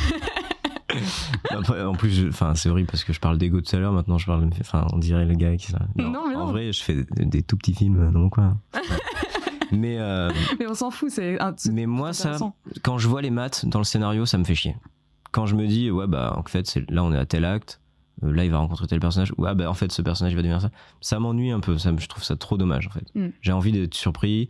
En 1.87 1.93
plus, 1.95 2.29
enfin, 2.29 2.55
c'est 2.55 2.69
horrible 2.69 2.89
parce 2.91 3.05
que 3.05 3.13
je 3.13 3.21
parle 3.21 3.39
d'ego 3.39 3.61
tout 3.61 3.75
à 3.75 3.79
l'heure. 3.79 3.93
Maintenant, 3.93 4.19
je 4.19 4.27
parle, 4.27 4.49
enfin, 4.61 4.87
on 4.93 4.99
dirait 4.99 5.25
le 5.25 5.35
gars 5.35 5.57
qui. 5.57 5.73
Non, 5.97 6.25
mais 6.29 6.35
En 6.35 6.47
non. 6.47 6.47
vrai, 6.47 6.73
je 6.73 6.83
fais 6.83 7.05
des, 7.17 7.25
des 7.25 7.43
tout 7.43 7.57
petits 7.57 7.75
films 7.75 8.11
dans 8.13 8.21
mon 8.21 8.29
coin. 8.31 8.59
mais, 9.73 9.99
euh, 9.99 10.31
Mais 10.59 10.67
on 10.69 10.75
s'en 10.75 10.91
fout, 10.91 11.11
c'est 11.11 11.39
mais 11.73 11.87
moi, 11.87 12.13
ça, 12.13 12.37
quand 12.83 12.99
je 12.99 13.09
vois 13.09 13.23
les 13.23 13.31
maths 13.31 13.67
dans 13.67 13.79
le 13.79 13.85
scénario, 13.85 14.27
ça 14.27 14.39
me 14.39 14.45
fait 14.45 14.55
chier. 14.55 14.77
Quand 15.33 15.47
je 15.47 15.55
me 15.57 15.67
dis, 15.67 15.91
ouais, 15.91 16.07
bah, 16.07 16.35
en 16.37 16.43
fait, 16.45 16.79
là, 16.89 17.05
on 17.05 17.13
est 17.13 17.19
à 17.19 17.27
tel 17.27 17.45
acte. 17.45 17.81
euh, 18.25 18.33
Là, 18.33 18.45
il 18.45 18.51
va 18.51 18.59
rencontrer 18.59 18.87
tel 18.87 18.99
personnage. 19.01 19.33
Ouais, 19.37 19.55
bah, 19.55 19.69
en 19.71 19.75
fait, 19.75 19.93
ce 19.93 20.01
personnage 20.01 20.35
va 20.35 20.41
devenir 20.41 20.61
ça. 20.63 20.71
Ça 21.03 21.19
m'ennuie 21.21 21.51
un 21.51 21.61
peu. 21.61 21.77
Ça, 21.77 21.93
je 21.97 22.07
trouve 22.07 22.25
ça 22.25 22.37
trop 22.37 22.57
dommage, 22.57 22.87
en 22.87 22.91
fait. 22.91 23.05
Mm. 23.15 23.29
J'ai 23.43 23.53
envie 23.53 23.73
d'être 23.73 23.95
surpris, 23.95 24.49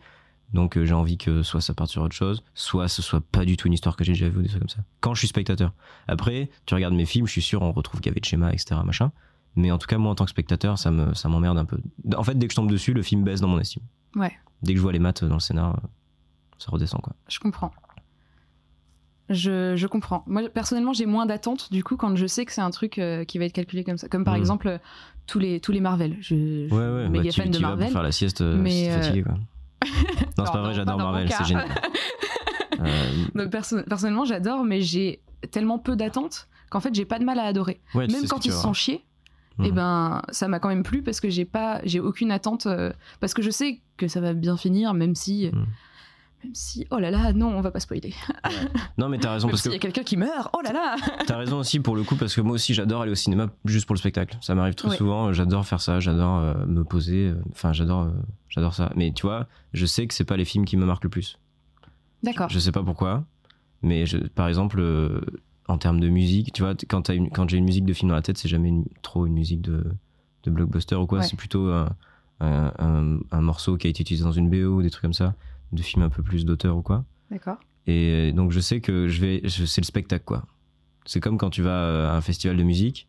Donc 0.54 0.76
euh, 0.78 0.84
j'ai 0.87 0.94
envie 0.94 1.18
que 1.18 1.42
soit 1.42 1.61
ça 1.61 1.74
parte 1.74 1.90
sur 1.90 2.02
autre 2.02 2.14
chose, 2.14 2.42
soit 2.54 2.88
ce 2.88 3.02
soit 3.02 3.20
pas 3.20 3.44
du 3.44 3.56
tout 3.58 3.66
une 3.66 3.74
histoire 3.74 3.96
que 3.96 4.04
j'ai 4.04 4.12
déjà 4.12 4.28
vue 4.30 4.38
ou 4.38 4.42
des 4.42 4.48
trucs 4.48 4.61
comme 4.61 4.68
ça. 4.68 4.80
Quand 5.00 5.12
je 5.14 5.18
suis 5.18 5.28
spectateur. 5.28 5.72
Après, 6.06 6.48
tu 6.64 6.74
regardes 6.74 6.94
mes 6.94 7.04
films, 7.04 7.26
je 7.26 7.32
suis 7.32 7.42
sûr 7.42 7.61
on 7.62 7.72
retrouve 7.72 8.00
gavé 8.00 8.20
de 8.20 8.24
schéma, 8.24 8.52
etc. 8.52 8.80
machin. 8.84 9.12
Mais 9.56 9.70
en 9.70 9.78
tout 9.78 9.87
cas, 9.87 9.98
moi 9.98 10.11
en 10.12 10.14
tant 10.14 10.24
que 10.24 10.30
spectateur, 10.30 10.78
ça 10.78 10.90
me 10.90 11.12
ça 11.14 11.28
m'emmerde 11.28 11.58
un 11.58 11.64
peu. 11.64 11.78
En 12.16 12.22
fait, 12.22 12.34
dès 12.38 12.46
que 12.46 12.52
je 12.52 12.56
tombe 12.56 12.70
dessus, 12.70 12.92
le 12.94 13.02
film 13.02 13.24
baisse 13.24 13.40
dans 13.40 13.48
mon 13.48 13.58
estime. 13.58 13.82
Ouais. 14.16 14.32
Dès 14.62 14.72
que 14.72 14.78
je 14.78 14.82
vois 14.82 14.92
les 14.92 14.98
maths 14.98 15.22
dans 15.24 15.34
le 15.34 15.40
scénar, 15.40 15.74
euh, 15.74 15.87
ça 16.58 16.70
redescend 16.70 17.00
quoi. 17.02 17.14
Je 17.28 17.38
comprends. 17.40 17.70
Je, 19.30 19.76
je 19.76 19.87
comprends. 19.87 20.24
Moi, 20.26 20.48
personnellement, 20.48 20.94
j'ai 20.94 21.04
moins 21.04 21.26
d'attentes 21.26 21.70
du 21.70 21.84
coup 21.84 21.96
quand 21.98 22.16
je 22.16 22.26
sais 22.26 22.46
que 22.46 22.52
c'est 22.52 22.62
un 22.62 22.70
truc 22.70 22.98
euh, 22.98 23.24
qui 23.24 23.38
va 23.38 23.44
être 23.44 23.52
calculé 23.52 23.84
comme 23.84 23.98
ça. 23.98 24.08
Comme 24.08 24.24
par 24.24 24.34
Mhm. 24.34 24.40
exemple 24.40 24.80
tous 25.26 25.38
les, 25.38 25.61
tous 25.61 25.72
les 25.72 25.80
Marvel. 25.80 26.16
Je, 26.20 26.66
je 26.68 26.74
Ouais 26.74 26.78
ouais. 26.80 27.02
suis 27.02 27.11
méga 27.11 27.24
bah, 27.24 27.30
tu, 27.32 27.40
fan 27.42 27.50
de 27.50 27.56
tu 27.56 27.62
vas 27.62 27.68
Marvel. 27.68 27.87
pour 27.88 27.92
faire 27.92 28.02
la 28.02 28.12
sieste, 28.12 28.40
mais, 28.40 28.84
si 28.84 28.90
fatigué 28.90 29.22
quoi. 29.24 29.34
Non, 29.84 30.44
c'est 30.44 30.52
pas 30.52 30.62
vrai, 30.62 30.74
j'adore 30.74 30.98
Marvel, 30.98 31.30
c'est 31.30 31.44
génial. 31.44 31.68
Euh, 32.80 33.48
personnellement, 33.48 34.24
j'adore, 34.24 34.62
mais 34.62 34.80
j'ai 34.82 35.20
tellement 35.50 35.78
peu 35.80 35.96
d'attentes 35.96 36.46
qu'en 36.70 36.78
fait, 36.78 36.94
j'ai 36.94 37.04
pas 37.04 37.18
de 37.18 37.24
mal 37.24 37.38
à 37.40 37.42
adorer. 37.44 37.80
ouais, 37.94 38.06
même 38.06 38.26
quand 38.28 38.44
ils 38.44 38.52
se 38.52 38.58
sont 38.60 38.72
chiés, 38.72 39.04
Mhm. 39.58 39.64
et 39.66 39.72
ben, 39.72 40.22
ça 40.30 40.46
m'a 40.46 40.60
quand 40.60 40.68
même 40.68 40.84
plu 40.84 41.02
parce 41.02 41.18
que 41.18 41.28
j'ai 41.28 41.44
pas, 41.44 41.80
j'ai 41.82 41.98
aucune 41.98 42.30
attente, 42.30 42.66
euh, 42.66 42.92
parce 43.18 43.34
que 43.34 43.42
je 43.42 43.50
sais 43.50 43.80
que 43.96 44.06
ça 44.06 44.20
va 44.20 44.32
bien 44.32 44.56
finir, 44.56 44.94
même 44.94 45.16
si, 45.16 45.50
Mhm. 45.52 45.66
Même 46.44 46.55
si, 46.55 46.87
oh 46.90 46.98
là 46.98 47.11
là, 47.11 47.33
non, 47.33 47.48
on 47.48 47.61
va 47.61 47.70
pas 47.70 47.81
spoiler. 47.81 48.14
Non 48.96 49.09
mais 49.09 49.18
t'as 49.18 49.33
raison 49.33 49.46
Même 49.48 49.53
parce 49.53 49.62
s'il 49.62 49.70
que 49.70 49.74
y 49.77 49.79
a 49.79 49.81
quelqu'un 49.81 50.03
qui 50.03 50.16
meurt, 50.16 50.51
oh 50.57 50.61
là 50.62 50.72
là. 50.72 50.96
T'as 51.27 51.37
raison 51.37 51.59
aussi 51.59 51.81
pour 51.81 51.96
le 51.96 52.03
coup 52.05 52.16
parce 52.16 52.35
que 52.35 52.40
moi 52.40 52.55
aussi 52.55 52.74
j'adore 52.74 53.03
aller 53.03 53.12
au 53.12 53.16
cinéma 53.16 53.48
juste 53.64 53.87
pour 53.87 53.94
le 53.94 53.98
spectacle. 53.98 54.37
Ça 54.40 54.55
m'arrive 54.55 54.74
très 54.74 54.88
Ouais. 54.90 54.96
souvent. 54.96 55.33
J'adore 55.33 55.66
faire 55.66 55.81
ça. 55.81 56.01
J'adore 56.01 56.38
euh, 56.38 56.66
me 56.66 56.85
poser. 56.85 57.29
euh, 57.29 57.42
Enfin 57.51 57.72
j'adore, 57.72 58.03
euh, 58.03 58.11
j'adore 58.48 58.74
ça. 58.74 58.92
Mais 58.96 59.12
tu 59.12 59.22
vois, 59.27 59.46
je 59.72 59.85
sais 59.87 60.07
que 60.07 60.14
c'est 60.14 60.24
pas 60.24 60.37
les 60.37 60.44
films 60.44 60.64
qui 60.64 60.77
me 60.77 60.87
marquent 60.87 61.05
le 61.05 61.11
plus. 61.11 61.38
D'accord. 62.22 62.48
Je 62.48 62.59
sais 62.59 62.72
pas 62.72 62.83
pourquoi. 62.83 63.24
Mais 63.83 64.07
je, 64.07 64.18
par 64.18 64.48
exemple, 64.48 64.81
en 65.68 65.79
termes 65.79 66.01
de 66.01 66.09
musique, 66.09 66.53
tu 66.53 66.62
vois, 66.62 66.74
quand, 66.88 67.09
une- 67.11 67.31
quand 67.31 67.48
j'ai 67.48 67.59
une 67.59 67.64
musique 67.64 67.85
de 67.85 67.92
film 67.92 68.09
dans 68.09 68.14
la 68.16 68.22
tête, 68.22 68.38
c'est 68.38 68.48
jamais 68.48 68.68
une- 68.68 68.87
trop 69.03 69.27
une 69.27 69.35
musique 69.35 69.61
de, 69.61 69.85
de 70.44 70.51
blockbuster 70.51 70.96
ou 70.96 71.07
quoi. 71.07 71.18
Ouais. 71.18 71.24
C'est 71.24 71.37
plutôt 71.37 71.68
un, 71.68 71.88
un- 72.40 72.72
un- 72.79 73.18
un 73.31 73.40
morceau 73.40 73.77
qui 73.77 73.87
a 73.87 73.90
été 73.90 74.03
utilisé 74.03 74.24
dans 74.24 74.33
une 74.33 74.48
BO 74.51 74.77
ou 74.79 74.83
des 74.83 74.90
trucs 74.90 75.03
comme 75.03 75.12
ça, 75.12 75.35
de 75.72 75.83
films 75.83 76.02
un 76.02 76.09
peu 76.11 76.22
plus 76.22 76.44
d'auteur 76.44 76.76
ou 76.76 76.83
quoi. 76.83 77.04
D'accord. 77.31 77.59
Et 77.87 78.33
donc 78.33 78.52
je 78.52 78.61
sais 78.61 78.81
que 78.81 79.09
je 79.09 79.20
vais, 79.20 79.42
c'est 79.48 79.81
le 79.81 79.87
spectacle 79.87 80.24
quoi. 80.24 80.44
C'est 81.07 81.20
comme 81.20 81.38
quand 81.38 81.50
tu 81.50 81.62
vas 81.62 81.70
euh, 81.70 82.11
à 82.11 82.16
un 82.16 82.20
festival 82.20 82.57
de 82.57 82.62
musique, 82.62 83.09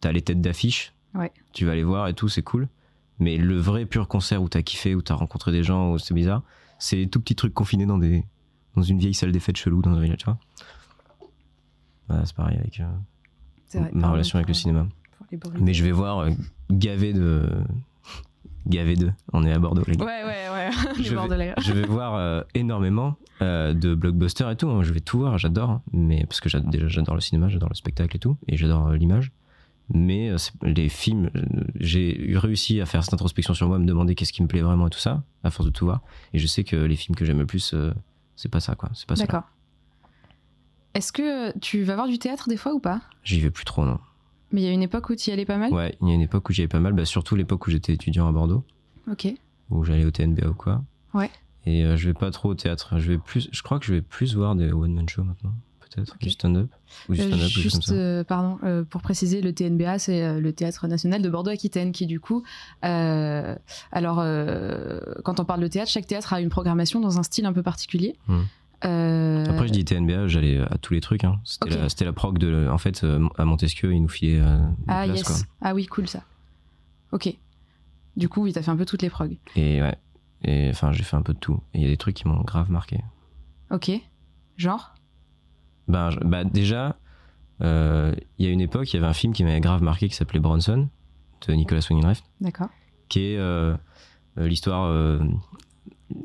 t'as 0.00 0.12
les 0.12 0.22
têtes 0.22 0.40
d'affiche, 0.40 0.92
Ouais. 1.14 1.30
tu 1.52 1.64
vas 1.66 1.74
les 1.74 1.82
voir 1.84 2.08
et 2.08 2.14
tout, 2.14 2.28
c'est 2.28 2.42
cool. 2.42 2.68
Mais 3.18 3.36
le 3.36 3.56
vrai 3.58 3.86
pur 3.86 4.08
concert 4.08 4.42
où 4.42 4.48
t'as 4.48 4.62
kiffé, 4.62 4.94
où 4.94 5.02
t'as 5.02 5.14
rencontré 5.14 5.52
des 5.52 5.62
gens, 5.62 5.92
où 5.92 5.98
c'est 5.98 6.14
bizarre, 6.14 6.42
c'est 6.78 7.06
tout 7.06 7.20
petits 7.20 7.34
trucs 7.36 7.54
confinés 7.54 7.86
dans 7.86 7.98
des, 7.98 8.24
dans 8.76 8.82
une 8.82 8.98
vieille 8.98 9.14
salle 9.14 9.32
des 9.32 9.40
fêtes 9.40 9.56
chelou 9.58 9.80
dans 9.82 9.90
un 9.92 10.00
village, 10.00 10.18
tu 10.18 10.24
vois. 10.24 10.38
Voilà, 12.08 12.24
c'est 12.26 12.34
pareil 12.36 12.58
avec 12.58 12.80
euh, 12.80 13.78
vrai. 13.78 13.90
ma 13.94 14.10
relation 14.10 14.36
avec 14.36 14.48
le 14.48 14.54
cinéma. 14.54 14.86
Mais 15.60 15.72
je 15.72 15.84
vais 15.84 15.92
voir 15.92 16.18
euh, 16.20 16.30
gavé 16.70 17.12
de, 17.12 17.48
gavé 18.66 18.94
de. 18.96 19.10
On 19.32 19.44
est 19.44 19.52
à 19.52 19.58
Bordeaux 19.58 19.82
les 19.86 19.96
gars. 19.96 20.04
Ouais, 20.04 20.22
ouais, 20.24 20.48
ouais. 20.52 20.70
Je 21.02 21.14
vais- 21.14 21.54
je 21.60 21.72
vais 21.72 21.82
voir 21.86 22.14
euh, 22.14 22.42
énormément 22.54 23.16
euh, 23.42 23.72
de 23.74 23.94
blockbusters 23.94 24.50
et 24.50 24.56
tout. 24.56 24.68
hein. 24.68 24.82
Je 24.82 24.92
vais 24.92 25.00
tout 25.00 25.18
voir, 25.18 25.36
j'adore. 25.38 25.70
hein. 25.70 25.82
Mais 25.92 26.24
parce 26.26 26.40
que 26.40 26.48
déjà 26.58 26.88
j'adore 26.88 27.14
le 27.14 27.20
cinéma, 27.20 27.48
j'adore 27.48 27.68
le 27.68 27.74
spectacle 27.74 28.16
et 28.16 28.18
tout, 28.20 28.36
et 28.48 28.56
j'adore 28.56 28.88
euh, 28.88 28.96
l'image. 28.96 29.32
Mais 29.92 30.30
les 30.62 30.88
films, 30.88 31.28
j'ai 31.78 32.32
réussi 32.36 32.80
à 32.80 32.86
faire 32.86 33.02
cette 33.04 33.12
introspection 33.14 33.52
sur 33.52 33.68
moi, 33.68 33.78
me 33.78 33.84
demander 33.84 34.14
qu'est-ce 34.14 34.32
qui 34.32 34.42
me 34.42 34.48
plaît 34.48 34.62
vraiment 34.62 34.86
et 34.86 34.90
tout 34.90 34.98
ça, 35.00 35.22
à 35.44 35.50
force 35.50 35.66
de 35.66 35.72
tout 35.72 35.84
voir. 35.84 36.00
Et 36.32 36.38
je 36.38 36.46
sais 36.46 36.64
que 36.64 36.76
les 36.76 36.96
films 36.96 37.14
que 37.16 37.24
j'aime 37.24 37.40
le 37.40 37.46
plus, 37.46 37.74
c'est 38.36 38.48
pas 38.50 38.60
ça 38.60 38.74
quoi. 38.74 38.90
C'est 38.94 39.06
pas 39.08 39.16
ça. 39.16 39.24
D'accord. 39.24 39.42
Est-ce 40.94 41.12
que 41.12 41.56
tu 41.58 41.82
vas 41.82 41.94
voir 41.96 42.06
du 42.08 42.18
théâtre 42.18 42.48
des 42.48 42.56
fois 42.56 42.72
ou 42.74 42.78
pas? 42.80 43.00
J'y 43.24 43.40
vais 43.40 43.50
plus 43.50 43.64
trop 43.64 43.84
non. 43.84 43.98
Mais 44.52 44.60
il 44.60 44.64
y 44.64 44.68
a 44.68 44.72
une 44.72 44.82
époque 44.82 45.08
où 45.10 45.14
tu 45.16 45.30
y 45.30 45.32
allais 45.32 45.44
pas 45.46 45.56
mal? 45.58 45.72
Ouais, 45.72 45.96
il 46.02 46.08
y 46.08 46.10
a 46.10 46.14
une 46.14 46.20
époque 46.20 46.48
où 46.48 46.52
j'y 46.52 46.60
allais 46.62 46.68
pas 46.68 46.80
mal, 46.80 46.92
bah, 46.92 47.04
surtout 47.04 47.36
l'époque 47.36 47.66
où 47.66 47.70
j'étais 47.70 47.92
étudiant 47.94 48.28
à 48.28 48.32
Bordeaux, 48.32 48.64
Ok. 49.10 49.32
où 49.70 49.84
j'allais 49.84 50.04
au 50.04 50.10
TNBA 50.10 50.48
ou 50.48 50.54
quoi. 50.54 50.82
Ouais. 51.14 51.30
Et 51.64 51.84
euh, 51.84 51.96
je 51.96 52.08
vais 52.08 52.14
pas 52.14 52.30
trop 52.30 52.50
au 52.50 52.54
théâtre. 52.54 52.98
Je 52.98 53.12
vais 53.12 53.18
plus, 53.18 53.48
je 53.52 53.62
crois 53.62 53.78
que 53.78 53.86
je 53.86 53.94
vais 53.94 54.02
plus 54.02 54.34
voir 54.34 54.54
des 54.54 54.72
one 54.72 54.92
man 54.92 55.08
show 55.08 55.22
maintenant, 55.24 55.52
peut-être, 55.80 56.14
Ok. 56.14 56.20
du 56.22 56.30
stand-up 56.30 56.70
ou 57.08 57.14
du 57.14 57.20
Euh, 57.20 57.24
stand-up, 57.28 57.40
quelque 57.40 57.50
chose 57.54 57.62
comme 57.72 57.80
juste, 57.80 57.88
ça. 57.88 57.94
euh, 57.94 58.24
pardon, 58.24 58.58
euh, 58.64 58.82
pour 58.84 59.00
préciser, 59.00 59.40
le 59.40 59.52
TNBA, 59.54 59.98
c'est 59.98 60.22
euh, 60.22 60.40
le 60.40 60.52
Théâtre 60.52 60.86
National 60.88 61.22
de 61.22 61.30
Bordeaux-Aquitaine, 61.30 61.92
qui 61.92 62.06
du 62.06 62.18
coup, 62.20 62.42
euh, 62.84 63.54
alors, 63.92 64.18
euh, 64.20 65.00
quand 65.24 65.38
on 65.40 65.44
parle 65.44 65.60
de 65.60 65.68
théâtre, 65.68 65.90
chaque 65.90 66.06
théâtre 66.06 66.32
a 66.32 66.40
une 66.40 66.48
programmation 66.50 67.00
dans 67.00 67.18
un 67.18 67.22
style 67.22 67.46
un 67.46 67.52
peu 67.52 67.62
particulier. 67.62 68.16
Hmm. 68.28 68.42
Euh, 68.84 69.44
Après, 69.48 69.68
je 69.68 69.72
dis 69.72 69.84
TNBA, 69.84 70.26
j'allais 70.28 70.58
à 70.60 70.78
tous 70.78 70.94
les 70.94 71.00
trucs. 71.00 71.24
Hein. 71.24 71.40
C'était 71.44 71.76
la, 71.76 72.06
la 72.06 72.12
prog 72.12 72.38
de. 72.38 72.68
En 72.70 72.78
fait, 72.78 73.04
euh, 73.04 73.26
à 73.38 73.44
Montesquieu, 73.44 73.94
ils 73.94 74.00
nous 74.02 74.08
filaient 74.08 74.40
euh, 74.40 74.58
ah 74.88 75.04
places, 75.04 75.16
yes, 75.18 75.22
quoi. 75.24 75.36
ah 75.60 75.74
oui, 75.74 75.86
cool 75.86 76.08
ça. 76.08 76.22
Ok. 77.12 77.34
Du 78.16 78.28
coup, 78.28 78.42
oui, 78.42 78.52
t'as 78.52 78.62
fait 78.62 78.70
un 78.70 78.76
peu 78.76 78.84
toutes 78.84 79.02
les 79.02 79.10
progs. 79.10 79.36
Et 79.56 79.80
ouais. 79.80 79.96
Et 80.44 80.68
enfin, 80.70 80.92
j'ai 80.92 81.02
fait 81.04 81.16
un 81.16 81.22
peu 81.22 81.34
de 81.34 81.38
tout. 81.38 81.60
Et 81.74 81.78
il 81.78 81.82
y 81.82 81.86
a 81.86 81.88
des 81.88 81.96
trucs 81.96 82.16
qui 82.16 82.26
m'ont 82.26 82.40
grave 82.42 82.70
marqué. 82.70 82.98
Ok. 83.70 83.90
Genre? 84.56 84.94
Ben, 85.88 86.10
bah, 86.24 86.44
déjà, 86.44 86.96
euh, 87.62 88.14
il 88.38 88.46
y 88.46 88.48
a 88.48 88.52
une 88.52 88.60
époque, 88.60 88.92
il 88.92 88.96
y 88.96 88.98
avait 88.98 89.06
un 89.08 89.12
film 89.14 89.32
qui 89.32 89.44
m'avait 89.44 89.60
grave 89.60 89.82
marqué 89.82 90.08
qui 90.08 90.14
s'appelait 90.14 90.40
Bronson, 90.40 90.88
de 91.46 91.52
Nicolas 91.54 91.80
Winding 91.88 92.20
D'accord. 92.40 92.68
qui 93.08 93.20
est 93.20 93.38
euh, 93.38 93.76
l'histoire. 94.36 94.84
euh, 94.86 95.20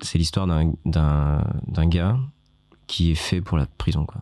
c'est 0.01 0.17
l'histoire 0.17 0.47
d'un 0.47 1.87
gars 1.87 2.17
qui 2.87 3.11
est 3.11 3.15
fait 3.15 3.41
pour 3.41 3.57
la 3.57 3.65
prison, 3.65 4.05
quoi. 4.05 4.21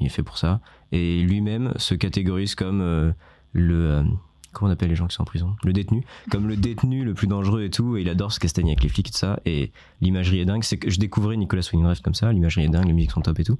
Il 0.00 0.06
est 0.06 0.10
fait 0.10 0.22
pour 0.22 0.38
ça. 0.38 0.60
Et 0.92 1.20
lui-même 1.22 1.72
se 1.76 1.94
catégorise 1.94 2.54
comme 2.54 2.80
euh, 2.80 3.12
le. 3.52 3.90
euh, 3.90 4.04
comment 4.52 4.68
on 4.70 4.72
appelle 4.72 4.88
les 4.90 4.96
gens 4.96 5.06
qui 5.06 5.14
sont 5.14 5.22
en 5.22 5.26
prison? 5.26 5.56
Le 5.64 5.72
détenu. 5.72 6.04
Comme 6.30 6.46
le 6.48 6.56
détenu 6.56 7.04
le 7.04 7.14
plus 7.14 7.26
dangereux 7.26 7.62
et 7.62 7.70
tout. 7.70 7.96
Et 7.96 8.02
il 8.02 8.08
adore 8.08 8.32
se 8.32 8.40
castagner 8.40 8.72
avec 8.72 8.82
les 8.82 8.88
flics 8.88 9.08
et 9.08 9.10
tout 9.12 9.18
ça. 9.18 9.40
Et 9.46 9.72
l'imagerie 10.00 10.40
est 10.40 10.44
dingue. 10.44 10.62
C'est 10.64 10.78
que 10.78 10.90
je 10.90 10.98
découvrais 10.98 11.36
Nicolas 11.36 11.62
Winding 11.72 11.88
Refn 11.88 12.02
comme 12.02 12.14
ça. 12.14 12.32
L'imagerie 12.32 12.64
est 12.64 12.68
dingue, 12.68 12.86
les 12.86 12.92
musiques 12.92 13.12
sont 13.12 13.20
top 13.22 13.38
et 13.40 13.44
tout. 13.44 13.58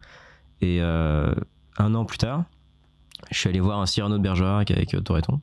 Et 0.61 0.81
euh, 0.81 1.35
un 1.79 1.95
an 1.95 2.05
plus 2.05 2.19
tard, 2.19 2.45
je 3.31 3.39
suis 3.39 3.49
allé 3.49 3.61
voir 3.61 3.81
un 3.81 3.87
Cyrano 3.87 4.19
de 4.19 4.23
Bergerac 4.23 4.71
avec 4.71 4.97
Toreton, 5.05 5.41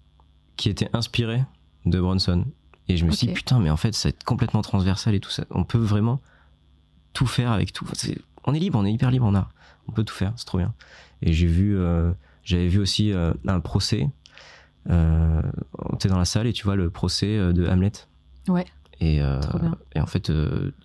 qui 0.58 0.70
était 0.70 0.90
inspiré 0.94 1.44
de 1.86 2.00
Bronson. 2.00 2.46
Et 2.88 2.98
je 2.98 3.06
me 3.06 3.12
suis 3.12 3.28
dit, 3.28 3.34
putain, 3.34 3.60
mais 3.60 3.70
en 3.70 3.78
fait, 3.78 3.94
c'est 3.94 4.24
complètement 4.24 4.62
transversal 4.62 5.16
et 5.16 5.20
tout 5.20 5.30
ça. 5.30 5.46
On 5.52 5.64
peut 5.64 5.78
vraiment 5.78 6.20
tout 7.14 7.28
faire 7.28 7.52
avec 7.52 7.72
tout. 7.74 7.88
C'est- 7.94 8.20
on 8.46 8.54
est 8.54 8.60
libre, 8.60 8.80
on 8.80 8.86
est 8.86 8.92
hyper 8.94 9.12
libre 9.12 9.26
en 9.26 9.36
art. 9.36 9.52
On 9.88 9.92
peut 9.92 10.04
tout 10.04 10.14
faire, 10.14 10.34
c'est 10.36 10.46
trop 10.46 10.58
bien. 10.58 10.74
Et 11.22 11.34
j'ai 11.34 11.48
vu, 11.48 11.78
euh, 11.78 12.12
j'avais 12.44 12.68
vu 12.68 12.80
aussi 12.80 13.12
euh, 13.12 13.34
un 13.48 13.60
procès. 13.60 14.08
Euh, 14.90 15.42
T'es 16.00 16.10
dans 16.10 16.18
la 16.18 16.26
salle 16.26 16.48
et 16.48 16.54
tu 16.54 16.64
vois 16.64 16.76
le 16.76 16.90
procès 16.90 17.38
euh, 17.38 17.54
de 17.54 17.68
Hamlet. 17.68 17.92
Ouais. 18.48 18.66
Et, 19.00 19.16
et 19.16 20.00
en 20.00 20.06
fait, 20.06 20.32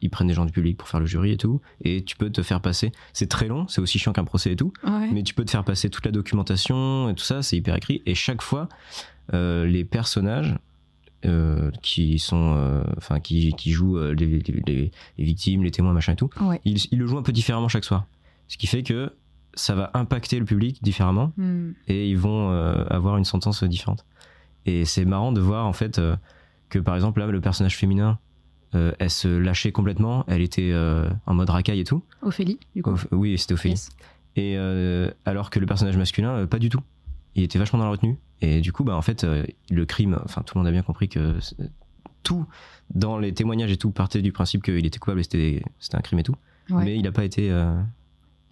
ils 0.01 0.09
prennent 0.09 0.27
des 0.27 0.33
gens 0.33 0.47
du 0.47 0.53
public 0.53 0.79
pour 0.79 0.89
faire 0.89 1.01
le 1.01 1.05
jury 1.05 1.33
et 1.33 1.37
tout. 1.37 1.61
Et 1.83 2.03
tu 2.03 2.17
peux 2.17 2.31
te 2.31 2.43
faire 2.43 2.63
passer. 2.63 2.91
C'est 3.13 3.29
très 3.29 3.47
long, 3.47 3.69
c'est 3.69 3.83
aussi 3.83 3.99
chiant 3.99 4.15
qu'un 4.15 4.25
procès 4.25 4.53
et 4.53 4.57
tout. 4.57 4.73
Ouais. 4.85 5.11
Mais 5.13 5.23
tu 5.23 5.35
peux 5.35 5.45
te 5.45 5.51
faire 5.51 5.65
passer 5.65 5.91
toute 5.91 6.07
la 6.07 6.13
documentation 6.13 7.11
et 7.11 7.15
tout 7.15 7.25
ça, 7.25 7.43
c'est 7.43 7.59
hyper 7.59 7.77
écrit. 7.77 8.03
Et 8.07 8.15
chaque 8.15 8.41
fois, 8.41 8.71
les 9.35 9.85
personnages 9.85 10.57
euh, 11.27 11.71
qui 11.83 12.19
sont, 12.19 12.55
euh, 12.57 12.83
enfin, 12.97 13.21
qui, 13.21 13.53
qui 13.55 13.71
jouent 13.73 13.99
euh, 13.99 14.15
les, 14.15 14.27
les- 14.41 14.63
les- 14.67 14.91
les 15.19 15.25
victimes, 15.25 15.63
les 15.65 15.71
témoins, 15.71 15.93
machin 15.93 16.13
et 16.13 16.17
tout, 16.17 16.31
Ouais. 16.41 16.61
ils, 16.65 16.79
ils 16.91 16.99
le 16.99 17.07
jouent 17.07 17.19
un 17.19 17.23
peu 17.23 17.33
différemment 17.33 17.69
chaque 17.69 17.85
soir. 17.85 18.07
Ce 18.49 18.57
qui 18.57 18.67
fait 18.67 18.83
que 18.83 19.13
ça 19.55 19.75
va 19.75 19.91
impacter 19.95 20.39
le 20.39 20.45
public 20.45 20.83
différemment 20.83 21.33
Hmm. 21.37 21.71
et 21.89 22.09
ils 22.11 22.19
vont 22.19 22.51
avoir 22.51 23.17
une 23.17 23.25
sentence 23.25 23.65
différente. 23.65 24.05
Et 24.67 24.85
c'est 24.85 25.05
marrant 25.05 25.33
de 25.33 25.41
voir 25.41 25.67
en 25.67 25.73
fait 25.73 26.01
que 26.69 26.79
par 26.79 26.95
exemple 26.95 27.21
là, 27.21 27.27
le 27.27 27.41
personnage 27.41 27.77
féminin, 27.77 28.19
euh, 28.75 28.93
elle 28.99 29.11
se 29.11 29.29
lâchait 29.29 29.73
complètement, 29.73 30.25
elle 30.29 30.43
était 30.43 30.71
euh, 30.73 31.09
en 31.27 31.35
mode 31.35 31.49
racaille 31.51 31.81
et 31.81 31.85
tout. 31.85 32.03
Ophélie, 32.23 32.59
du 32.75 32.83
coup. 32.83 32.91
Oph- 32.93 33.07
oui, 33.13 33.39
c'était 33.39 33.55
Ophélie. 33.55 33.75
Yes. 33.75 33.91
Et 34.37 34.55
euh, 34.59 35.11
alors 35.25 35.49
que 35.51 35.59
le 35.59 35.67
personnage 35.67 35.97
masculin, 35.97 36.47
pas 36.47 36.59
du 36.59 36.69
tout. 36.69 36.81
Il 37.37 37.43
était 37.43 37.59
vachement 37.59 37.79
dans 37.79 37.85
la 37.87 37.91
retenue. 37.93 38.19
Et 38.43 38.61
du 38.61 38.73
coup, 38.73 38.85
bah, 38.85 38.95
en 38.97 39.03
fait, 39.03 39.25
euh, 39.25 39.45
le 39.71 39.87
crime, 39.87 40.19
enfin, 40.25 40.43
tout 40.43 40.57
le 40.57 40.61
monde 40.61 40.69
a 40.69 40.73
bien 40.73 40.83
compris 40.83 41.09
que 41.09 41.37
tout, 42.23 42.45
dans 42.95 43.19
les 43.19 43.33
témoignages 43.33 43.71
et 43.73 43.77
tout, 43.77 43.91
partait 43.91 44.21
du 44.23 44.33
principe 44.33 44.63
qu'il 44.63 44.85
était 44.85 44.99
coupable 44.99 45.21
et 45.21 45.23
c'était 45.79 45.97
un 45.97 46.01
crime 46.01 46.19
et 46.19 46.23
tout. 46.23 46.35
Ouais. 46.71 46.85
Mais 46.85 46.97
il 46.97 47.03
n'a 47.03 47.13
pas 47.13 47.25
été, 47.25 47.51
euh, 47.51 47.81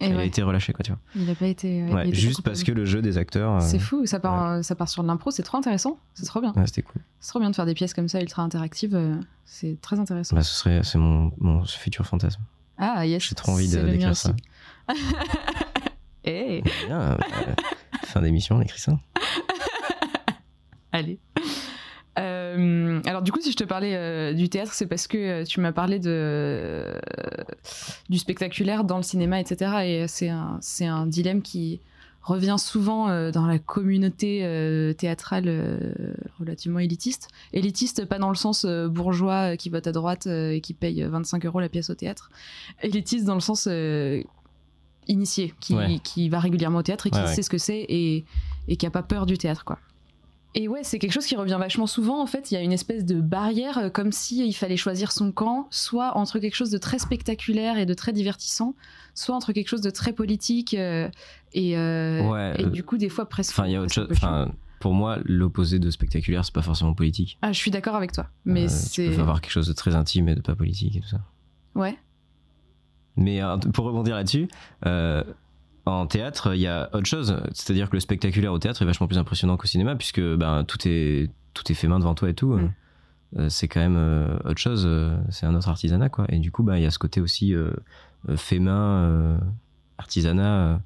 il 0.01 0.15
a 0.15 0.23
été 0.23 0.41
relâché, 0.41 0.71
quoi, 0.73 0.83
tu 0.83 0.91
vois. 0.91 0.99
il 1.15 1.29
a 1.29 1.35
pas 1.35 1.47
été. 1.47 1.83
Ouais, 1.83 2.11
juste 2.13 2.41
parce 2.41 2.63
que 2.63 2.71
le 2.71 2.85
jeu 2.85 3.01
des 3.01 3.17
acteurs. 3.17 3.55
euh, 3.57 3.59
C'est 3.59 3.79
fou, 3.79 4.05
ça 4.05 4.19
part, 4.19 4.63
ça 4.63 4.75
part 4.75 4.89
sur 4.89 5.03
de 5.03 5.07
l'impro, 5.07 5.29
c'est 5.31 5.43
trop 5.43 5.57
intéressant, 5.57 5.99
c'est 6.13 6.25
trop 6.25 6.41
bien. 6.41 6.53
c'était 6.65 6.81
cool. 6.81 7.01
C'est 7.19 7.29
trop 7.29 7.39
bien 7.39 7.49
de 7.51 7.55
faire 7.55 7.65
des 7.65 7.73
pièces 7.73 7.93
comme 7.93 8.07
ça, 8.07 8.21
ultra 8.21 8.41
interactives, 8.43 8.97
c'est 9.43 9.79
très 9.81 9.99
intéressant. 9.99 10.35
Bah, 10.35 10.41
ce 10.43 10.53
serait, 10.55 10.81
c'est 10.83 10.97
mon, 10.97 11.31
mon 11.37 11.63
futur 11.65 12.05
fantasme. 12.05 12.41
Ah, 12.77 13.05
yes. 13.05 13.23
J'ai 13.23 13.35
trop 13.35 13.51
envie 13.51 13.69
d'écrire 13.69 14.15
ça. 14.15 14.31
aussi. 14.89 14.99
Eh, 16.27 16.63
Bien, 16.87 16.99
euh, 17.01 17.17
fin 18.05 18.19
d'émission, 18.19 18.55
on 18.55 18.61
écrit 18.61 18.79
ça. 18.79 18.97
Allez. 20.95 21.19
Euh, 22.17 23.01
alors 23.05 23.21
du 23.21 23.31
coup, 23.33 23.41
si 23.41 23.51
je 23.51 23.57
te 23.57 23.65
parlais 23.65 23.93
euh, 23.95 24.33
du 24.33 24.47
théâtre, 24.47 24.73
c'est 24.73 24.87
parce 24.87 25.05
que 25.07 25.17
euh, 25.17 25.43
tu 25.43 25.59
m'as 25.59 25.73
parlé 25.73 25.99
de 25.99 26.85
du 28.09 28.17
spectaculaire 28.17 28.85
dans 28.85 28.97
le 28.97 29.03
cinéma, 29.03 29.39
etc. 29.41 29.71
Et 29.83 30.07
c'est 30.07 30.29
un 30.29 30.57
c'est 30.61 30.85
un 30.85 31.05
dilemme 31.07 31.41
qui 31.41 31.81
revient 32.21 32.55
souvent 32.57 33.29
dans 33.31 33.45
la 33.45 33.59
communauté 33.59 34.39
théâtrale 34.97 35.93
relativement 36.39 36.79
élitiste. 36.79 37.27
Élitiste, 37.53 38.05
pas 38.05 38.17
dans 38.17 38.29
le 38.29 38.35
sens 38.35 38.65
bourgeois 38.65 39.57
qui 39.57 39.69
vote 39.69 39.85
à 39.85 39.91
droite 39.91 40.25
et 40.25 40.59
qui 40.59 40.73
paye 40.73 41.03
25 41.03 41.45
euros 41.45 41.59
la 41.59 41.69
pièce 41.69 41.91
au 41.91 41.95
théâtre. 41.95 42.31
Élitiste 42.81 43.25
dans 43.25 43.35
le 43.35 43.41
sens 43.41 43.67
initié, 45.07 45.53
qui, 45.59 45.75
Ouais. 45.75 45.99
qui 46.03 46.29
va 46.29 46.39
régulièrement 46.39 46.79
au 46.79 46.83
théâtre 46.83 47.05
et 47.05 47.11
qui 47.11 47.19
Ouais, 47.19 47.25
ouais. 47.25 47.33
sait 47.35 47.43
ce 47.43 47.49
que 47.51 47.59
c'est 47.59 47.85
et, 47.89 48.25
et 48.67 48.75
qui 48.75 48.87
a 48.87 48.89
pas 48.89 49.03
peur 49.03 49.27
du 49.27 49.37
théâtre, 49.37 49.63
quoi. 49.63 49.77
Et 50.57 50.69
ouais, 50.69 50.83
c'est 50.83 50.99
quelque 50.99 51.11
chose 51.11 51.25
qui 51.25 51.35
revient 51.35 51.57
vachement 51.59 51.85
souvent. 51.85 52.21
En 52.21 52.25
fait, 52.27 52.49
il 52.49 52.53
y 52.53 52.57
a 52.57 52.61
une 52.61 52.71
espèce 52.71 53.03
de 53.03 53.19
barrière, 53.19 53.77
euh, 53.77 53.89
comme 53.89 54.13
si 54.13 54.47
il 54.47 54.53
fallait 54.53 54.77
choisir 54.77 55.11
son 55.11 55.33
camp, 55.33 55.67
soit 55.69 56.15
entre 56.15 56.39
quelque 56.39 56.55
chose 56.55 56.71
de 56.71 56.77
très 56.77 56.97
spectaculaire 56.97 57.77
et 57.77 57.85
de 57.85 57.93
très 57.93 58.13
divertissant, 58.13 58.73
soit 59.13 59.35
entre 59.35 59.51
quelque 59.51 59.67
chose 59.67 59.81
de 59.81 59.89
très 59.89 60.13
politique 60.13 60.73
euh, 60.73 61.09
et, 61.51 61.77
euh, 61.77 62.21
Ouais, 62.31 62.55
et 62.57 62.65
euh, 62.65 62.69
du 62.69 62.83
coup, 62.83 62.97
des 62.97 63.09
fois 63.09 63.27
presque. 63.27 63.51
Enfin, 63.51 63.67
il 63.67 63.73
y 63.73 63.75
a 63.75 63.81
autre 63.81 63.93
chose. 63.93 64.07
pour 64.79 64.93
moi, 64.93 65.17
l'opposé 65.25 65.77
de 65.79 65.89
spectaculaire, 65.89 66.45
c'est 66.45 66.53
pas 66.53 66.61
forcément 66.61 66.93
politique. 66.93 67.37
Ah, 67.41 67.51
je 67.51 67.57
suis 67.57 67.71
d'accord 67.71 67.95
avec 67.95 68.13
toi, 68.13 68.29
mais 68.45 68.63
Euh, 68.65 68.69
c'est 68.69 69.09
Tu 69.09 69.15
peux 69.15 69.21
avoir 69.21 69.41
quelque 69.41 69.51
chose 69.51 69.67
de 69.67 69.73
très 69.73 69.93
intime 69.93 70.29
et 70.29 70.35
de 70.35 70.41
pas 70.41 70.55
politique 70.55 70.95
et 70.95 71.01
tout 71.01 71.07
ça. 71.09 71.19
ouais, 71.75 71.97
Mais 73.17 73.41
euh, 73.41 73.57
pour 73.57 73.85
rebondir 73.85 74.15
là-dessus, 74.15 74.47
euh, 74.85 75.21
en 75.85 76.07
théâtre, 76.07 76.55
il 76.55 76.61
y 76.61 76.67
a 76.67 76.89
autre 76.93 77.05
chose. 77.05 77.37
C'est-à-dire 77.53 77.89
que 77.89 77.95
le 77.95 77.99
spectaculaire 77.99 78.53
au 78.53 78.59
théâtre 78.59 78.81
est 78.81 78.85
vachement 78.85 79.07
plus 79.07 79.17
impressionnant 79.17 79.57
qu'au 79.57 79.67
cinéma, 79.67 79.95
puisque 79.95 80.21
ben, 80.21 80.63
tout, 80.63 80.79
est, 80.85 81.29
tout 81.53 81.71
est 81.71 81.75
fait 81.75 81.87
main 81.87 81.99
devant 81.99 82.15
toi 82.15 82.29
et 82.29 82.33
tout. 82.33 82.53
Mm. 82.53 82.71
Euh, 83.37 83.49
c'est 83.49 83.67
quand 83.67 83.79
même 83.79 83.97
euh, 83.97 84.37
autre 84.45 84.59
chose. 84.59 84.85
euh, 84.85 85.17
c'est 85.29 85.45
un 85.45 85.55
autre 85.55 85.69
artisanat, 85.69 86.09
quoi. 86.09 86.25
Et 86.29 86.39
du 86.39 86.51
coup, 86.51 86.63
ben, 86.63 86.77
il 86.77 86.83
y 86.83 86.85
a 86.85 86.91
ce 86.91 86.99
côté 86.99 87.21
aussi 87.21 87.53
fait 88.35 88.59
main, 88.59 89.39
artisanat, 89.97 90.81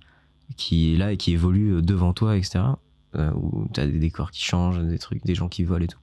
qui 0.58 0.94
est 0.94 0.98
là 0.98 1.12
et 1.12 1.18
qui 1.18 1.32
évolue 1.32 1.82
devant 1.82 2.14
toi, 2.14 2.36
etc. 2.36 2.60
Où 3.16 3.68
tu 3.74 3.80
as 3.80 3.88
des 3.88 4.00
décors 4.00 4.32
qui 4.32 4.44
changent, 4.44 4.80
des 4.80 5.00
trucs, 5.00 5.24
des 5.26 5.36
gens 5.36 5.48
qui 5.48 5.64
volent 5.64 5.86
et 5.86 5.88
tout. 5.88 6.00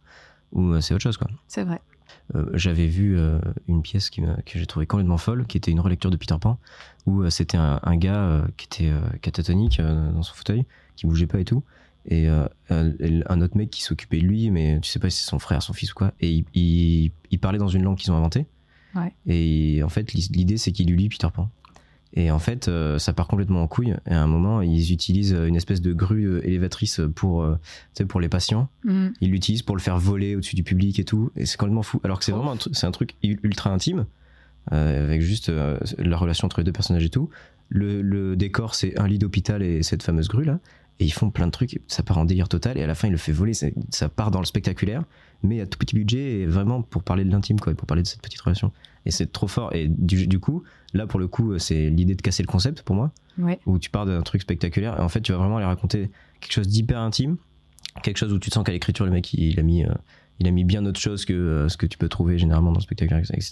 Ou 0.52 0.80
c'est 0.80 0.94
autre 0.94 1.02
chose, 1.02 1.16
quoi. 1.16 1.28
c'est 1.48 1.64
vrai. 1.64 1.80
Euh, 2.34 2.46
j'avais 2.54 2.86
vu 2.86 3.16
euh, 3.18 3.38
une 3.68 3.82
pièce 3.82 4.10
qui 4.10 4.20
que 4.20 4.58
j'ai 4.58 4.66
trouvé 4.66 4.86
complètement 4.86 5.18
folle, 5.18 5.46
qui 5.46 5.56
était 5.56 5.70
une 5.70 5.80
relecture 5.80 6.10
de 6.10 6.16
Peter 6.16 6.34
Pan, 6.40 6.58
où 7.06 7.22
euh, 7.22 7.30
c'était 7.30 7.56
un, 7.56 7.78
un 7.82 7.96
gars 7.96 8.44
qui 8.56 8.66
était 8.66 8.92
catatonique 9.22 9.80
dans 9.80 10.22
son 10.22 10.34
fauteuil, 10.34 10.64
qui 10.96 11.06
bougeait 11.06 11.26
pas 11.26 11.38
et 11.40 11.44
tout, 11.44 11.62
et 12.08 12.28
euh, 12.28 12.46
un, 12.70 12.92
un 13.28 13.40
autre 13.40 13.56
mec 13.56 13.70
qui 13.70 13.82
s'occupait 13.82 14.18
de 14.18 14.24
lui, 14.26 14.50
mais 14.50 14.80
tu 14.80 14.88
sais 14.90 14.98
pas 14.98 15.10
si 15.10 15.22
c'est 15.22 15.30
son 15.30 15.38
frère, 15.38 15.62
son 15.62 15.72
fils 15.72 15.92
ou 15.92 15.94
quoi, 15.94 16.12
et 16.20 16.30
il, 16.30 16.44
il- 16.54 17.10
il 17.30 17.38
parlait 17.38 17.58
dans 17.58 17.68
une 17.68 17.82
langue 17.82 17.96
qu'ils 17.96 18.10
ont 18.12 18.16
inventée. 18.16 18.46
Ouais. 18.94 19.12
Et 19.26 19.82
en 19.82 19.88
fait, 19.88 20.12
l'idée 20.14 20.56
c'est 20.56 20.72
qu'il 20.72 20.88
lui 20.90 20.96
lit 20.96 21.08
Peter 21.08 21.28
Pan. 21.32 21.50
Et 22.18 22.30
en 22.30 22.38
fait, 22.38 22.68
euh, 22.68 22.98
ça 22.98 23.12
part 23.12 23.28
complètement 23.28 23.62
en 23.62 23.66
couille. 23.68 23.94
Et 24.08 24.12
à 24.14 24.22
un 24.22 24.26
moment, 24.26 24.62
ils 24.62 24.92
utilisent 24.92 25.32
une 25.32 25.54
espèce 25.54 25.82
de 25.82 25.92
grue 25.92 26.24
euh, 26.24 26.46
élévatrice 26.46 27.00
pour, 27.14 27.42
euh, 27.42 27.56
pour 28.08 28.20
les 28.20 28.28
patients. 28.30 28.68
Mhm. 28.84 29.12
il 29.20 29.30
l'utilise 29.32 29.60
pour 29.62 29.76
le 29.76 29.82
faire 29.82 29.98
voler 29.98 30.34
au-dessus 30.34 30.56
du 30.56 30.62
public 30.62 30.98
et 30.98 31.04
tout. 31.04 31.30
Et 31.36 31.44
c'est 31.44 31.58
complètement 31.58 31.82
fou. 31.82 32.00
Alors 32.04 32.18
que 32.18 32.24
c'est 32.24 32.32
vraiment 32.32 32.52
un, 32.52 32.58
c'est 32.72 32.86
un 32.86 32.90
truc 32.90 33.14
ul- 33.22 33.38
ultra 33.42 33.70
intime 33.70 34.06
euh, 34.72 35.04
avec 35.04 35.20
juste 35.20 35.48
euh, 35.50 35.78
la 35.98 36.16
relation 36.16 36.46
entre 36.46 36.58
les 36.60 36.64
deux 36.64 36.72
personnages 36.72 37.04
et 37.04 37.10
tout. 37.10 37.28
Le, 37.68 38.00
le 38.00 38.36
décor 38.36 38.74
c'est 38.74 38.98
un 38.98 39.06
lit 39.08 39.18
d'hôpital 39.18 39.62
et 39.62 39.82
cette 39.82 40.02
fameuse 40.02 40.28
grue 40.28 40.44
là. 40.44 40.58
Et 40.98 41.04
ils 41.04 41.12
font 41.12 41.28
plein 41.30 41.46
de 41.46 41.50
trucs. 41.52 41.80
Ça 41.88 42.02
part 42.02 42.16
en 42.16 42.24
délire 42.24 42.48
total. 42.48 42.78
Et 42.78 42.82
à 42.82 42.86
la 42.86 42.94
fin 42.94 43.08
il 43.08 43.12
le 43.12 43.18
fait 43.18 43.32
voler. 43.32 43.52
C'est- 43.52 43.74
ça 43.90 44.08
part 44.08 44.30
dans 44.30 44.40
le 44.40 44.46
spectaculaire 44.46 45.02
mais 45.42 45.60
à 45.60 45.66
tout 45.66 45.78
petit 45.78 45.94
budget 45.94 46.40
et 46.40 46.46
vraiment 46.46 46.80
pour 46.80 47.02
parler 47.02 47.22
de 47.22 47.30
l'intime 47.30 47.60
quoi 47.60 47.70
et 47.70 47.74
pour 47.74 47.86
parler 47.86 48.02
de 48.02 48.08
cette 48.08 48.22
petite 48.22 48.40
relation. 48.40 48.72
Et 49.04 49.10
c'est 49.10 49.30
trop 49.30 49.46
fort. 49.48 49.74
Et 49.74 49.86
du, 49.86 50.26
du 50.26 50.38
coup 50.40 50.62
là 50.96 51.06
pour 51.06 51.20
le 51.20 51.28
coup 51.28 51.58
c'est 51.58 51.90
l'idée 51.90 52.14
de 52.14 52.22
casser 52.22 52.42
le 52.42 52.48
concept 52.48 52.82
pour 52.82 52.96
moi 52.96 53.12
Ouais. 53.38 53.58
où 53.66 53.78
tu 53.78 53.90
pars 53.90 54.06
d'un 54.06 54.22
truc 54.22 54.40
spectaculaire 54.42 54.98
et 54.98 55.02
en 55.02 55.08
fait 55.10 55.20
tu 55.20 55.30
vas 55.32 55.38
vraiment 55.38 55.58
aller 55.58 55.66
raconter 55.66 56.10
quelque 56.40 56.52
chose 56.52 56.68
d'hyper 56.68 56.98
intime 56.98 57.36
quelque 58.02 58.16
chose 58.16 58.32
où 58.32 58.38
tu 58.38 58.48
te 58.50 58.54
sens 58.54 58.64
qu'à 58.64 58.72
l'écriture 58.72 59.04
le 59.04 59.10
mec 59.12 59.32
il 59.34 59.60
a 59.60 59.62
mis 59.62 59.84
euh, 59.84 59.92
il 60.38 60.46
a 60.46 60.50
mis 60.50 60.64
bien 60.64 60.84
autre 60.86 60.98
chose 61.00 61.24
que 61.26 61.32
euh, 61.34 61.68
ce 61.68 61.76
que 61.76 61.84
tu 61.86 61.98
peux 61.98 62.08
trouver 62.08 62.38
généralement 62.38 62.70
dans 62.72 62.78
le 62.78 62.82
spectaculaire 62.82 63.22
etc 63.22 63.50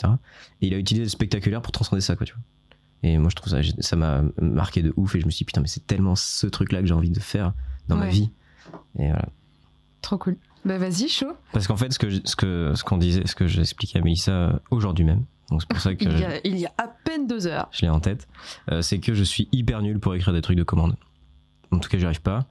et 0.62 0.68
il 0.68 0.74
a 0.74 0.78
utilisé 0.78 1.04
le 1.04 1.10
spectaculaire 1.10 1.60
pour 1.60 1.72
transcender 1.72 2.00
ça 2.00 2.16
quoi 2.16 2.24
tu 2.26 2.32
vois 2.32 2.42
et 3.02 3.18
moi 3.18 3.28
je 3.28 3.36
trouve 3.36 3.50
ça 3.52 3.58
ça 3.80 3.96
m'a 3.96 4.22
marqué 4.40 4.80
de 4.82 4.94
ouf 4.96 5.14
et 5.16 5.20
je 5.20 5.26
me 5.26 5.30
suis 5.30 5.38
dit 5.38 5.44
putain 5.44 5.60
mais 5.60 5.66
c'est 5.68 5.86
tellement 5.86 6.14
ce 6.16 6.46
truc 6.46 6.72
là 6.72 6.80
que 6.80 6.86
j'ai 6.86 6.94
envie 6.94 7.10
de 7.10 7.20
faire 7.20 7.52
dans 7.88 7.96
ma 7.96 8.08
vie 8.08 8.30
et 8.98 9.08
voilà 9.08 9.28
Trop 10.00 10.18
cool. 10.18 10.36
Bah 10.66 10.76
vas-y, 10.78 11.08
chaud. 11.08 11.32
parce 11.52 11.66
qu'en 11.66 11.76
fait 11.76 11.92
ce 11.92 11.98
que 11.98 12.08
je- 12.10 12.20
ce 12.24 12.36
que 12.36 12.72
ce 12.74 12.84
qu'on 12.84 12.96
disait 12.98 13.26
ce 13.26 13.34
que 13.34 13.46
j'expliquais 13.46 13.98
à 13.98 14.02
Mélissa 14.02 14.32
euh, 14.32 14.52
aujourd'hui 14.70 15.04
même 15.04 15.24
donc 15.50 15.62
c'est 15.62 15.68
pour 15.68 15.80
ça 15.80 15.94
que 15.94 16.04
Il 16.04 16.18
y, 16.18 16.24
a, 16.24 16.46
il 16.46 16.58
y 16.58 16.66
a 16.66 16.72
à 16.78 16.88
peine 16.88 17.26
deux 17.26 17.46
heures. 17.46 17.68
je 17.70 17.82
l'ai 17.82 17.88
en 17.88 18.00
tête, 18.00 18.28
euh, 18.70 18.82
c'est 18.82 18.98
que 18.98 19.14
je 19.14 19.22
suis 19.24 19.48
hyper 19.52 19.82
nul 19.82 20.00
pour 20.00 20.14
écrire 20.14 20.32
des 20.32 20.42
trucs 20.42 20.56
de 20.56 20.62
commande. 20.62 20.96
En 21.70 21.78
tout 21.78 21.88
cas, 21.88 21.98
j'y 21.98 22.04
arrive 22.04 22.22
pas. 22.22 22.46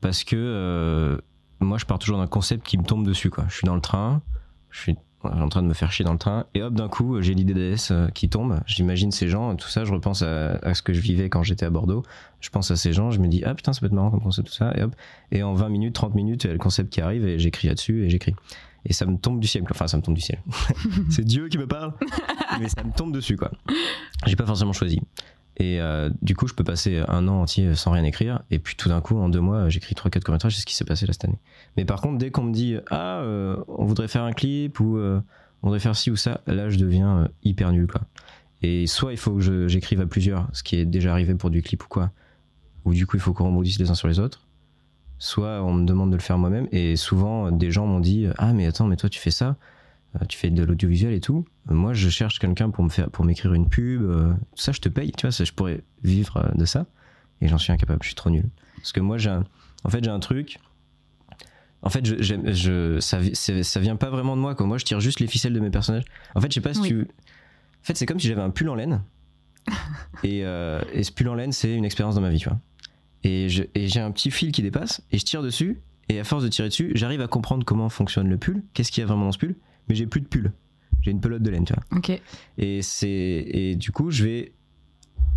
Parce 0.00 0.24
que 0.24 0.36
euh, 0.36 1.16
moi, 1.60 1.78
je 1.78 1.86
pars 1.86 1.98
toujours 1.98 2.18
d'un 2.18 2.26
concept 2.26 2.66
qui 2.66 2.76
me 2.76 2.84
tombe 2.84 3.06
dessus. 3.06 3.30
Quoi. 3.30 3.44
Je 3.48 3.54
suis 3.54 3.64
dans 3.66 3.74
le 3.74 3.80
train, 3.80 4.20
je 4.70 4.80
suis 4.80 4.96
en 5.22 5.48
train 5.48 5.62
de 5.62 5.68
me 5.68 5.72
faire 5.72 5.90
chier 5.90 6.04
dans 6.04 6.12
le 6.12 6.18
train, 6.18 6.44
et 6.54 6.62
hop, 6.62 6.74
d'un 6.74 6.88
coup, 6.88 7.20
j'ai 7.22 7.32
l'idée 7.32 7.54
d'ADS 7.54 7.90
euh, 7.90 8.08
qui 8.08 8.28
tombe. 8.28 8.60
J'imagine 8.66 9.10
ces 9.10 9.28
gens, 9.28 9.56
tout 9.56 9.68
ça, 9.68 9.84
je 9.86 9.92
repense 9.92 10.20
à, 10.20 10.56
à 10.56 10.74
ce 10.74 10.82
que 10.82 10.92
je 10.92 11.00
vivais 11.00 11.30
quand 11.30 11.42
j'étais 11.42 11.64
à 11.64 11.70
Bordeaux. 11.70 12.02
Je 12.40 12.50
pense 12.50 12.70
à 12.70 12.76
ces 12.76 12.92
gens, 12.92 13.10
je 13.10 13.20
me 13.20 13.28
dis, 13.28 13.42
ah 13.44 13.54
putain, 13.54 13.72
ça 13.72 13.80
peut 13.80 13.86
être 13.86 13.92
marrant 13.92 14.10
comme 14.10 14.20
concept, 14.20 14.48
tout 14.48 14.54
ça, 14.54 14.76
et 14.76 14.82
hop. 14.82 14.94
Et 15.32 15.42
en 15.42 15.54
20 15.54 15.70
minutes, 15.70 15.94
30 15.94 16.14
minutes, 16.14 16.44
il 16.44 16.48
y 16.48 16.50
a 16.50 16.52
le 16.52 16.58
concept 16.58 16.92
qui 16.92 17.00
arrive, 17.00 17.26
et 17.26 17.38
j'écris 17.38 17.68
là-dessus, 17.68 18.04
et 18.04 18.10
j'écris. 18.10 18.34
Et 18.86 18.92
ça 18.92 19.06
me 19.06 19.16
tombe 19.16 19.40
du 19.40 19.48
ciel. 19.48 19.64
Enfin, 19.70 19.86
ça 19.86 19.96
me 19.96 20.02
tombe 20.02 20.14
du 20.14 20.20
ciel. 20.20 20.42
c'est 21.10 21.24
Dieu 21.24 21.48
qui 21.48 21.58
me 21.58 21.66
parle, 21.66 21.94
mais 22.60 22.68
ça 22.68 22.82
me 22.84 22.92
tombe 22.92 23.12
dessus, 23.12 23.36
quoi. 23.36 23.50
J'ai 24.26 24.36
pas 24.36 24.46
forcément 24.46 24.72
choisi. 24.72 25.00
Et 25.56 25.80
euh, 25.80 26.10
du 26.20 26.34
coup, 26.34 26.48
je 26.48 26.54
peux 26.54 26.64
passer 26.64 27.02
un 27.06 27.28
an 27.28 27.42
entier 27.42 27.74
sans 27.74 27.92
rien 27.92 28.04
écrire. 28.04 28.42
Et 28.50 28.58
puis 28.58 28.74
tout 28.76 28.88
d'un 28.88 29.00
coup, 29.00 29.16
en 29.16 29.28
deux 29.28 29.40
mois, 29.40 29.68
j'écris 29.68 29.94
3-4 29.94 30.22
courts-métrages. 30.22 30.56
C'est 30.56 30.62
ce 30.62 30.66
qui 30.66 30.74
s'est 30.74 30.84
passé 30.84 31.06
là 31.06 31.12
cette 31.12 31.24
année. 31.24 31.38
Mais 31.76 31.84
par 31.84 32.00
contre, 32.00 32.18
dès 32.18 32.30
qu'on 32.30 32.42
me 32.42 32.52
dit 32.52 32.76
Ah, 32.90 33.20
euh, 33.20 33.56
on 33.68 33.84
voudrait 33.84 34.08
faire 34.08 34.24
un 34.24 34.32
clip 34.32 34.80
ou 34.80 34.96
euh, 34.96 35.20
on 35.62 35.68
voudrait 35.68 35.80
faire 35.80 35.94
ci 35.94 36.10
ou 36.10 36.16
ça, 36.16 36.40
là, 36.46 36.70
je 36.70 36.78
deviens 36.78 37.28
hyper 37.44 37.70
nul. 37.70 37.86
Quoi. 37.86 38.02
Et 38.62 38.86
soit 38.86 39.12
il 39.12 39.18
faut 39.18 39.34
que 39.36 39.68
j'écrive 39.68 40.00
à 40.00 40.06
plusieurs, 40.06 40.48
ce 40.52 40.62
qui 40.62 40.76
est 40.76 40.86
déjà 40.86 41.12
arrivé 41.12 41.34
pour 41.34 41.50
du 41.50 41.62
clip 41.62 41.84
ou 41.84 41.88
quoi. 41.88 42.10
Ou 42.84 42.92
du 42.92 43.06
coup, 43.06 43.16
il 43.16 43.20
faut 43.20 43.32
qu'on 43.32 43.46
rebondisse 43.46 43.78
les 43.78 43.90
uns 43.90 43.94
sur 43.94 44.08
les 44.08 44.18
autres. 44.18 44.43
Soit 45.26 45.62
on 45.62 45.72
me 45.72 45.86
demande 45.86 46.10
de 46.10 46.16
le 46.16 46.20
faire 46.22 46.36
moi-même. 46.36 46.68
Et 46.70 46.96
souvent, 46.96 47.50
des 47.50 47.70
gens 47.70 47.86
m'ont 47.86 47.98
dit 48.00 48.26
Ah, 48.36 48.52
mais 48.52 48.66
attends, 48.66 48.86
mais 48.86 48.96
toi, 48.96 49.08
tu 49.08 49.18
fais 49.18 49.30
ça 49.30 49.56
euh, 50.20 50.24
tu 50.28 50.36
fais 50.38 50.50
de 50.50 50.62
l'audiovisuel 50.62 51.14
et 51.14 51.20
tout. 51.20 51.46
Euh, 51.70 51.74
Moi, 51.74 51.94
je 51.94 52.08
cherche 52.10 52.38
quelqu'un 52.38 52.68
pour 52.70 52.84
me 52.84 52.90
faire, 52.90 53.08
pour 53.10 53.24
m'écrire 53.24 53.54
une 53.54 53.66
pub. 53.68 54.02
euh, 54.02 54.32
tout 54.54 54.62
ça, 54.62 54.72
je 54.72 54.80
te 54.80 54.88
paye. 54.90 55.12
Tu 55.12 55.22
vois, 55.26 55.32
ça, 55.32 55.44
je 55.44 55.52
pourrais 55.52 55.80
vivre 56.02 56.36
euh, 56.36 56.50
de 56.54 56.66
ça. 56.66 56.84
Et 57.40 57.48
j'en 57.48 57.56
suis 57.58 57.72
incapable. 57.72 58.00
Je 58.02 58.08
suis 58.08 58.14
trop 58.14 58.28
nul. 58.28 58.44
Parce 58.76 58.92
que 58.92 59.00
moi, 59.00 59.16
j'ai, 59.16 59.30
un- 59.30 59.44
en 59.82 59.88
fait, 59.88 60.04
j'ai 60.04 60.10
un 60.10 60.20
truc. 60.20 60.58
En 61.82 61.88
fait, 61.90 62.04
je, 62.04 62.98
ça, 63.00 63.18
ça 63.62 63.80
vient 63.80 63.96
pas 63.96 64.10
vraiment 64.10 64.36
de 64.36 64.42
moi. 64.42 64.54
Quoi. 64.54 64.66
Moi, 64.66 64.76
je 64.78 64.84
tire 64.84 65.00
juste 65.00 65.20
les 65.20 65.26
ficelles 65.26 65.52
de 65.54 65.60
mes 65.60 65.70
personnages. 65.70 66.04
En 66.34 66.40
fait, 66.42 66.48
je 66.50 66.54
sais 66.54 66.60
pas 66.60 66.74
si 66.74 66.80
Oui. 66.82 66.88
tu. 66.88 67.00
En 67.02 67.84
fait, 67.84 67.96
c'est 67.96 68.06
comme 68.06 68.20
si 68.20 68.28
j'avais 68.28 68.42
un 68.42 68.50
pull 68.50 68.68
en 68.68 68.74
laine. 68.74 69.02
et, 70.22 70.44
euh, 70.44 70.80
et 70.92 71.02
ce 71.02 71.10
pull 71.12 71.28
en 71.28 71.34
laine, 71.34 71.52
c'est 71.52 71.74
une 71.74 71.84
expérience 71.86 72.14
dans 72.14 72.20
ma 72.20 72.30
vie, 72.30 72.38
tu 72.38 72.48
vois. 72.48 72.58
Et, 73.24 73.48
j'ai 73.48 74.00
un 74.00 74.10
petit 74.10 74.30
fil 74.30 74.52
qui 74.52 74.62
dépasse. 74.62 75.02
Et 75.10 75.18
je 75.18 75.24
tire 75.24 75.42
dessus. 75.42 75.80
Et 76.08 76.20
à 76.20 76.24
force 76.24 76.44
de 76.44 76.48
tirer 76.48 76.68
dessus, 76.68 76.92
j'arrive 76.94 77.22
à 77.22 77.26
comprendre 77.26 77.64
comment 77.64 77.88
fonctionne 77.88 78.28
le 78.28 78.36
pull. 78.36 78.62
Qu'est-ce 78.74 78.92
qu'il 78.92 79.00
y 79.00 79.04
a 79.04 79.06
vraiment 79.06 79.24
dans 79.24 79.32
ce 79.32 79.38
pull. 79.38 79.56
Mais 79.88 79.94
j'ai 79.94 80.06
plus 80.06 80.20
de 80.20 80.26
pull. 80.26 80.52
J'ai 81.00 81.10
une 81.10 81.20
pelote 81.20 81.42
de 81.42 81.50
laine, 81.50 81.64
tu 81.64 81.72
vois. 81.72 81.98
Ok. 81.98 82.20
Et 82.58 82.82
c'est 82.82 83.08
et 83.08 83.76
du 83.76 83.90
coup, 83.90 84.10
je 84.10 84.24
vais 84.24 84.52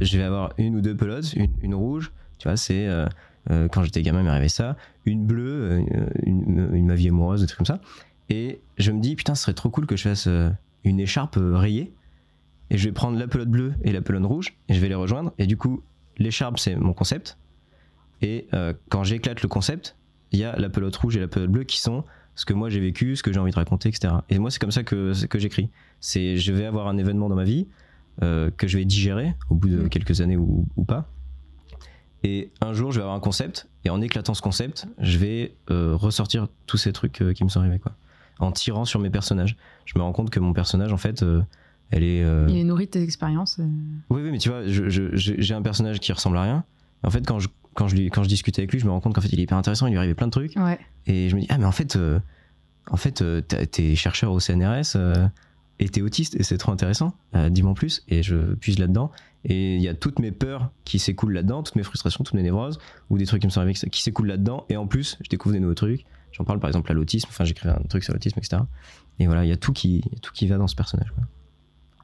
je 0.01 0.17
vais 0.17 0.23
avoir 0.23 0.53
une 0.57 0.75
ou 0.75 0.81
deux 0.81 0.95
pelotes, 0.95 1.33
une, 1.33 1.51
une 1.61 1.75
rouge, 1.75 2.11
tu 2.37 2.47
vois, 2.47 2.57
c'est 2.57 2.87
euh, 2.87 3.07
euh, 3.49 3.67
quand 3.67 3.83
j'étais 3.83 4.01
gamin, 4.01 4.19
il 4.19 4.25
m'est 4.25 4.29
arrivé 4.29 4.49
ça, 4.49 4.77
une 5.05 5.25
bleue, 5.25 5.71
euh, 5.71 6.09
une, 6.23 6.69
une 6.73 6.85
ma 6.85 6.95
vie 6.95 7.09
amoureuse, 7.09 7.41
des 7.41 7.47
trucs 7.47 7.57
comme 7.57 7.65
ça. 7.65 7.81
Et 8.29 8.61
je 8.77 8.91
me 8.91 8.99
dis 8.99 9.15
putain, 9.15 9.35
ce 9.35 9.43
serait 9.43 9.53
trop 9.53 9.69
cool 9.69 9.87
que 9.87 9.95
je 9.95 10.03
fasse 10.03 10.27
une 10.83 10.99
écharpe 10.99 11.37
rayée. 11.39 11.93
Et 12.69 12.77
je 12.77 12.89
vais 12.89 12.91
prendre 12.91 13.17
la 13.17 13.27
pelote 13.27 13.47
bleue 13.47 13.73
et 13.83 13.93
la 13.93 14.01
pelote 14.01 14.25
rouge 14.25 14.57
et 14.67 14.73
je 14.73 14.79
vais 14.81 14.89
les 14.89 14.95
rejoindre. 14.95 15.31
Et 15.37 15.47
du 15.47 15.55
coup, 15.55 15.81
l'écharpe 16.17 16.59
c'est 16.59 16.75
mon 16.75 16.91
concept. 16.91 17.37
Et 18.21 18.47
euh, 18.53 18.73
quand 18.89 19.03
j'éclate 19.03 19.41
le 19.41 19.47
concept, 19.47 19.95
il 20.31 20.39
y 20.39 20.43
a 20.43 20.55
la 20.57 20.69
pelote 20.69 20.95
rouge 20.95 21.15
et 21.17 21.19
la 21.19 21.27
pelote 21.27 21.49
bleue 21.51 21.63
qui 21.63 21.79
sont 21.79 22.03
ce 22.35 22.45
que 22.45 22.53
moi 22.53 22.69
j'ai 22.69 22.79
vécu, 22.79 23.15
ce 23.15 23.23
que 23.23 23.31
j'ai 23.33 23.39
envie 23.39 23.51
de 23.51 23.55
raconter, 23.55 23.89
etc. 23.89 24.13
Et 24.29 24.37
moi, 24.39 24.51
c'est 24.51 24.59
comme 24.59 24.71
ça 24.71 24.83
que, 24.83 25.13
que 25.27 25.39
j'écris. 25.39 25.69
C'est 25.99 26.37
je 26.37 26.51
vais 26.53 26.65
avoir 26.65 26.87
un 26.87 26.97
événement 26.97 27.29
dans 27.29 27.35
ma 27.35 27.43
vie 27.43 27.67
euh, 28.23 28.49
que 28.55 28.67
je 28.67 28.77
vais 28.77 28.85
digérer 28.85 29.33
au 29.49 29.55
bout 29.55 29.69
de 29.69 29.77
Mm. 29.83 29.89
quelques 29.89 30.21
années 30.21 30.37
ou, 30.37 30.65
ou 30.75 30.83
pas. 30.83 31.09
Et 32.23 32.51
un 32.61 32.73
jour, 32.73 32.91
je 32.91 32.97
vais 32.97 33.03
avoir 33.03 33.15
un 33.15 33.19
concept, 33.21 33.69
et 33.85 33.89
en 33.89 34.01
éclatant 34.01 34.33
ce 34.33 34.41
concept, 34.41 34.87
je 34.99 35.17
vais 35.19 35.55
euh, 35.69 35.95
ressortir 35.95 36.47
tous 36.65 36.77
ces 36.77 36.91
trucs 36.91 37.23
qui 37.35 37.43
me 37.43 37.49
sont 37.49 37.59
arrivés, 37.59 37.79
quoi. 37.79 37.93
En 38.39 38.51
tirant 38.51 38.85
sur 38.85 38.99
mes 38.99 39.09
personnages. 39.09 39.55
Je 39.85 39.97
me 39.97 40.03
rends 40.03 40.11
compte 40.13 40.29
que 40.29 40.39
mon 40.39 40.53
personnage, 40.53 40.91
en 40.93 40.97
fait, 40.97 41.23
elle 41.91 42.03
est. 42.03 42.23
euh, 42.23 42.45
Il 42.49 42.57
est 42.57 42.63
nourri 42.63 42.85
de 42.85 42.91
tes 42.91 43.01
expériences. 43.03 43.57
oui, 44.09 44.21
oui, 44.23 44.31
mais 44.31 44.37
tu 44.39 44.49
vois, 44.49 44.61
j'ai 44.65 45.53
un 45.53 45.61
personnage 45.61 45.99
qui 45.99 46.11
ressemble 46.11 46.37
à 46.37 46.41
rien. 46.43 46.63
En 47.03 47.09
fait, 47.11 47.25
quand 47.25 47.39
je, 47.39 47.47
quand, 47.77 47.87
je 47.87 47.95
lui, 47.95 48.09
quand 48.09 48.23
je 48.23 48.27
discute 48.27 48.57
avec 48.57 48.71
lui, 48.71 48.79
je 48.79 48.85
me 48.85 48.91
rends 48.91 48.99
compte 48.99 49.13
qu'en 49.13 49.21
fait, 49.21 49.31
il 49.31 49.39
est 49.39 49.43
hyper 49.43 49.57
intéressant, 49.57 49.85
il 49.85 49.91
lui 49.91 49.99
arrivait 49.99 50.15
plein 50.15 50.25
de 50.25 50.31
trucs. 50.31 50.55
Ouais. 50.55 50.79
Et 51.05 51.29
je 51.29 51.35
me 51.35 51.41
dis, 51.41 51.47
ah, 51.49 51.59
mais 51.59 51.65
en 51.65 51.71
fait, 51.71 51.95
euh, 51.95 52.19
en 52.89 52.97
fait, 52.97 53.21
euh, 53.21 53.41
t'es 53.41 53.95
chercheur 53.95 54.31
au 54.31 54.39
CNRS 54.39 54.95
euh, 54.95 55.27
et 55.77 55.87
t'es 55.87 56.01
autiste 56.01 56.35
et 56.39 56.43
c'est 56.43 56.57
trop 56.57 56.71
intéressant. 56.71 57.13
Dis-moi 57.35 57.71
en 57.71 57.75
plus 57.75 58.03
et 58.07 58.23
je 58.23 58.55
puise 58.55 58.79
là-dedans. 58.79 59.11
Et 59.45 59.75
il 59.75 59.81
y 59.81 59.87
a 59.87 59.93
toutes 59.93 60.17
mes 60.17 60.31
peurs 60.31 60.71
qui 60.85 60.97
s'écoulent 60.97 61.33
là-dedans, 61.33 61.61
toutes 61.61 61.75
mes 61.75 61.83
frustrations, 61.83 62.23
toutes 62.23 62.33
mes 62.33 62.41
névroses 62.41 62.79
ou 63.11 63.19
des 63.19 63.27
trucs 63.27 63.41
qui 63.41 63.47
me 63.47 63.51
sont 63.51 63.61
arrivés 63.61 63.77
qui 63.91 64.01
s'écoulent 64.01 64.27
là-dedans. 64.27 64.65
Et 64.69 64.75
en 64.75 64.87
plus, 64.87 65.19
je 65.21 65.29
découvre 65.29 65.53
des 65.53 65.59
nouveaux 65.59 65.75
trucs. 65.75 66.03
J'en 66.31 66.45
parle 66.45 66.59
par 66.59 66.69
exemple 66.69 66.91
à 66.91 66.95
l'autisme. 66.95 67.27
Enfin, 67.29 67.43
j'écris 67.43 67.69
un 67.69 67.79
truc 67.89 68.03
sur 68.03 68.11
l'autisme, 68.11 68.39
etc. 68.39 68.63
Et 69.19 69.27
voilà, 69.27 69.45
il 69.45 69.49
y 69.49 69.53
a 69.53 69.57
tout 69.57 69.71
qui, 69.71 70.03
tout 70.23 70.31
qui 70.33 70.47
va 70.47 70.57
dans 70.57 70.67
ce 70.67 70.75
personnage. 70.75 71.11
quoi. 71.11 71.23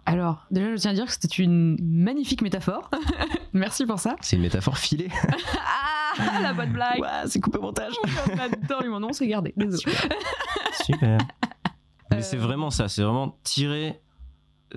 Alors, 0.05 0.45
déjà, 0.51 0.71
je 0.75 0.81
tiens 0.81 0.91
à 0.91 0.93
dire 0.93 1.05
que 1.05 1.11
c'était 1.13 1.41
une 1.41 1.77
magnifique 1.81 2.41
métaphore. 2.41 2.89
Merci 3.53 3.85
pour 3.85 3.99
ça. 3.99 4.15
C'est 4.21 4.35
une 4.35 4.41
métaphore 4.41 4.77
filée. 4.77 5.09
Ah, 6.15 6.41
la 6.43 6.53
bonne 6.53 6.71
blague. 6.71 6.99
Ouah, 6.99 7.25
c'est 7.25 7.39
coupé 7.39 7.57
au 7.57 7.63
montage. 7.63 7.93
J'adore 8.37 8.83
mon 8.87 8.99
nom, 8.99 9.13
c'est 9.13 9.25
gardé. 9.27 9.51
Désolé. 9.57 9.95
Super. 10.85 11.17
Mais 12.11 12.17
Euh, 12.17 12.21
c'est 12.21 12.37
vraiment 12.37 12.69
ça, 12.69 12.87
c'est 12.87 13.01
vraiment 13.01 13.39
tirer, 13.41 13.99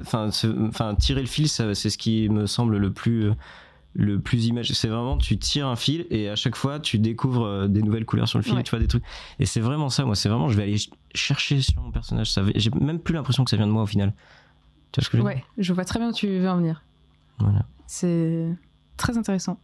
enfin, 0.01 0.31
enfin 0.67 0.95
tirer 0.95 1.21
le 1.21 1.27
fil, 1.27 1.47
c'est 1.47 1.75
ce 1.75 1.99
qui 1.99 2.31
me 2.31 2.47
semble 2.47 2.79
le 2.79 2.91
plus, 2.91 3.33
le 3.93 4.19
plus 4.19 4.47
imagé. 4.47 4.73
C'est 4.73 4.89
vraiment 4.89 5.19
tu 5.19 5.37
tires 5.39 5.67
un 5.67 5.77
fil 5.77 6.07
et 6.09 6.31
à 6.31 6.37
chaque 6.37 6.57
fois 6.57 6.81
tu 6.81 6.99
découvres 6.99 7.45
euh, 7.45 7.69
des 7.69 7.83
nouvelles 7.83 8.07
couleurs 8.07 8.29
sur 8.29 8.39
le 8.39 8.43
fil, 8.43 8.55
Ouais. 8.55 8.63
tu 8.63 8.71
vois 8.71 8.79
des 8.81 8.87
trucs. 8.89 9.05
Et 9.39 9.45
c'est 9.45 9.61
vraiment 9.61 9.91
ça, 9.91 10.07
moi, 10.07 10.15
c'est 10.15 10.31
vraiment, 10.31 10.49
je 10.49 10.57
vais 10.57 10.63
aller 10.63 10.79
ch- 10.79 10.89
chercher 11.15 11.61
sur 11.61 11.83
mon 11.83 11.91
personnage. 11.91 12.31
Ça, 12.33 12.41
j'ai 12.55 12.71
même 12.81 12.99
plus 12.99 13.13
l'impression 13.15 13.45
que 13.45 13.51
ça 13.51 13.59
vient 13.59 13.67
de 13.67 13.73
moi 13.73 13.83
au 13.83 13.87
final. 13.87 14.15
Tu 14.93 15.01
vois 15.01 15.05
ce 15.05 15.11
que 15.11 15.19
je 15.19 15.23
veux 15.23 15.29
dire? 15.29 15.39
Ouais, 15.39 15.45
je 15.59 15.73
vois 15.73 15.85
très 15.85 15.99
bien 15.99 16.11
où 16.11 16.13
tu 16.13 16.27
veux 16.39 16.49
en 16.49 16.57
venir. 16.57 16.83
Voilà. 17.39 17.65
C'est 17.87 18.49
très 18.97 19.19
intéressant. 19.19 19.59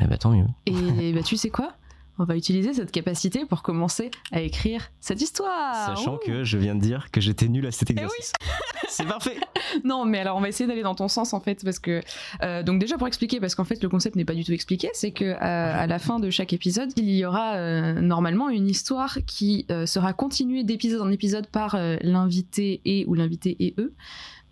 Eh 0.00 0.06
ben, 0.06 0.16
tant 0.16 0.30
mieux. 0.30 0.46
Et 0.66 1.12
bah, 1.14 1.22
tu 1.22 1.36
sais 1.36 1.50
quoi? 1.50 1.72
On 2.18 2.24
va 2.24 2.36
utiliser 2.36 2.74
cette 2.74 2.90
capacité 2.92 3.46
pour 3.46 3.62
commencer 3.62 4.10
à 4.32 4.40
écrire 4.42 4.90
cette 5.00 5.22
histoire. 5.22 5.96
Sachant 5.96 6.16
Ouh. 6.16 6.18
que 6.26 6.44
je 6.44 6.58
viens 6.58 6.74
de 6.74 6.80
dire 6.80 7.10
que 7.10 7.20
j'étais 7.20 7.48
nul 7.48 7.66
à 7.66 7.70
cet 7.70 7.90
Eh 7.90 7.94
oui. 7.94 8.00
exercice. 8.02 8.32
c'est 8.88 9.06
parfait. 9.06 9.38
Non, 9.82 10.04
mais 10.04 10.18
alors 10.18 10.36
on 10.36 10.40
va 10.40 10.48
essayer 10.50 10.68
d'aller 10.68 10.82
dans 10.82 10.94
ton 10.94 11.08
sens 11.08 11.32
en 11.32 11.40
fait, 11.40 11.64
parce 11.64 11.78
que 11.78 12.02
euh, 12.42 12.62
donc 12.62 12.78
déjà 12.78 12.98
pour 12.98 13.06
expliquer, 13.06 13.40
parce 13.40 13.54
qu'en 13.54 13.64
fait 13.64 13.82
le 13.82 13.88
concept 13.88 14.16
n'est 14.16 14.26
pas 14.26 14.34
du 14.34 14.44
tout 14.44 14.52
expliqué, 14.52 14.90
c'est 14.92 15.12
que 15.12 15.24
euh, 15.24 15.36
à 15.40 15.86
la 15.86 15.98
fin 15.98 16.20
de 16.20 16.28
chaque 16.28 16.52
épisode, 16.52 16.90
il 16.96 17.10
y 17.10 17.24
aura 17.24 17.54
euh, 17.54 18.00
normalement 18.00 18.50
une 18.50 18.68
histoire 18.68 19.16
qui 19.26 19.66
sera 19.86 20.12
continuée 20.12 20.64
d'épisode 20.64 21.00
en 21.00 21.10
épisode 21.10 21.46
par 21.46 21.76
l'invité 22.02 22.82
et 22.84 23.06
ou 23.06 23.14
l'invité 23.14 23.56
et 23.58 23.74
eux, 23.78 23.94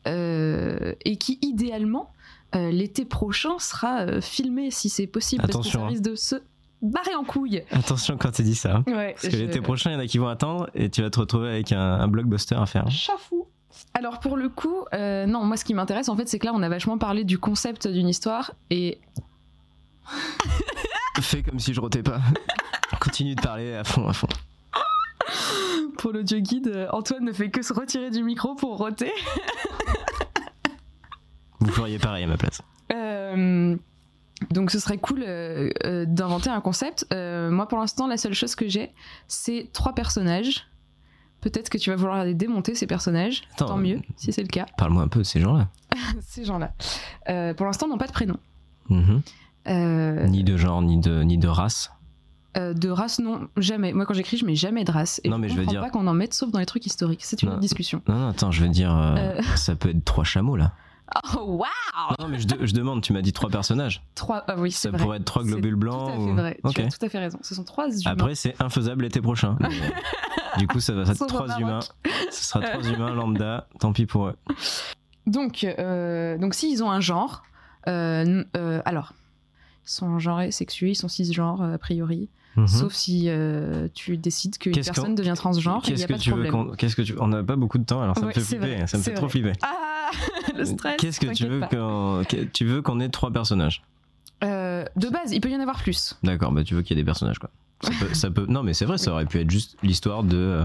et 0.07 1.17
qui 1.19 1.39
idéalement 1.43 2.13
euh, 2.55 2.71
l'été 2.71 3.05
prochain 3.05 3.59
sera 3.59 4.01
euh, 4.01 4.21
filmé 4.21 4.71
si 4.71 4.89
c'est 4.89 5.07
possible, 5.07 5.43
parce 5.43 5.53
que 5.53 5.59
Attention, 5.59 5.81
ça 5.81 5.85
hein. 5.87 5.89
risque 5.89 6.03
de 6.03 6.15
se 6.17 6.37
barrer 6.83 7.15
en 7.15 7.23
couille. 7.25 7.63
Attention 7.71 8.17
quand 8.19 8.33
tu 8.33 8.43
dis 8.43 8.55
ça. 8.57 8.77
hein. 8.77 8.85
Ouais, 8.89 9.13
Parce 9.13 9.29
que 9.29 9.31
je- 9.39 9.45
l'été 9.45 9.61
prochain, 9.61 9.91
il 9.91 9.93
y 9.93 9.97
en 9.97 10.01
a 10.01 10.07
qui 10.07 10.19
vont 10.19 10.27
attendre 10.29 10.69
et 10.75 10.89
tu 10.91 11.03
vas 11.03 11.11
te 11.11 11.21
retrouver 11.21 11.49
avec 11.51 11.71
un, 11.73 11.79
un 11.81 12.09
blockbuster 12.09 12.57
à 12.57 12.67
faire. 12.67 12.91
Chafou. 12.91 13.47
Alors 13.95 14.19
pour 14.19 14.37
le 14.37 14.49
coup, 14.49 14.85
euh, 14.95 15.27
non, 15.27 15.45
moi 15.45 15.57
ce 15.57 15.65
qui 15.65 15.75
m'intéresse 15.75 16.09
en 16.09 16.17
fait, 16.17 16.29
c'est 16.29 16.39
que 16.41 16.47
là 16.47 16.53
on 16.55 16.63
a 16.63 16.69
vachement 16.69 16.99
parlé 16.99 17.23
du 17.23 17.39
concept 17.39 17.87
d'une 17.87 18.09
histoire 18.09 18.53
et 18.71 18.99
Fais 21.21 21.43
comme 21.43 21.61
si 21.61 21.73
je 21.75 21.81
rotais 21.81 22.03
pas. 22.03 22.21
Continue 23.01 23.35
de 23.37 23.41
parler 23.43 23.75
à 23.75 23.85
fond, 23.85 24.09
à 24.09 24.13
fond. 24.13 24.27
pour 25.97 26.13
l'audio 26.13 26.39
guide, 26.39 26.69
euh, 26.69 26.89
Antoine 26.93 27.25
ne 27.25 27.33
fait 27.33 27.51
que 27.51 27.63
se 27.63 27.73
retirer 27.73 28.11
du 28.11 28.23
micro 28.23 28.55
pour 28.55 28.77
roter. 28.79 29.13
Vous 31.61 31.71
feriez 31.71 31.99
pareil 31.99 32.25
à 32.25 32.27
ma 32.27 32.37
place. 32.37 32.63
Euh, 32.93 33.77
donc 34.51 34.71
ce 34.71 34.79
serait 34.79 34.99
cool 34.99 35.23
euh, 35.27 35.71
euh, 35.85 36.05
d'inventer 36.07 36.51
un 36.51 36.61
concept. 36.61 37.07
Moi 37.13 37.67
pour 37.69 37.79
l'instant, 37.79 38.07
la 38.07 38.17
seule 38.17 38.35
chose 38.35 38.55
que 38.55 38.69
j'ai, 38.69 38.93
c'est 39.29 39.71
trois 39.73 39.95
personnages. 39.95 40.67
Peut-être 41.41 41.71
que 41.71 41.79
tu 41.79 41.89
vas 41.89 41.97
vouloir 41.97 42.25
les 42.25 42.35
démonter 42.35 42.75
ces 42.75 42.87
personnages. 42.87 43.43
Attends, 43.55 43.67
Tant 43.67 43.77
mieux 43.79 44.01
si 44.17 44.33
c'est 44.33 44.43
le 44.43 44.49
cas. 44.49 44.67
Parle-moi 44.77 45.03
un 45.03 45.09
peu 45.09 45.21
de 45.21 45.25
ces 45.25 45.41
gens-là. 45.41 45.69
ces 46.21 46.45
gens-là. 46.45 46.73
Pour 47.55 47.67
l'instant, 47.67 47.89
n'ont 47.89 47.99
pas 47.99 48.07
de 48.07 48.13
prénom. 48.13 48.37
Mhm. 48.89 49.23
Ni 50.31 50.45
de 50.45 50.57
genre, 50.57 50.83
ni 50.83 50.99
de, 50.99 51.23
ni 51.23 51.39
de 51.39 51.49
race. 51.49 51.91
Euh, 52.57 52.75
de 52.75 52.89
race, 52.91 53.21
non, 53.21 53.49
jamais. 53.57 53.93
Moi, 53.93 54.05
quand 54.07 54.15
j'écris, 54.15 54.37
je 54.37 54.45
mets 54.45 54.57
jamais 54.57 54.83
de 54.85 54.91
race. 54.91 55.21
Et 55.23 55.29
Non, 55.29 55.37
je 55.37 55.41
mais 55.43 55.49
je 55.49 55.55
veux 55.55 55.67
dire- 55.67 55.81
pas 55.81 55.91
qu'on 55.91 56.07
en 56.09 56.15
mette, 56.15 56.35
sauf 56.35 56.51
dans 56.51 56.59
les 56.59 56.67
trucs 56.67 56.85
historiques. 56.85 57.21
C'est 57.25 57.43
une 57.43 57.49
Non. 57.49 57.55
autre 57.55 57.61
discussion. 57.63 58.03
Non, 58.09 58.17
non, 58.17 58.29
attends, 58.29 58.51
je 58.51 58.63
veux 58.63 58.69
dire, 58.69 58.93
euh, 58.97 59.15
Euh. 59.39 59.43
ça 59.57 59.77
peut 59.77 59.91
être 59.91 60.05
trois 60.05 60.25
chameaux 60.25 60.57
là. 60.57 60.73
Oh, 61.37 61.41
waouh 61.59 62.15
Non, 62.21 62.29
mais 62.29 62.39
je, 62.39 62.47
de- 62.47 62.65
je 62.67 62.73
demande, 62.73 63.03
tu 63.03 63.13
m'as 63.13 63.21
dit 63.23 63.33
trois 63.33 63.51
personnages. 63.51 64.03
Trois. 64.15 64.45
Ah 64.47 64.55
oui, 64.59 64.71
c'est 64.71 64.83
Ça 64.83 64.91
vrai. 64.91 64.99
pourrait 65.03 65.17
être 65.19 65.25
trois 65.25 65.43
globules 65.45 65.73
Tout 65.75 65.79
blancs. 65.81 66.09
à 66.09 66.13
fait 66.13 66.19
ou- 66.19 66.35
vrai. 66.37 66.61
Tu 66.73 66.81
as 66.83 66.89
tout 66.89 67.05
à 67.05 67.09
fait 67.09 67.19
raison. 67.19 67.39
Ce 67.43 67.55
sont 67.55 67.65
trois 67.65 67.87
humains. 67.89 68.01
Après, 68.13 68.35
c'est 68.37 68.61
infaisable 68.63 69.03
l'été 69.03 69.21
prochain. 69.21 69.57
Mais, 69.61 69.69
du 70.59 70.67
coup, 70.69 70.79
ça 70.81 70.93
va 70.93 71.03
être 71.03 71.27
trois 71.27 71.59
humains. 71.59 71.81
Ce 72.33 72.45
sera 72.47 72.61
trois 72.61 72.83
humains 72.89 73.13
lambda. 73.15 73.67
Tant 73.81 73.93
pis 73.93 74.07
pour 74.07 74.27
eux. 74.29 74.37
Donc, 75.27 75.65
donc 76.41 76.55
s'ils 76.55 76.83
ont 76.85 76.91
un 76.91 77.01
genre, 77.01 77.43
alors, 77.87 79.13
ils 79.85 79.91
sont 79.91 80.19
genrés, 80.21 80.51
sexués, 80.53 80.91
ils 80.91 80.95
sont 80.97 81.09
cisgenres 81.09 81.63
a 81.63 81.79
priori. 81.79 82.29
Mhm. 82.57 82.67
Sauf 82.67 82.93
si 82.93 83.27
euh, 83.29 83.87
tu 83.95 84.17
décides 84.17 84.59
qu'une 84.59 84.73
Qu'est-ce 84.73 84.91
personne 84.93 85.15
devient 85.15 85.35
transgenre, 85.37 85.83
il 85.87 85.95
n'y 85.95 86.01
Qu'est-ce 86.01 86.05
a 86.05 86.07
que 86.09 86.13
pas 86.15 86.19
de 86.19 86.23
tu 86.23 86.31
veux 86.31 86.43
problème. 86.49 86.69
qu'on. 86.71 86.75
Qu'est-ce 86.77 86.97
que 86.97 87.03
tu. 87.03 87.15
On 87.21 87.29
n'a 87.29 87.43
pas 87.45 87.57
beaucoup 87.57 87.79
de 87.79 87.85
temps, 87.85 88.03
alors 88.03 88.17
ça 88.17 88.27
me 88.27 88.33
fait 88.33 88.41
c'est 88.41 88.57
flipper. 88.59 88.75
vrai, 88.77 88.87
ça 88.89 88.99
me 88.99 89.03
c'est 89.03 89.11
fait 89.11 89.17
trop 89.17 89.29
flipper. 89.29 89.53
Ah 89.63 90.11
Le 90.57 90.65
stress 90.65 90.97
Qu'est-ce 90.99 91.21
que 91.21 91.33
tu 91.33 91.47
veux 91.47 91.61
qu'on. 91.71 92.23
Tu 92.53 92.65
veux 92.65 92.83
qu'on 92.83 92.99
ait 93.01 93.09
trois 93.09 93.31
personnages 93.31 93.83
Euh, 94.43 94.85
De 94.97 95.09
base, 95.09 95.31
il 95.33 95.41
peut 95.41 95.49
y 95.51 95.57
en 95.57 95.61
avoir 95.61 95.81
plus. 95.81 96.19
D'accord, 96.25 96.51
bah 96.51 96.65
tu 96.65 96.75
veux 96.75 96.83
qu'il 96.83 96.97
y 96.97 97.01
ait 97.01 97.03
des 97.03 97.07
personnages 97.07 97.39
quoi. 97.39 97.51
Ça 97.83 97.91
peut, 98.01 98.15
ça 98.15 98.31
peut- 98.31 98.47
Non 98.49 98.63
mais 98.65 98.75
c'est 98.75 98.85
vrai, 98.85 98.99
ça 98.99 99.13
aurait 99.13 99.27
pu 99.27 99.39
être 99.41 99.51
juste 99.51 99.77
l'histoire 99.85 100.25
de, 100.25 100.37
euh, 100.37 100.65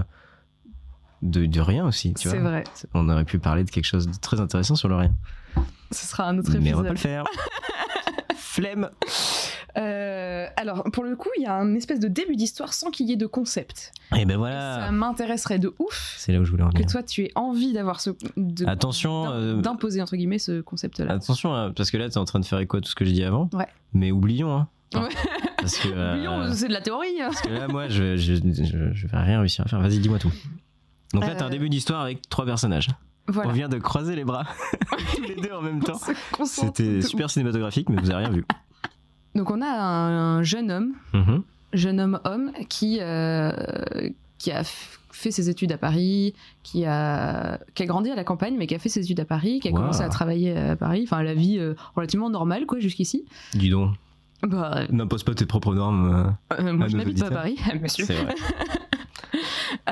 de 1.22 1.46
de 1.46 1.60
rien 1.60 1.86
aussi, 1.86 2.12
tu 2.14 2.28
C'est 2.28 2.38
vois. 2.38 2.50
vrai. 2.50 2.64
On 2.94 3.08
aurait 3.08 3.24
pu 3.24 3.38
parler 3.38 3.62
de 3.64 3.70
quelque 3.70 3.84
chose 3.86 4.06
de 4.08 4.16
très 4.20 4.40
intéressant 4.40 4.74
sur 4.74 4.88
le 4.88 4.96
rien. 4.96 5.14
Ce 5.92 6.04
sera 6.04 6.24
un 6.28 6.36
autre 6.36 6.50
Mais 6.60 6.74
on 6.74 6.82
va 6.82 6.82
épisode. 6.82 6.86
pas 6.88 6.92
le 6.92 6.98
faire. 6.98 7.24
Flemme. 8.36 8.90
Euh, 9.76 10.46
alors, 10.56 10.84
pour 10.92 11.04
le 11.04 11.16
coup, 11.16 11.28
il 11.38 11.42
y 11.42 11.46
a 11.46 11.54
un 11.54 11.74
espèce 11.74 12.00
de 12.00 12.08
début 12.08 12.36
d'histoire 12.36 12.72
sans 12.72 12.90
qu'il 12.90 13.06
y 13.08 13.12
ait 13.12 13.16
de 13.16 13.26
concept. 13.26 13.92
Et 14.16 14.24
ben 14.24 14.30
Ça 14.34 14.36
voilà. 14.38 14.90
m'intéresserait 14.92 15.58
de 15.58 15.74
ouf 15.78 16.14
C'est 16.16 16.32
là 16.32 16.40
où 16.40 16.44
je 16.44 16.50
voulais 16.50 16.62
en 16.62 16.70
que 16.70 16.74
venir. 16.78 16.90
toi, 16.90 17.02
tu 17.02 17.24
aies 17.24 17.32
envie 17.34 17.72
d'avoir 17.72 18.00
ce. 18.00 18.10
de- 18.36 18.66
Attention, 18.66 19.30
euh, 19.30 19.60
D'imposer, 19.60 20.00
entre 20.00 20.16
guillemets, 20.16 20.38
ce 20.38 20.60
concept-là. 20.62 21.12
Attention, 21.12 21.54
hein, 21.54 21.72
parce 21.76 21.90
que 21.90 21.96
là 21.98 22.08
t'es 22.08 22.18
en 22.18 22.24
train 22.24 22.40
de 22.40 22.44
faire 22.46 22.58
écho 22.60 22.76
à 22.78 22.80
tout 22.80 22.88
ce 22.88 22.94
que 22.94 23.04
j'ai 23.04 23.12
dit 23.12 23.24
avant. 23.24 23.50
Ouais. 23.52 23.66
Mais 23.92 24.10
oublions, 24.12 24.54
hein. 24.56 24.68
Ouais. 24.94 25.08
Parce 25.58 25.76
que, 25.78 25.88
euh, 25.94 26.14
Oublions, 26.14 26.52
c'est 26.54 26.68
de 26.68 26.72
la 26.72 26.80
théorie. 26.80 27.20
hein. 27.20 27.28
parce 27.30 27.42
que 27.42 27.48
là 27.50 27.68
moi 27.68 27.88
je, 27.88 28.16
je, 28.16 28.34
je, 28.36 28.92
je 28.94 29.06
vais 29.08 29.18
rien 29.18 29.40
réussir 29.40 29.64
à 29.66 29.68
faire. 29.68 29.80
Vas-y, 29.80 29.98
dis-moi 29.98 30.18
tout. 30.18 30.32
Donc 31.12 31.22
là 31.26 31.34
t'as 31.34 31.44
un 31.44 31.48
Euh, 31.48 31.50
début 31.50 31.68
d'histoire 31.68 32.00
avec 32.02 32.26
trois 32.28 32.44
personnages. 32.46 32.88
Voilà. 33.28 33.50
On 33.50 33.52
vient 33.52 33.68
de 33.68 33.78
croiser 33.78 34.14
les 34.14 34.24
bras 34.24 34.44
tous 35.16 35.22
les 35.22 35.34
deux 35.34 35.50
en 35.52 35.60
même 35.60 35.82
temps. 35.82 35.98
C'était 36.44 37.02
super 37.02 37.28
cinématographique, 37.28 37.88
mais 37.88 38.00
vous 38.00 38.10
avez 38.10 38.24
rien 38.26 38.30
vu. 38.34 38.44
Donc 39.36 39.50
on 39.50 39.60
a 39.62 39.66
un, 39.68 40.38
un 40.38 40.42
jeune 40.42 40.70
homme, 40.70 40.92
Mhm. 41.14 41.42
jeune 41.72 42.00
homme 42.00 42.20
homme 42.24 42.50
qui 42.68 42.98
euh, 43.00 43.52
qui 44.38 44.50
a 44.52 44.62
fait 44.64 45.30
ses 45.30 45.48
études 45.48 45.72
à 45.72 45.78
Paris, 45.78 46.34
qui 46.62 46.84
a 46.84 47.58
qui 47.74 47.82
a 47.82 47.86
grandi 47.86 48.10
à 48.10 48.14
la 48.16 48.24
campagne 48.24 48.54
mais 48.58 48.66
qui 48.66 48.74
a 48.74 48.78
fait 48.78 48.88
ses 48.88 49.00
études 49.04 49.20
à 49.20 49.24
Paris, 49.24 49.60
qui 49.60 49.68
a 49.68 49.70
Wow. 49.70 49.78
commencé 49.78 50.02
à 50.02 50.08
travailler 50.08 50.56
à 50.56 50.76
Paris, 50.76 51.02
enfin 51.04 51.22
la 51.22 51.34
vie 51.34 51.58
euh, 51.58 51.74
relativement 51.94 52.28
normale 52.30 52.66
quoi 52.66 52.78
jusqu'ici. 52.80 53.24
Dis 53.54 53.70
donc, 53.70 53.92
Bah, 54.42 54.82
n'impose 54.90 55.22
pas 55.24 55.34
tes 55.34 55.46
propres 55.46 55.74
normes. 55.74 56.34
euh, 56.58 56.72
moi 56.72 56.86
à 56.86 56.88
je 56.88 56.96
n'habite 56.96 57.18
pas 57.20 57.26
à. 57.28 57.30
Paris, 57.30 57.58
monsieur. 57.82 58.04
C'est 58.04 58.22
vrai. 58.22 58.34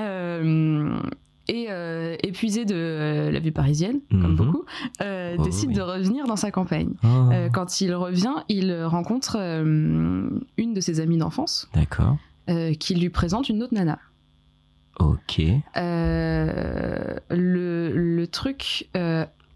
Et 1.49 1.67
euh, 1.69 2.17
épuisé 2.23 2.65
de 2.65 2.75
euh, 2.75 3.31
la 3.31 3.39
vie 3.39 3.51
parisienne, 3.51 4.01
comme 4.11 4.31
Mhm. 4.31 4.37
beaucoup, 4.37 4.65
euh, 5.03 5.37
Oh, 5.39 5.43
décide 5.45 5.69
oui. 5.71 5.75
de 5.75 5.83
revenir 5.83 6.25
dans 6.27 6.37
sa 6.37 6.51
campagne. 6.51 6.95
Oh, 7.05 7.29
Euh, 7.33 7.51
quand 7.51 7.81
il 7.83 7.95
revient, 7.95 8.35
il 8.49 8.83
rencontre 8.85 9.37
une 9.37 10.41
de 10.75 10.81
ses 10.81 11.01
amies 11.01 11.19
d'enfance 11.19 11.69
D'accord. 11.75 12.17
qui 12.79 12.95
lui 12.95 13.11
présente 13.11 13.49
une 13.51 13.63
autre 13.63 13.75
nana. 13.75 13.99
Ok. 14.99 15.41
Le, 17.31 17.93
le 17.95 18.27
truc 18.27 18.89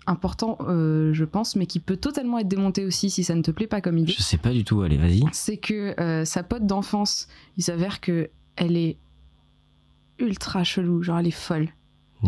important, 0.06 0.56
euh, 0.68 1.12
je 1.12 1.24
pense, 1.24 1.54
mais 1.56 1.66
qui 1.66 1.80
peut 1.80 1.96
totalement 1.96 2.38
être 2.38 2.48
démonté 2.48 2.84
aussi 2.86 3.10
si 3.10 3.24
ça 3.24 3.34
ne 3.34 3.42
te 3.42 3.50
plaît 3.50 3.66
pas 3.66 3.80
comme 3.82 3.98
idée, 3.98 4.12
Je 4.12 4.22
sais 4.22 4.38
pas 4.38 4.52
du 4.52 4.64
tout. 4.64 4.80
Allez, 4.80 4.96
vas-y. 4.96 5.22
c'est 5.32 5.58
que 5.58 5.98
euh, 6.00 6.24
sa 6.24 6.42
pote 6.42 6.66
d'enfance, 6.66 7.28
il 7.58 7.62
s'avère 7.62 8.00
que 8.00 8.30
elle 8.56 8.76
est 8.76 8.96
ultra 10.18 10.64
chelou, 10.64 11.02
genre 11.02 11.18
elle 11.18 11.26
est 11.26 11.30
folle. 11.30 11.68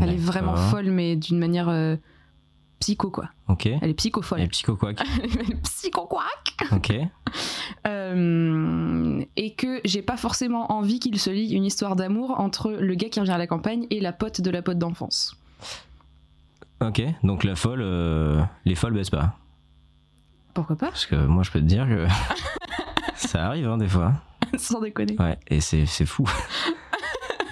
Elle 0.00 0.10
est 0.10 0.16
vraiment 0.16 0.56
folle, 0.56 0.90
mais 0.90 1.16
d'une 1.16 1.38
manière 1.38 1.68
euh, 1.68 1.96
psycho, 2.80 3.10
quoi. 3.10 3.28
Ok. 3.48 3.66
Elle 3.66 3.90
est 3.90 3.94
psycho-folle. 3.94 4.40
Et 4.40 4.48
psycho-quack. 4.48 5.00
Elle 5.22 5.52
est 5.52 5.62
psycho-quack 5.62 6.56
Ok. 6.72 6.92
Euh, 7.86 9.24
et 9.36 9.54
que 9.54 9.80
j'ai 9.84 10.02
pas 10.02 10.16
forcément 10.16 10.72
envie 10.72 10.98
qu'il 10.98 11.18
se 11.18 11.30
lie 11.30 11.52
une 11.54 11.64
histoire 11.64 11.94
d'amour 11.96 12.38
entre 12.38 12.72
le 12.72 12.94
gars 12.94 13.08
qui 13.08 13.20
revient 13.20 13.30
à 13.30 13.38
la 13.38 13.46
campagne 13.46 13.86
et 13.90 14.00
la 14.00 14.12
pote 14.12 14.40
de 14.40 14.50
la 14.50 14.60
pote 14.60 14.78
d'enfance. 14.78 15.36
Ok. 16.80 17.02
Donc 17.22 17.44
la 17.44 17.54
folle, 17.56 17.80
euh, 17.82 18.42
les 18.64 18.74
folles 18.74 18.92
baissent 18.92 19.10
pas. 19.10 19.38
Pourquoi 20.52 20.76
pas? 20.76 20.88
Parce 20.88 21.06
que 21.06 21.14
moi, 21.14 21.42
je 21.42 21.50
peux 21.52 21.60
te 21.60 21.64
dire 21.64 21.86
que 21.86 22.06
ça 23.14 23.46
arrive 23.46 23.68
hein, 23.68 23.78
des 23.78 23.88
fois. 23.88 24.14
Sans 24.58 24.80
déconner. 24.80 25.16
Ouais. 25.18 25.38
Et 25.48 25.60
c'est 25.60 25.86
fou. 26.06 26.28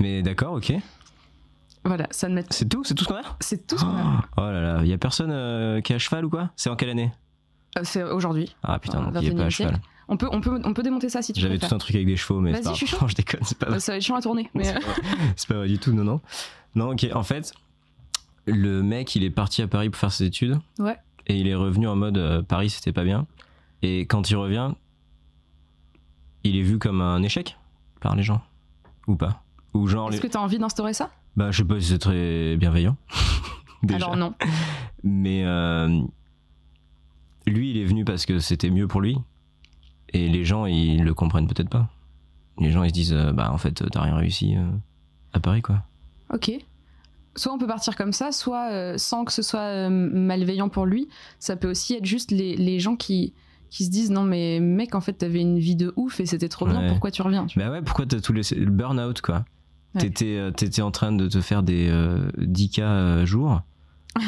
Mais 0.00 0.22
d'accord, 0.22 0.54
ok. 0.54 0.74
Voilà, 1.88 2.06
ça 2.10 2.28
ne. 2.28 2.42
C'est 2.50 2.68
tout 2.68 2.84
C'est 2.84 2.94
tout 2.94 3.04
ce 3.04 3.08
qu'on 3.08 3.16
a? 3.16 3.22
C'est 3.40 3.66
tout 3.66 3.76
ce 3.78 3.84
qu'on 3.84 3.90
a. 3.96 4.22
Oh 4.36 4.40
là 4.42 4.60
là, 4.60 4.80
il 4.82 4.88
y 4.88 4.92
a 4.92 4.98
personne 4.98 5.30
euh, 5.32 5.80
qui 5.80 5.92
est 5.92 5.96
à 5.96 5.98
cheval 5.98 6.24
ou 6.24 6.30
quoi? 6.30 6.50
C'est 6.56 6.70
en 6.70 6.76
quelle 6.76 6.90
année? 6.90 7.10
Euh, 7.76 7.80
C'est 7.84 8.02
aujourd'hui. 8.02 8.54
Ah 8.62 8.78
putain, 8.78 9.10
donc 9.10 9.22
il 9.22 9.28
est 9.28 9.34
pas 9.34 9.44
à 9.44 9.48
21e 9.48 9.50
cheval. 9.50 9.80
On 10.10 10.16
peut, 10.16 10.28
on, 10.32 10.40
peut, 10.40 10.58
on 10.64 10.72
peut 10.72 10.82
démonter 10.82 11.08
ça 11.10 11.20
si 11.20 11.32
tu 11.34 11.40
J'avais 11.40 11.54
préfères. 11.58 11.68
tout 11.70 11.74
un 11.74 11.78
truc 11.78 11.94
avec 11.96 12.06
des 12.06 12.16
chevaux, 12.16 12.40
mais 12.40 12.52
Vas-y, 12.52 12.62
c'est 12.62 12.68
pas 12.70 12.74
je 12.74 12.76
suis 12.78 12.86
grave. 12.86 12.98
chaud. 13.00 13.02
Non, 13.04 13.08
je 13.08 13.14
déconne, 13.14 13.40
c'est 13.42 13.58
pas 13.58 13.66
vrai. 13.66 13.76
Euh, 13.76 13.80
Ça 13.80 13.92
va 13.92 13.96
être 13.98 14.04
chiant 14.04 14.16
à 14.16 14.22
tourner. 14.22 14.48
Mais... 14.54 14.74
C'est 15.36 15.48
pas 15.48 15.54
vrai 15.56 15.68
du 15.68 15.78
tout, 15.78 15.92
non, 15.92 16.04
non. 16.04 16.20
Non, 16.74 16.92
ok, 16.92 17.06
en 17.14 17.22
fait, 17.22 17.52
le 18.46 18.82
mec, 18.82 19.14
il 19.16 19.24
est 19.24 19.30
parti 19.30 19.60
à 19.62 19.68
Paris 19.68 19.90
pour 19.90 19.98
faire 20.00 20.12
ses 20.12 20.24
études. 20.24 20.58
Ouais. 20.78 20.96
Et 21.26 21.36
il 21.38 21.46
est 21.46 21.54
revenu 21.54 21.86
en 21.88 21.96
mode 21.96 22.16
euh, 22.16 22.40
Paris, 22.42 22.70
c'était 22.70 22.92
pas 22.92 23.04
bien. 23.04 23.26
Et 23.82 24.06
quand 24.06 24.30
il 24.30 24.36
revient, 24.36 24.72
il 26.44 26.56
est 26.56 26.62
vu 26.62 26.78
comme 26.78 27.02
un 27.02 27.22
échec 27.22 27.58
par 28.00 28.16
les 28.16 28.22
gens. 28.22 28.40
Ou 29.08 29.16
pas? 29.16 29.42
Ou 29.74 29.86
genre. 29.86 30.08
Est-ce 30.08 30.16
les- 30.22 30.28
que 30.28 30.32
t'as 30.32 30.40
envie 30.40 30.58
d'instaurer 30.58 30.92
ça? 30.94 31.10
Bah, 31.36 31.50
je 31.50 31.58
sais 31.58 31.64
pas 31.64 31.78
si 31.80 31.86
c'est 31.88 31.98
très 31.98 32.56
bienveillant. 32.56 32.96
Déjà. 33.82 33.96
Alors 34.06 34.16
non. 34.16 34.34
Mais 35.04 35.44
euh, 35.44 36.00
lui, 37.46 37.70
il 37.70 37.76
est 37.78 37.84
venu 37.84 38.04
parce 38.04 38.26
que 38.26 38.38
c'était 38.40 38.70
mieux 38.70 38.88
pour 38.88 39.00
lui. 39.00 39.16
Et 40.12 40.28
les 40.28 40.44
gens, 40.44 40.66
ils 40.66 41.02
le 41.04 41.14
comprennent 41.14 41.46
peut-être 41.46 41.68
pas. 41.70 41.88
Les 42.58 42.72
gens, 42.72 42.82
ils 42.82 42.88
se 42.88 42.94
disent, 42.94 43.12
euh, 43.12 43.32
bah 43.32 43.52
en 43.52 43.58
fait, 43.58 43.84
t'as 43.90 44.00
rien 44.02 44.16
réussi 44.16 44.56
euh, 44.56 44.66
à 45.32 45.40
Paris, 45.40 45.62
quoi. 45.62 45.84
Ok. 46.32 46.50
Soit 47.36 47.52
on 47.52 47.58
peut 47.58 47.66
partir 47.68 47.94
comme 47.94 48.12
ça, 48.12 48.32
soit 48.32 48.98
sans 48.98 49.24
que 49.24 49.32
ce 49.32 49.42
soit 49.42 49.88
malveillant 49.90 50.68
pour 50.68 50.86
lui. 50.86 51.08
Ça 51.38 51.54
peut 51.54 51.70
aussi 51.70 51.94
être 51.94 52.04
juste 52.04 52.32
les, 52.32 52.56
les 52.56 52.80
gens 52.80 52.96
qui, 52.96 53.32
qui 53.70 53.84
se 53.84 53.90
disent 53.90 54.10
non 54.10 54.24
mais 54.24 54.58
mec 54.58 54.96
en 54.96 55.00
fait 55.00 55.12
t'avais 55.12 55.40
une 55.42 55.58
vie 55.58 55.76
de 55.76 55.92
ouf 55.94 56.18
et 56.18 56.26
c'était 56.26 56.48
trop 56.48 56.66
bien, 56.66 56.88
pourquoi 56.88 57.12
tu 57.12 57.22
reviens 57.22 57.46
tu 57.46 57.58
Bah 57.60 57.70
ouais, 57.70 57.80
pourquoi 57.82 58.06
t'as 58.06 58.20
tout 58.20 58.32
laissé 58.32 58.56
Le 58.56 58.70
burn-out, 58.70 59.20
quoi? 59.20 59.44
Ouais. 59.94 60.02
T'étais, 60.02 60.36
euh, 60.36 60.50
t'étais 60.50 60.82
en 60.82 60.90
train 60.90 61.12
de 61.12 61.28
te 61.28 61.40
faire 61.40 61.62
des 61.62 61.88
euh, 61.90 62.30
10K 62.38 62.80
euh, 62.82 63.26
jour. 63.26 63.48
vois 63.48 63.64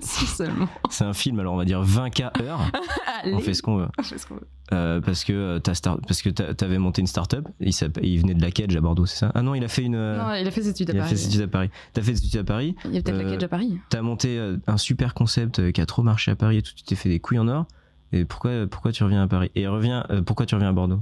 Si 0.00 0.26
seulement. 0.26 0.68
C'est 0.90 1.04
un 1.04 1.12
film, 1.12 1.38
alors 1.40 1.54
on 1.54 1.56
va 1.56 1.64
dire 1.64 1.82
20K 1.82 2.42
heure. 2.42 2.60
Allez, 3.22 3.34
On 3.34 3.40
fait 3.40 3.54
ce 3.54 3.62
qu'on 3.62 3.76
veut. 3.76 3.88
on 3.98 4.02
fait 4.02 4.18
ce 4.18 4.26
qu'on 4.26 4.36
veut. 4.36 4.46
Euh, 4.72 5.00
parce 5.00 5.24
que 5.24 5.32
euh, 5.32 5.58
t'as 5.58 5.74
start... 5.74 6.00
parce 6.06 6.22
que 6.22 6.28
t'avais 6.30 6.78
monté 6.78 7.00
une 7.00 7.06
start-up. 7.06 7.46
Il, 7.60 7.72
il 8.02 8.20
venait 8.20 8.34
de 8.34 8.42
la 8.42 8.50
Cage 8.50 8.74
à 8.76 8.80
Bordeaux, 8.80 9.06
c'est 9.06 9.18
ça? 9.18 9.32
Ah 9.34 9.42
non, 9.42 9.54
il 9.54 9.64
a 9.64 9.68
fait 9.68 9.82
une. 9.84 9.96
Non, 9.96 10.34
il 10.34 10.46
a 10.46 10.50
fait 10.50 10.62
ses 10.62 10.70
études 10.70 10.90
à 10.90 10.92
il 10.94 10.98
a 10.98 11.02
Paris. 11.02 11.10
fait 11.10 11.16
ses 11.16 11.28
études 11.28 11.42
à 11.42 11.48
Paris. 11.48 11.70
T'as 11.92 12.02
fait 12.02 12.12
études 12.12 12.36
à 12.40 12.44
Paris? 12.44 12.74
Il 12.84 12.92
y 12.94 12.98
a 12.98 13.02
peut-être 13.02 13.22
la 13.22 13.30
cage 13.30 13.44
à 13.44 13.48
Paris. 13.48 13.78
T'as 13.90 14.02
monté 14.02 14.56
un 14.66 14.76
super 14.76 15.14
concept 15.14 15.72
qui 15.72 15.80
a 15.80 15.86
trop 15.86 16.02
marché 16.02 16.30
à 16.30 16.36
Paris 16.36 16.58
et 16.58 16.62
tout. 16.62 16.72
Tu 16.76 16.82
t'es 16.84 16.94
fait 16.96 17.08
des 17.08 17.20
couilles 17.20 17.38
en 17.38 17.48
or. 17.48 17.66
Et 18.12 18.24
pourquoi, 18.24 18.66
pourquoi 18.70 18.92
tu 18.92 19.02
reviens 19.04 19.22
à 19.22 19.26
Paris? 19.28 19.50
Et 19.54 19.66
revient, 19.66 20.02
euh, 20.10 20.22
pourquoi 20.22 20.46
tu 20.46 20.54
reviens 20.54 20.70
à 20.70 20.72
Bordeaux? 20.72 21.00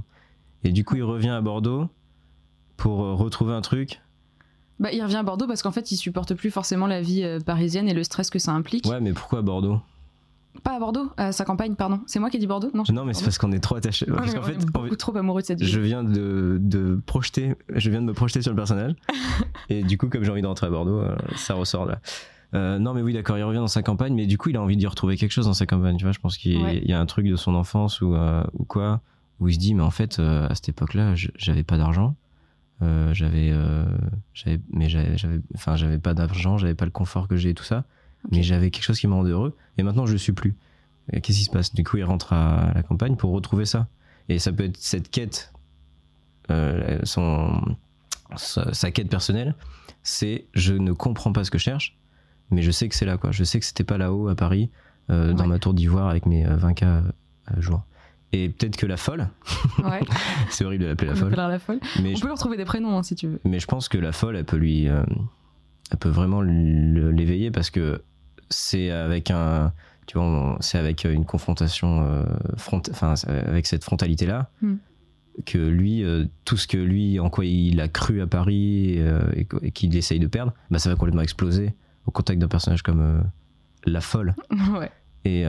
Et 0.63 0.71
du 0.71 0.83
coup, 0.83 0.95
il 0.95 1.03
revient 1.03 1.29
à 1.29 1.41
Bordeaux 1.41 1.87
pour 2.77 3.03
euh, 3.03 3.13
retrouver 3.13 3.53
un 3.53 3.61
truc. 3.61 4.01
Bah, 4.79 4.89
il 4.91 5.01
revient 5.01 5.15
à 5.15 5.23
Bordeaux 5.23 5.47
parce 5.47 5.61
qu'en 5.63 5.71
fait, 5.71 5.91
il 5.91 5.97
supporte 5.97 6.33
plus 6.33 6.51
forcément 6.51 6.87
la 6.87 7.01
vie 7.01 7.23
euh, 7.23 7.39
parisienne 7.39 7.87
et 7.87 7.93
le 7.93 8.03
stress 8.03 8.29
que 8.29 8.39
ça 8.39 8.51
implique. 8.51 8.85
Ouais, 8.85 8.99
mais 8.99 9.13
pourquoi 9.13 9.39
à 9.39 9.41
Bordeaux? 9.41 9.79
Pas 10.63 10.75
à 10.75 10.79
Bordeaux, 10.79 11.09
à 11.17 11.31
sa 11.33 11.43
campagne, 11.45 11.75
pardon. 11.75 11.99
C'est 12.07 12.19
moi 12.19 12.29
qui 12.29 12.37
ai 12.37 12.39
dit 12.39 12.47
Bordeaux? 12.47 12.71
Non, 12.73 12.83
Non, 12.91 13.05
mais 13.05 13.13
c'est 13.13 13.23
parce 13.25 13.37
qu'on 13.37 13.51
est 13.51 13.59
trop 13.59 13.75
attachés. 13.75 14.09
Ouais, 14.09 14.15
Parce 14.17 14.33
qu'en 14.33 14.41
fait, 14.41 14.65
beaucoup 14.67 14.95
trop 14.95 15.15
amoureux 15.17 15.41
de 15.41 15.45
cette 15.45 15.59
ville. 15.59 15.67
je 15.67 15.79
viens 15.81 16.03
de, 16.03 16.57
de 16.61 16.99
projeter, 17.05 17.55
je 17.73 17.89
viens 17.89 17.99
de 18.01 18.05
me 18.05 18.13
projeter 18.13 18.41
sur 18.41 18.51
le 18.51 18.55
personnage. 18.55 18.93
et 19.69 19.83
du 19.83 19.97
coup, 19.97 20.07
comme 20.07 20.23
j'ai 20.23 20.31
envie 20.31 20.41
de 20.41 20.47
rentrer 20.47 20.67
à 20.67 20.69
Bordeaux, 20.69 20.99
euh, 20.99 21.15
ça 21.35 21.55
ressort 21.55 21.85
là. 21.85 21.99
Euh, 22.53 22.79
non, 22.79 22.93
mais 22.93 23.01
oui, 23.01 23.11
d'accord, 23.13 23.37
il 23.37 23.43
revient 23.43 23.57
dans 23.59 23.67
sa 23.67 23.83
campagne, 23.83 24.13
mais 24.13 24.27
du 24.27 24.37
coup, 24.37 24.47
il 24.49 24.55
a 24.55 24.61
envie 24.61 24.77
d'y 24.77 24.87
retrouver 24.87 25.17
quelque 25.17 25.31
chose 25.31 25.45
dans 25.45 25.53
sa 25.53 25.65
campagne. 25.65 25.97
Tu 25.97 26.05
vois, 26.05 26.13
je 26.13 26.19
pense 26.19 26.37
qu'il 26.37 26.53
y, 26.53 26.63
Ouais. 26.63 26.79
il 26.81 26.89
y 26.89 26.93
a 26.93 26.99
un 27.01 27.05
truc 27.05 27.27
de 27.27 27.35
son 27.35 27.53
enfance 27.53 27.99
ou, 27.99 28.15
ou 28.53 28.63
quoi, 28.63 29.01
où 29.41 29.49
il 29.49 29.53
se 29.55 29.59
dit, 29.59 29.73
mais 29.73 29.83
en 29.83 29.91
fait, 29.91 30.19
à 30.19 30.55
cette 30.55 30.69
époque-là, 30.69 31.15
j'avais 31.35 31.63
pas 31.63 31.77
d'argent. 31.77 32.15
Euh, 32.81 33.13
j'avais, 33.13 33.51
euh, 33.51 33.85
j'avais, 34.33 34.59
mais 34.71 34.89
j'avais, 34.89 35.17
j'avais- 35.17 35.39
enfin, 35.55 35.75
j'avais 35.75 35.97
pas 35.97 36.13
d'argent, 36.13 36.57
j'avais 36.57 36.73
pas 36.75 36.85
le 36.85 36.91
confort 36.91 37.27
que 37.27 37.37
j'ai 37.37 37.51
et 37.51 37.53
tout 37.53 37.63
ça, 37.63 37.85
mais 38.31 38.43
j'avais 38.43 38.69
quelque 38.71 38.83
chose 38.83 38.99
qui 38.99 39.07
me 39.07 39.13
rendait 39.13 39.31
heureux. 39.31 39.55
Et 39.77 39.83
maintenant, 39.83 40.05
je 40.05 40.11
le 40.11 40.17
suis 40.17 40.33
plus. 40.33 40.55
Et 41.13 41.21
Qu'est-ce 41.21 41.37
qui 41.39 41.43
se 41.45 41.51
passe? 41.51 41.73
Du 41.73 41.83
coup, 41.83 41.97
il 41.97 42.03
rentre 42.03 42.33
à 42.33 42.71
la 42.73 42.83
campagne 42.83 43.15
pour 43.15 43.31
retrouver 43.31 43.65
ça. 43.65 43.87
Et 44.27 44.39
ça 44.39 44.51
peut 44.51 44.63
être 44.65 44.77
cette 44.77 45.09
quête, 45.11 45.53
euh, 46.51 46.99
son, 47.03 47.77
sa, 48.35 48.73
sa 48.73 48.91
quête 48.91 49.09
personnelle, 49.09 49.55
c'est 50.03 50.45
je 50.53 50.73
ne 50.73 50.91
comprends 50.91 51.31
pas 51.31 51.43
ce 51.43 51.51
que 51.51 51.57
je 51.57 51.63
cherche, 51.63 51.97
mais 52.51 52.61
je 52.61 52.71
sais 52.71 52.89
que 52.89 52.95
c'est 52.95 53.05
là, 53.05 53.17
quoi. 53.17 53.31
Je 53.31 53.43
sais 53.43 53.59
que 53.59 53.65
c'était 53.65 53.83
pas 53.83 53.97
là-haut 53.97 54.27
à 54.27 54.35
Paris, 54.35 54.69
dans 55.07 55.45
ma 55.47 55.59
tour 55.59 55.75
d'ivoire 55.75 56.09
avec 56.09 56.25
mes 56.25 56.45
euh, 56.47 56.57
20K 56.57 56.83
euh, 56.83 57.01
jour. 57.61 57.83
Et 58.37 58.49
peut-être 58.49 58.75
que 58.75 58.85
la 58.85 58.97
folle, 58.97 59.29
Ouais, 59.83 60.01
c'est 60.49 60.65
horrible 60.65 60.83
de 60.83 60.89
l'appeler 60.89 61.09
la 61.11 61.15
folle, 61.15 61.27
appellera 61.27 61.47
la 61.47 61.59
folle. 61.59 61.79
mais 62.01 62.11
On 62.11 62.15
je, 62.15 62.21
peut 62.21 62.27
leur 62.27 62.37
trouver 62.37 62.57
des 62.57 62.65
prénoms 62.65 62.97
hein, 62.97 63.03
si 63.03 63.15
tu 63.15 63.27
veux. 63.27 63.39
mais 63.45 63.59
je 63.59 63.65
pense 63.67 63.87
que 63.87 63.97
la 63.97 64.11
folle, 64.11 64.35
elle 64.35 64.43
peut 64.45 64.57
lui, 64.57 64.89
euh, 64.89 65.03
elle 65.91 65.97
peut 65.97 66.09
vraiment 66.09 66.41
le- 66.41 67.11
l'éveiller 67.11 67.49
parce 67.51 67.69
que 67.69 68.01
c'est 68.49 68.91
avec 68.91 69.31
un, 69.31 69.71
tu 70.07 70.17
vois, 70.17 70.57
c'est 70.59 70.77
avec 70.77 71.05
une 71.05 71.23
confrontation, 71.25 72.01
euh, 72.03 72.23
front, 72.57 72.81
enfin, 72.91 73.13
avec 73.27 73.67
cette 73.67 73.83
frontalité 73.83 74.25
là, 74.25 74.49
Hmm. 74.61 74.75
que 75.45 75.57
lui, 75.57 76.03
euh, 76.03 76.25
tout 76.43 76.57
ce 76.57 76.67
que 76.67 76.77
lui, 76.77 77.19
en 77.19 77.29
quoi 77.29 77.45
il 77.45 77.79
a 77.79 77.87
cru 77.87 78.21
à 78.21 78.27
Paris 78.27 78.97
et, 78.99 79.47
et 79.61 79.71
qu'il 79.71 79.95
essaye 79.95 80.19
de 80.19 80.27
perdre, 80.27 80.53
bah 80.71 80.79
ça 80.79 80.89
va 80.89 80.95
complètement 80.95 81.21
exploser 81.23 81.73
au 82.05 82.11
contact 82.11 82.39
d'un 82.39 82.47
personnage 82.49 82.81
comme 82.83 83.23
la 83.85 84.01
folle. 84.01 84.35
ouais. 84.79 84.91
Et 85.25 85.43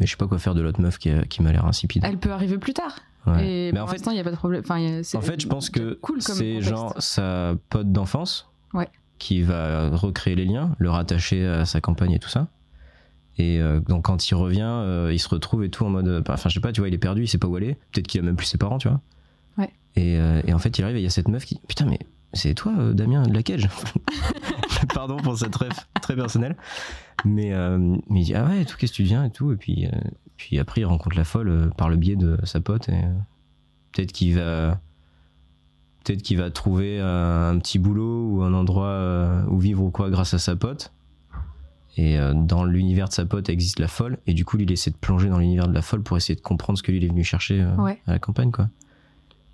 mais 0.00 0.06
je 0.06 0.10
sais 0.12 0.16
pas 0.16 0.26
quoi 0.26 0.38
faire 0.38 0.54
de 0.54 0.60
l'autre 0.62 0.80
meuf 0.80 0.98
qui, 0.98 1.10
a- 1.10 1.24
qui 1.24 1.42
m'a 1.42 1.52
l'air 1.52 1.64
insipide. 1.66 2.02
Elle 2.04 2.18
peut 2.18 2.32
arriver 2.32 2.58
plus 2.58 2.74
tard. 2.74 2.96
Ouais. 3.26 3.46
Et 3.46 3.72
Mais 3.72 3.78
pour 3.78 3.84
en 3.84 3.86
fait, 3.86 3.92
l'instant, 3.98 4.10
il 4.10 4.14
n'y 4.14 4.20
a 4.20 4.24
pas 4.24 4.30
de 4.32 4.36
problème. 4.36 4.62
Enfin, 4.64 4.80
en 5.14 5.20
fait, 5.20 5.40
je 5.40 5.46
pense 5.46 5.70
que 5.70 5.94
cool 6.02 6.20
c'est 6.22 6.60
genre 6.60 6.94
sa 6.98 7.54
pote 7.70 7.92
d'enfance 7.92 8.50
Ouais. 8.74 8.88
qui 9.18 9.42
va 9.42 9.90
recréer 9.90 10.34
les 10.34 10.44
liens, 10.44 10.74
le 10.78 10.90
rattacher 10.90 11.46
à 11.46 11.64
sa 11.64 11.80
campagne 11.80 12.12
et 12.12 12.18
tout 12.18 12.28
ça. 12.28 12.48
Et 13.38 13.60
euh, 13.60 13.80
donc 13.80 14.04
quand 14.06 14.28
il 14.30 14.34
revient, 14.34 14.60
euh, 14.64 15.10
il 15.12 15.18
se 15.18 15.28
retrouve 15.28 15.64
et 15.64 15.70
tout 15.70 15.84
en 15.86 15.90
mode, 15.90 16.08
euh, 16.08 16.22
enfin 16.28 16.48
je 16.48 16.54
sais 16.54 16.60
pas, 16.60 16.72
tu 16.72 16.80
vois, 16.80 16.88
il 16.88 16.94
est 16.94 16.98
perdu, 16.98 17.22
il 17.22 17.28
sait 17.28 17.38
pas 17.38 17.46
où 17.48 17.56
aller. 17.56 17.76
Peut-être 17.92 18.06
qu'il 18.06 18.20
a 18.20 18.24
même 18.24 18.36
plus 18.36 18.46
ses 18.46 18.58
parents, 18.58 18.78
tu 18.78 18.88
vois. 18.88 19.00
Ouais. 19.56 19.70
Et, 19.96 20.18
euh, 20.18 20.42
et 20.46 20.52
en 20.52 20.58
fait, 20.58 20.76
il 20.78 20.84
arrive 20.84 20.96
et 20.96 21.00
il 21.00 21.04
y 21.04 21.06
a 21.06 21.10
cette 21.10 21.28
meuf 21.28 21.44
qui, 21.44 21.60
putain 21.68 21.86
mais 21.86 21.98
c'est 22.34 22.54
toi, 22.54 22.72
Damien 22.92 23.22
de 23.22 23.32
la 23.32 23.42
cage. 23.42 23.68
Pardon 24.94 25.16
pour 25.18 25.36
cette 25.38 25.54
ref 25.54 25.88
très 26.00 26.14
personnelle. 26.16 26.56
Mais, 27.24 27.52
euh, 27.52 27.78
mais 28.08 28.20
il 28.20 28.24
dit 28.24 28.34
ah 28.34 28.44
ouais, 28.44 28.64
tout, 28.64 28.76
qu'est-ce 28.76 28.92
que 28.92 28.96
tu 28.96 29.02
deviens 29.02 29.24
et 29.24 29.30
tout. 29.30 29.52
Et 29.52 29.56
puis, 29.56 29.86
euh, 29.86 29.90
puis 30.36 30.58
après, 30.58 30.80
il 30.80 30.84
rencontre 30.84 31.16
la 31.16 31.24
folle 31.24 31.48
euh, 31.48 31.68
par 31.76 31.88
le 31.88 31.96
biais 31.96 32.16
de 32.16 32.38
sa 32.44 32.60
pote 32.60 32.88
et 32.88 33.00
peut-être 33.92 34.12
qu'il 34.12 34.34
va 34.36 34.80
peut-être 36.04 36.22
qu'il 36.22 36.36
va 36.38 36.50
trouver 36.50 36.98
un 37.00 37.56
petit 37.58 37.78
boulot 37.78 38.26
ou 38.28 38.42
un 38.42 38.54
endroit 38.54 39.44
où 39.48 39.58
vivre 39.58 39.84
ou 39.84 39.90
quoi 39.90 40.10
grâce 40.10 40.34
à 40.34 40.38
sa 40.38 40.56
pote. 40.56 40.92
Et 41.96 42.18
dans 42.34 42.64
l'univers 42.64 43.06
de 43.08 43.12
sa 43.12 43.24
pote 43.24 43.48
existe 43.48 43.78
la 43.78 43.86
folle. 43.86 44.18
Et 44.26 44.34
du 44.34 44.44
coup, 44.44 44.56
lui, 44.56 44.64
il 44.64 44.72
essaie 44.72 44.90
de 44.90 44.96
plonger 44.96 45.28
dans 45.28 45.38
l'univers 45.38 45.68
de 45.68 45.74
la 45.74 45.82
folle 45.82 46.02
pour 46.02 46.16
essayer 46.16 46.34
de 46.34 46.40
comprendre 46.40 46.76
ce 46.76 46.82
que 46.82 46.90
lui 46.90 46.98
il 46.98 47.04
est 47.04 47.08
venu 47.08 47.22
chercher 47.22 47.64
Ouais. 47.78 48.00
à 48.08 48.12
la 48.12 48.18
campagne, 48.18 48.50
quoi. 48.50 48.68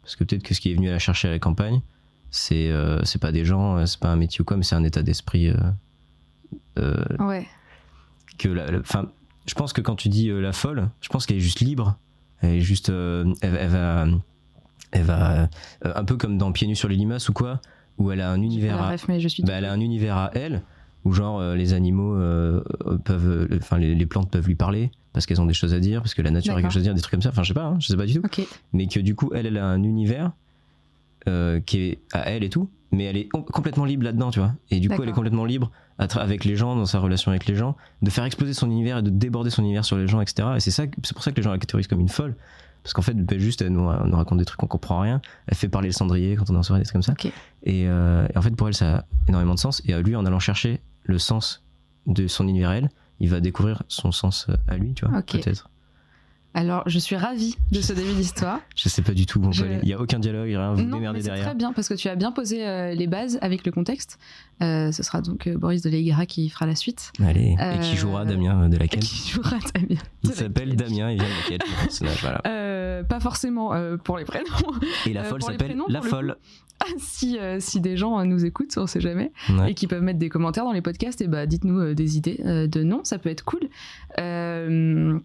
Parce 0.02 0.16
que 0.16 0.24
peut-être 0.24 0.42
que 0.42 0.54
ce 0.54 0.60
qu'il 0.62 0.72
est 0.72 0.76
venu 0.76 0.88
à 0.88 0.92
la 0.92 0.98
chercher 0.98 1.28
à 1.28 1.32
la 1.32 1.38
campagne, 1.38 1.82
c'est 2.30 2.70
euh, 2.70 3.02
c'est 3.04 3.20
pas 3.20 3.32
des 3.32 3.44
gens, 3.44 3.76
euh, 3.78 3.86
c'est 3.86 3.98
pas 4.00 4.08
un 4.10 4.16
métier 4.16 4.40
ou 4.42 4.44
quoi, 4.44 4.56
mais 4.56 4.62
c'est 4.62 4.74
un 4.76 4.84
état 4.84 5.02
d'esprit. 5.02 5.48
euh, 6.78 6.94
Ouais. 7.18 7.46
que 8.38 8.48
la, 8.48 8.70
la- 8.70 8.78
enfin, 8.80 9.06
je 9.46 9.54
pense 9.54 9.72
que 9.72 9.80
quand 9.80 9.96
tu 9.96 10.08
dis 10.08 10.28
la 10.30 10.52
folle, 10.52 10.88
je 11.00 11.08
pense 11.08 11.26
qu'elle 11.26 11.38
est 11.38 11.40
juste 11.40 11.60
libre. 11.60 11.96
Elle 12.40 12.50
est 12.54 12.60
juste, 12.60 12.88
elle, 12.88 13.34
elle 13.42 13.68
va, 13.68 14.06
elle 14.92 15.02
va, 15.02 15.48
un 15.82 16.04
peu 16.04 16.16
comme 16.16 16.38
dans 16.38 16.52
Pieds 16.52 16.68
nus 16.68 16.76
sur 16.76 16.88
les 16.88 16.94
limaces 16.94 17.28
ou 17.28 17.32
quoi, 17.32 17.60
où 17.98 18.12
elle 18.12 18.20
a 18.20 18.30
un 18.30 18.40
univers, 18.42 18.80
à, 18.80 18.90
ref, 18.92 19.08
mais 19.08 19.18
je 19.18 19.26
suis. 19.26 19.42
bah, 19.42 19.54
elle 19.54 19.64
a 19.64 19.72
un 19.72 19.80
univers 19.80 20.16
à 20.16 20.30
elle, 20.34 20.62
où 21.04 21.12
genre 21.12 21.40
euh, 21.40 21.56
les 21.56 21.72
animaux 21.72 22.14
euh, 22.14 22.62
peuvent, 23.04 23.28
euh, 23.50 23.58
enfin 23.58 23.78
les, 23.78 23.94
les 23.96 24.06
plantes 24.06 24.30
peuvent 24.30 24.46
lui 24.46 24.54
parler 24.54 24.92
parce 25.12 25.26
qu'elles 25.26 25.40
ont 25.40 25.46
des 25.46 25.54
choses 25.54 25.74
à 25.74 25.80
dire, 25.80 26.00
parce 26.00 26.14
que 26.14 26.22
la 26.22 26.30
nature 26.30 26.54
a 26.54 26.60
quelque 26.62 26.70
chose 26.70 26.82
à 26.82 26.84
dire, 26.84 26.94
des 26.94 27.00
trucs 27.00 27.10
comme 27.10 27.22
ça. 27.22 27.30
Enfin, 27.30 27.42
je 27.42 27.48
sais 27.48 27.54
pas, 27.54 27.64
hein, 27.64 27.76
je 27.80 27.88
sais 27.88 27.96
pas 27.96 28.06
du 28.06 28.14
tout 28.14 28.22
mais 28.72 28.86
que 28.86 29.00
du 29.00 29.16
coup 29.16 29.30
elle 29.34 29.46
elle 29.46 29.56
a 29.58 29.66
un 29.66 29.82
univers 29.82 30.30
euh, 31.28 31.60
qui 31.60 31.78
est 31.80 31.98
à 32.12 32.30
elle 32.30 32.42
et 32.44 32.48
tout 32.48 32.68
mais 32.90 33.04
elle 33.04 33.18
est 33.18 33.28
com- 33.28 33.44
complètement 33.44 33.84
libre 33.84 34.04
là-dedans 34.04 34.30
tu 34.30 34.38
vois. 34.40 34.54
Et 34.70 34.80
du 34.80 34.88
coup 34.88 35.02
elle 35.02 35.08
est 35.10 35.12
complètement 35.12 35.44
libre 35.44 35.70
avec 35.98 36.44
les 36.44 36.56
gens 36.56 36.74
dans 36.74 36.86
sa 36.86 36.98
relation 37.00 37.30
avec 37.30 37.46
les 37.46 37.54
gens 37.54 37.76
de 38.02 38.08
faire 38.10 38.24
exploser 38.24 38.54
son 38.54 38.70
univers 38.70 38.98
et 38.98 39.02
de 39.02 39.10
déborder 39.10 39.50
son 39.50 39.62
univers 39.62 39.84
sur 39.84 39.98
les 39.98 40.06
gens 40.08 40.20
etc 40.22 40.48
et 40.56 40.60
c'est 40.60 40.70
ça 40.70 40.86
que- 40.86 40.96
c'est 41.02 41.12
pour 41.12 41.22
ça 41.22 41.30
que 41.30 41.36
les 41.36 41.42
gens 41.42 41.50
la 41.52 41.58
catégorisent 41.58 41.86
comme 41.88 42.00
une 42.00 42.08
folle. 42.08 42.34
Parce 42.84 42.94
qu'en 42.94 43.02
fait 43.02 43.12
ben, 43.14 43.38
juste 43.38 43.60
elle 43.60 43.72
nous, 43.72 43.82
nous 43.82 44.16
raconte 44.16 44.38
des 44.38 44.44
trucs 44.46 44.60
qu'on 44.60 44.66
comprend 44.68 45.00
rien. 45.00 45.20
Elle 45.48 45.56
fait 45.56 45.68
parler 45.68 45.88
le 45.88 45.92
cendrier 45.92 46.36
quand 46.36 46.48
on 46.48 46.54
est 46.54 46.58
en 46.58 46.62
soirée 46.62 46.80
des 46.80 46.84
trucs 46.86 46.94
comme 46.94 47.02
ça. 47.02 47.12
Et, 47.64 47.86
euh, 47.88 48.26
et 48.32 48.38
en 48.38 48.40
fait 48.42 48.54
pour 48.56 48.68
elle 48.68 48.74
ça 48.74 48.98
a 48.98 49.04
énormément 49.28 49.54
de 49.54 49.58
sens. 49.58 49.82
Et 49.84 49.92
à 49.92 50.00
lui 50.00 50.16
en 50.16 50.24
allant 50.24 50.38
chercher 50.38 50.80
le 51.02 51.18
sens 51.18 51.62
de 52.06 52.26
son 52.26 52.48
univers 52.48 52.70
à 52.70 52.76
elle 52.76 52.88
il 53.20 53.28
va 53.28 53.40
découvrir 53.40 53.82
son 53.88 54.12
sens 54.12 54.46
euh, 54.48 54.54
à 54.68 54.76
lui 54.78 54.94
tu 54.94 55.04
vois 55.04 55.18
Ok. 55.18 55.32
peut-être 55.32 55.68
Alors, 56.54 56.82
je 56.86 56.98
suis 56.98 57.14
ravie 57.14 57.56
de 57.70 57.80
ce 57.80 57.92
début 57.92 58.14
d'histoire. 58.14 58.60
Je 58.74 58.88
sais 58.88 59.02
pas 59.02 59.12
du 59.12 59.26
tout. 59.26 59.46
Je- 59.52 59.64
Il 59.82 59.88
y 59.88 59.92
a 59.92 60.00
aucun 60.00 60.18
dialogue, 60.18 60.48
rien. 60.48 60.72
Vous 60.72 60.82
Non, 60.82 60.98
mais 60.98 61.06
c'est 61.20 61.26
derrière. 61.26 61.44
très 61.46 61.54
bien 61.54 61.72
parce 61.72 61.88
que 61.88 61.94
tu 61.94 62.08
as 62.08 62.16
bien 62.16 62.32
posé 62.32 62.66
euh, 62.66 62.94
les 62.94 63.06
bases 63.06 63.38
avec 63.42 63.64
le 63.66 63.70
contexte. 63.70 64.18
Euh, 64.62 64.90
ce 64.90 65.02
sera 65.02 65.20
donc 65.20 65.46
euh, 65.46 65.56
Boris 65.56 65.82
de 65.82 65.90
Leigara 65.90 66.26
qui 66.26 66.48
fera 66.48 66.66
la 66.66 66.74
suite. 66.74 67.12
Allez. 67.24 67.54
Et 67.60 67.78
qui 67.82 67.96
jouera 67.96 68.24
Damien 68.24 68.68
de 68.68 68.76
la 68.76 68.88
Quête 68.88 69.00
Qui 69.02 69.28
jouera 69.30 69.56
Damien. 69.74 70.00
Il 70.24 70.32
s'appelle. 70.32 70.74
Damien, 70.74 71.10
il 71.12 71.18
vient 71.20 71.28
de 71.28 71.42
la 71.42 71.48
Quête, 71.48 71.62
le 71.68 71.82
personnage. 71.84 72.20
Voilà. 72.22 72.40
Euh, 72.46 73.02
pas 73.04 73.20
forcément 73.20 73.72
pour 74.02 74.18
les 74.18 74.24
prénoms. 74.24 74.44
Et 75.06 75.12
la 75.12 75.24
folle 75.24 75.42
s'appelle 75.42 75.76
La 75.88 76.00
Folle. 76.02 76.36
si, 76.98 77.38
euh, 77.38 77.58
si 77.60 77.80
des 77.80 77.96
gens 77.96 78.24
nous 78.24 78.44
écoutent, 78.44 78.76
on 78.78 78.86
sait 78.86 79.00
jamais, 79.00 79.32
Ouais. 79.50 79.72
et 79.72 79.74
qui 79.74 79.86
peuvent 79.86 80.02
mettre 80.02 80.18
des 80.18 80.28
commentaires 80.28 80.64
dans 80.64 80.72
les 80.72 80.82
podcasts, 80.82 81.20
et 81.20 81.28
bah 81.28 81.44
dites-nous 81.46 81.92
des 81.94 82.16
idées 82.16 82.38
de 82.44 82.82
noms, 82.82 83.04
ça 83.04 83.18
peut 83.18 83.28
être 83.28 83.44
cool. 83.44 83.68
Euh, 84.18 85.18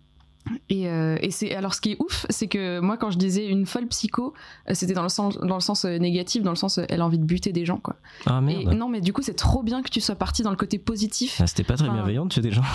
et, 0.69 0.89
euh, 0.89 1.17
et 1.21 1.31
c'est 1.31 1.55
alors 1.55 1.73
ce 1.73 1.79
qui 1.81 1.91
est 1.93 1.97
ouf, 1.99 2.25
c'est 2.29 2.47
que 2.47 2.79
moi 2.79 2.97
quand 2.97 3.11
je 3.11 3.17
disais 3.17 3.47
une 3.47 3.65
folle 3.65 3.87
psycho, 3.87 4.33
euh, 4.69 4.73
c'était 4.73 4.93
dans 4.93 5.03
le 5.03 5.09
sens 5.09 5.37
dans 5.37 5.55
le 5.55 5.61
sens 5.61 5.85
euh, 5.85 5.97
négatif, 5.97 6.43
dans 6.43 6.49
le 6.51 6.55
sens 6.57 6.79
elle 6.89 7.01
a 7.01 7.05
envie 7.05 7.17
de 7.19 7.23
buter 7.25 7.51
des 7.53 7.65
gens 7.65 7.77
quoi. 7.77 7.95
Ah 8.25 8.39
Et 8.39 8.65
merde. 8.65 8.73
non 8.77 8.89
mais 8.89 8.99
du 9.01 9.13
coup 9.13 9.21
c'est 9.21 9.33
trop 9.35 9.63
bien 9.63 9.81
que 9.81 9.89
tu 9.89 10.01
sois 10.01 10.15
parti 10.15 10.41
dans 10.43 10.49
le 10.49 10.55
côté 10.57 10.77
positif. 10.79 11.37
Ah, 11.41 11.47
C'était 11.47 11.63
pas 11.63 11.75
très 11.75 11.85
Enfin, 11.85 11.93
bienveillant 11.95 12.25
de 12.25 12.29
tuer 12.33 12.41
des 12.41 12.51
gens. 12.51 12.63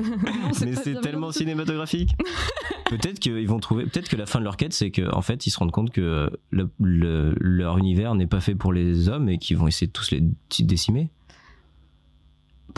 Non, 0.00 0.50
Mais 0.64 0.74
c'est 0.74 1.00
tellement 1.00 1.32
cinématographique. 1.32 2.10
peut-être 2.90 3.18
qu'ils 3.18 3.46
vont 3.48 3.58
trouver. 3.60 3.84
Peut-être 3.84 4.08
que 4.08 4.16
la 4.16 4.26
fin 4.26 4.38
de 4.38 4.44
leur 4.44 4.56
quête, 4.56 4.72
c'est 4.72 4.90
qu'en 4.90 5.22
fait, 5.22 5.46
ils 5.46 5.50
se 5.50 5.58
rendent 5.58 5.72
compte 5.72 5.90
que 5.90 6.30
le- 6.50 6.70
le- 6.80 7.34
leur 7.40 7.78
univers 7.78 8.14
n'est 8.14 8.26
pas 8.26 8.40
fait 8.40 8.54
pour 8.54 8.72
les 8.72 9.08
hommes 9.08 9.28
et 9.28 9.38
qu'ils 9.38 9.56
vont 9.56 9.66
essayer 9.66 9.86
de 9.86 9.92
tous 9.92 10.10
les 10.12 10.22
décimer. 10.64 11.10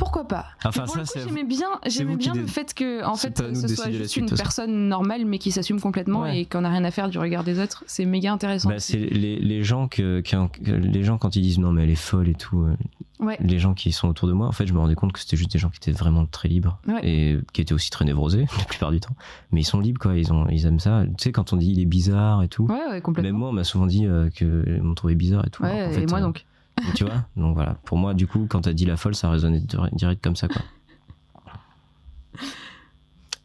Pourquoi 0.00 0.26
pas 0.26 0.46
Enfin, 0.64 0.82
pour 0.84 0.94
ça, 0.94 1.00
le 1.00 1.04
coup, 1.04 1.10
c'est. 1.14 1.22
j'aimais 1.28 1.44
bien, 1.44 1.68
j'aimais 1.86 2.16
bien 2.16 2.34
le 2.34 2.46
fait 2.46 2.74
que 2.74 3.04
en 3.04 3.14
fait 3.14 3.38
ce 3.54 3.68
soit 3.68 3.90
juste 3.90 4.06
suite, 4.10 4.30
une 4.30 4.36
personne 4.36 4.88
normale 4.88 5.24
mais 5.26 5.38
qui 5.38 5.52
s'assume 5.52 5.80
complètement 5.80 6.22
Ouais. 6.22 6.40
et 6.40 6.44
qu'on 6.46 6.62
n'a 6.62 6.70
rien 6.70 6.84
à 6.84 6.90
faire 6.90 7.08
du 7.08 7.18
regard 7.18 7.44
des 7.44 7.60
autres. 7.60 7.84
C'est 7.86 8.04
méga 8.06 8.32
intéressant. 8.32 8.70
Bah, 8.70 8.78
c'est 8.78 8.96
les, 8.98 9.38
les 9.38 9.62
gens 9.62 9.86
que, 9.88 10.22
les 10.66 11.02
gens 11.04 11.18
quand 11.18 11.36
ils 11.36 11.42
disent 11.42 11.58
non 11.58 11.70
mais 11.72 11.84
elle 11.84 11.90
est 11.90 11.94
folle 11.94 12.28
et 12.28 12.34
tout 12.34 12.62
euh, 12.62 12.74
Ouais. 13.22 13.36
les 13.42 13.58
gens 13.58 13.74
qui 13.74 13.92
sont 13.92 14.08
autour 14.08 14.28
de 14.28 14.32
moi 14.32 14.46
en 14.46 14.52
fait 14.52 14.66
je 14.66 14.72
me 14.72 14.78
rendais 14.78 14.94
compte 14.94 15.12
que 15.12 15.20
c'était 15.20 15.36
juste 15.36 15.52
des 15.52 15.58
gens 15.58 15.68
qui 15.68 15.76
étaient 15.76 15.92
vraiment 15.92 16.24
très 16.24 16.48
libres 16.48 16.78
Ouais. 16.88 17.00
et 17.06 17.38
qui 17.52 17.60
étaient 17.60 17.74
aussi 17.74 17.90
très 17.90 18.06
névrosés 18.06 18.46
la 18.58 18.64
plupart 18.64 18.90
du 18.90 18.98
temps 18.98 19.14
mais 19.52 19.60
ils 19.60 19.64
sont 19.64 19.78
libres 19.78 20.00
quoi 20.00 20.16
ils 20.16 20.32
ont 20.32 20.46
ils 20.48 20.64
aiment 20.64 20.78
ça 20.80 21.02
tu 21.18 21.24
sais 21.24 21.30
quand 21.32 21.52
on 21.52 21.56
dit 21.58 21.70
il 21.72 21.80
est 21.80 21.84
bizarre 21.84 22.42
et 22.42 22.48
tout 22.48 22.64
Ouais, 22.64 22.80
ouais, 22.90 23.00
complètement. 23.02 23.30
même 23.30 23.38
moi 23.38 23.50
on 23.50 23.52
m'a 23.52 23.64
souvent 23.64 23.84
dit 23.86 24.06
euh, 24.06 24.30
que 24.34 24.80
m'ont 24.80 24.94
trouvé 24.94 25.14
bizarre 25.16 25.44
et 25.46 25.50
tout 25.50 25.62
ouais, 25.62 25.68
Alors 25.82 25.98
et 25.98 26.06
moi 26.06 26.18
euh, 26.20 26.22
donc. 26.22 26.46
tu 26.94 27.04
vois 27.04 27.24
donc 27.36 27.54
voilà 27.54 27.74
pour 27.84 27.98
moi 27.98 28.14
du 28.14 28.26
coup 28.26 28.46
quand 28.48 28.62
t'as 28.62 28.72
dit 28.72 28.84
la 28.86 28.96
folle 28.96 29.14
ça 29.14 29.30
résonnait 29.30 29.60
dir- 29.60 29.88
direct 29.92 30.22
comme 30.22 30.36
ça 30.36 30.48
quoi 30.48 30.62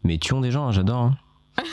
mais 0.04 0.18
tuons 0.18 0.42
des 0.42 0.52
gens 0.52 0.68
hein, 0.68 0.72
j'adore 0.72 1.02
hein. 1.04 1.18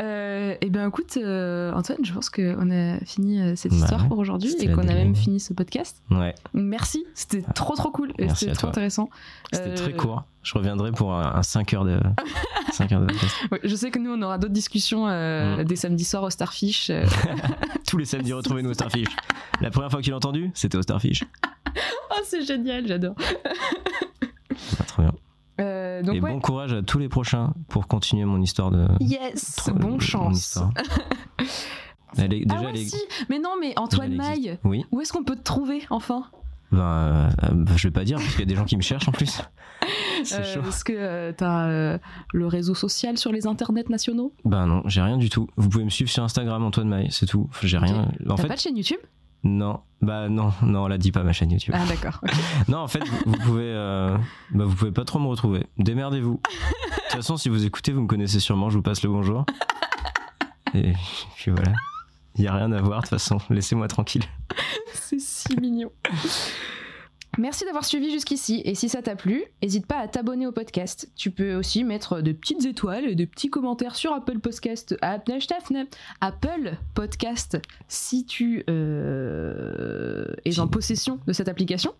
Euh, 0.00 0.54
et 0.60 0.70
ben 0.70 0.88
écoute, 0.88 1.16
euh, 1.16 1.72
Antoine, 1.72 1.98
je 2.04 2.12
pense 2.12 2.30
qu'on 2.30 2.70
a 2.70 2.98
fini 3.04 3.40
euh, 3.40 3.56
cette 3.56 3.72
Bah 3.72 3.78
histoire 3.78 4.02
ouais, 4.02 4.08
pour 4.08 4.18
aujourd'hui 4.18 4.54
et 4.60 4.68
qu'on 4.70 4.82
a 4.88 4.94
même 4.94 5.14
fini 5.14 5.38
ce 5.40 5.52
podcast. 5.52 6.02
ouais 6.10 6.34
Merci, 6.54 7.04
c'était 7.14 7.42
trop 7.54 7.74
trop 7.74 7.90
cool 7.90 8.12
et 8.18 8.28
c'était 8.30 8.52
trop 8.52 8.60
toi. 8.62 8.68
intéressant. 8.70 9.10
c'était 9.52 9.70
Euh, 9.70 9.74
très 9.76 9.92
court 9.92 10.24
je 10.42 10.54
reviendrai 10.58 10.90
pour 10.92 11.14
un, 11.14 11.40
5 11.42 11.72
heures 11.74 11.84
de 11.84 12.00
5 12.72 12.90
heures 12.92 13.00
de 13.02 13.06
podcast. 13.06 13.36
ouais, 13.52 13.60
je 13.62 13.74
sais 13.76 13.90
que 13.90 13.98
nous 13.98 14.10
on 14.12 14.22
aura 14.22 14.38
d'autres 14.38 14.52
discussions 14.52 15.06
euh, 15.08 15.58
Mm. 15.58 15.64
des 15.64 15.76
samedis 15.76 16.04
soirs 16.04 16.22
au 16.24 16.30
Starfish. 16.30 16.90
Tous 17.92 17.98
les 17.98 18.06
samedis, 18.06 18.32
retrouvez-nous 18.32 18.70
au 18.70 18.72
Starfish. 18.72 19.06
La 19.60 19.68
première 19.70 19.90
fois 19.90 20.00
que 20.00 20.04
tu 20.06 20.10
l'as 20.12 20.16
entendu, 20.16 20.50
c'était 20.54 20.78
au 20.78 20.82
Starfish. 20.82 21.24
oh, 21.76 22.14
c'est 22.24 22.40
génial, 22.42 22.86
j'adore. 22.88 23.14
Ah, 24.80 24.84
trop 24.86 25.02
bien. 25.02 25.12
Euh, 25.60 26.02
donc 26.02 26.14
Et 26.14 26.20
ouais. 26.22 26.30
bon 26.32 26.40
courage 26.40 26.72
à 26.72 26.80
tous 26.80 26.98
les 26.98 27.10
prochains 27.10 27.52
pour 27.68 27.86
continuer 27.88 28.24
mon 28.24 28.40
histoire 28.40 28.70
de. 28.70 28.88
Yes, 29.00 29.56
Trop- 29.56 29.72
bon 29.72 29.88
mon 29.90 29.98
chance. 30.00 30.58
Elle 32.16 32.32
est- 32.32 32.46
déjà, 32.46 32.60
ah 32.60 32.62
ouais, 32.62 32.70
elle 32.70 32.80
est- 32.80 32.84
si, 32.88 32.96
mais 33.28 33.38
non, 33.38 33.56
mais 33.60 33.68
déjà, 33.68 33.80
Antoine. 33.82 34.14
Maille, 34.16 34.58
Oui. 34.64 34.86
où 34.90 35.02
est-ce 35.02 35.12
qu'on 35.12 35.24
peut 35.24 35.36
te 35.36 35.42
trouver 35.42 35.82
enfin? 35.90 36.24
Ben, 36.72 37.30
euh, 37.44 37.66
je 37.76 37.88
vais 37.88 37.92
pas 37.92 38.04
dire, 38.04 38.16
parce 38.16 38.30
qu'il 38.30 38.40
y 38.40 38.44
a 38.44 38.46
des 38.46 38.56
gens 38.56 38.64
qui 38.64 38.76
me 38.76 38.82
cherchent 38.82 39.08
en 39.08 39.12
plus. 39.12 39.40
Euh. 40.32 40.68
Est-ce 40.68 40.84
que 40.84 40.92
euh, 40.94 41.32
t'as 41.36 41.66
euh, 41.66 41.98
le 42.32 42.46
réseau 42.46 42.74
social 42.74 43.18
sur 43.18 43.32
les 43.32 43.46
internets 43.46 43.88
nationaux? 43.88 44.32
Ben 44.44 44.66
non, 44.66 44.82
j'ai 44.86 45.02
rien 45.02 45.16
du 45.18 45.28
tout. 45.28 45.48
Vous 45.56 45.68
pouvez 45.68 45.84
me 45.84 45.90
suivre 45.90 46.10
sur 46.10 46.22
Instagram, 46.22 46.62
Antoine 46.64 46.88
Maille, 46.88 47.08
c'est 47.10 47.26
tout. 47.26 47.48
J'ai 47.62 47.78
rien. 47.78 48.08
En 48.28 48.34
T'as 48.36 48.42
fait, 48.42 48.48
pas 48.48 48.54
de 48.54 48.60
chaîne 48.60 48.76
YouTube? 48.76 49.00
Non. 49.44 49.80
Bah 50.00 50.28
non, 50.28 50.52
non, 50.62 50.84
on 50.84 50.86
l'a 50.86 50.98
dit 50.98 51.12
pas 51.12 51.24
ma 51.24 51.32
chaîne 51.32 51.50
YouTube. 51.50 51.74
Ah 51.76 51.84
d'accord. 51.86 52.20
Non, 52.68 52.78
en 52.78 52.88
fait, 52.88 53.02
vous, 53.26 53.36
pouvez, 53.38 53.72
bah, 54.52 54.64
vous 54.64 54.74
pouvez 54.74 54.92
pas 54.92 55.04
trop 55.04 55.18
me 55.18 55.26
retrouver. 55.26 55.66
Démerdez-vous. 55.78 56.40
De 56.44 57.02
toute 57.02 57.10
façon, 57.10 57.36
si 57.36 57.48
vous 57.48 57.64
écoutez, 57.64 57.92
vous 57.92 58.02
me 58.02 58.06
connaissez 58.06 58.40
sûrement. 58.40 58.70
Je 58.70 58.76
vous 58.76 58.82
passe 58.82 59.02
le 59.02 59.10
bonjour. 59.10 59.44
Et 60.74 60.92
puis 61.36 61.50
voilà. 61.50 61.72
Il 62.36 62.44
y 62.44 62.48
a 62.48 62.54
rien 62.54 62.72
à 62.72 62.80
voir 62.80 63.00
de 63.00 63.08
toute 63.08 63.10
façon. 63.10 63.38
Laissez-moi 63.50 63.88
tranquille. 63.88 64.24
C'est 64.92 65.20
si 65.20 65.56
mignon. 65.60 65.90
Merci 67.38 67.64
d'avoir 67.64 67.86
suivi 67.86 68.10
jusqu'ici 68.10 68.60
et 68.66 68.74
si 68.74 68.90
ça 68.90 69.00
t'a 69.00 69.16
plu, 69.16 69.44
n'hésite 69.62 69.86
pas 69.86 69.96
à 69.96 70.06
t'abonner 70.06 70.46
au 70.46 70.52
podcast. 70.52 71.10
Tu 71.16 71.30
peux 71.30 71.54
aussi 71.54 71.82
mettre 71.82 72.20
des 72.20 72.34
petites 72.34 72.66
étoiles 72.66 73.06
et 73.06 73.14
des 73.14 73.24
petits 73.24 73.48
commentaires 73.48 73.94
sur 73.94 74.12
Apple 74.12 74.38
Podcast, 74.38 74.94
Apple 76.20 76.76
Podcast 76.92 77.58
si 77.88 78.26
tu 78.26 78.64
euh, 78.68 80.26
es 80.44 80.60
en 80.60 80.68
possession 80.68 81.20
de 81.26 81.32
cette 81.32 81.48
application. 81.48 81.94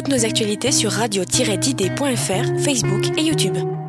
Nos 0.09 0.25
actualités 0.25 0.71
sur 0.71 0.93
radio-didée.fr, 0.93 2.63
Facebook 2.63 3.19
et 3.19 3.23
YouTube. 3.23 3.86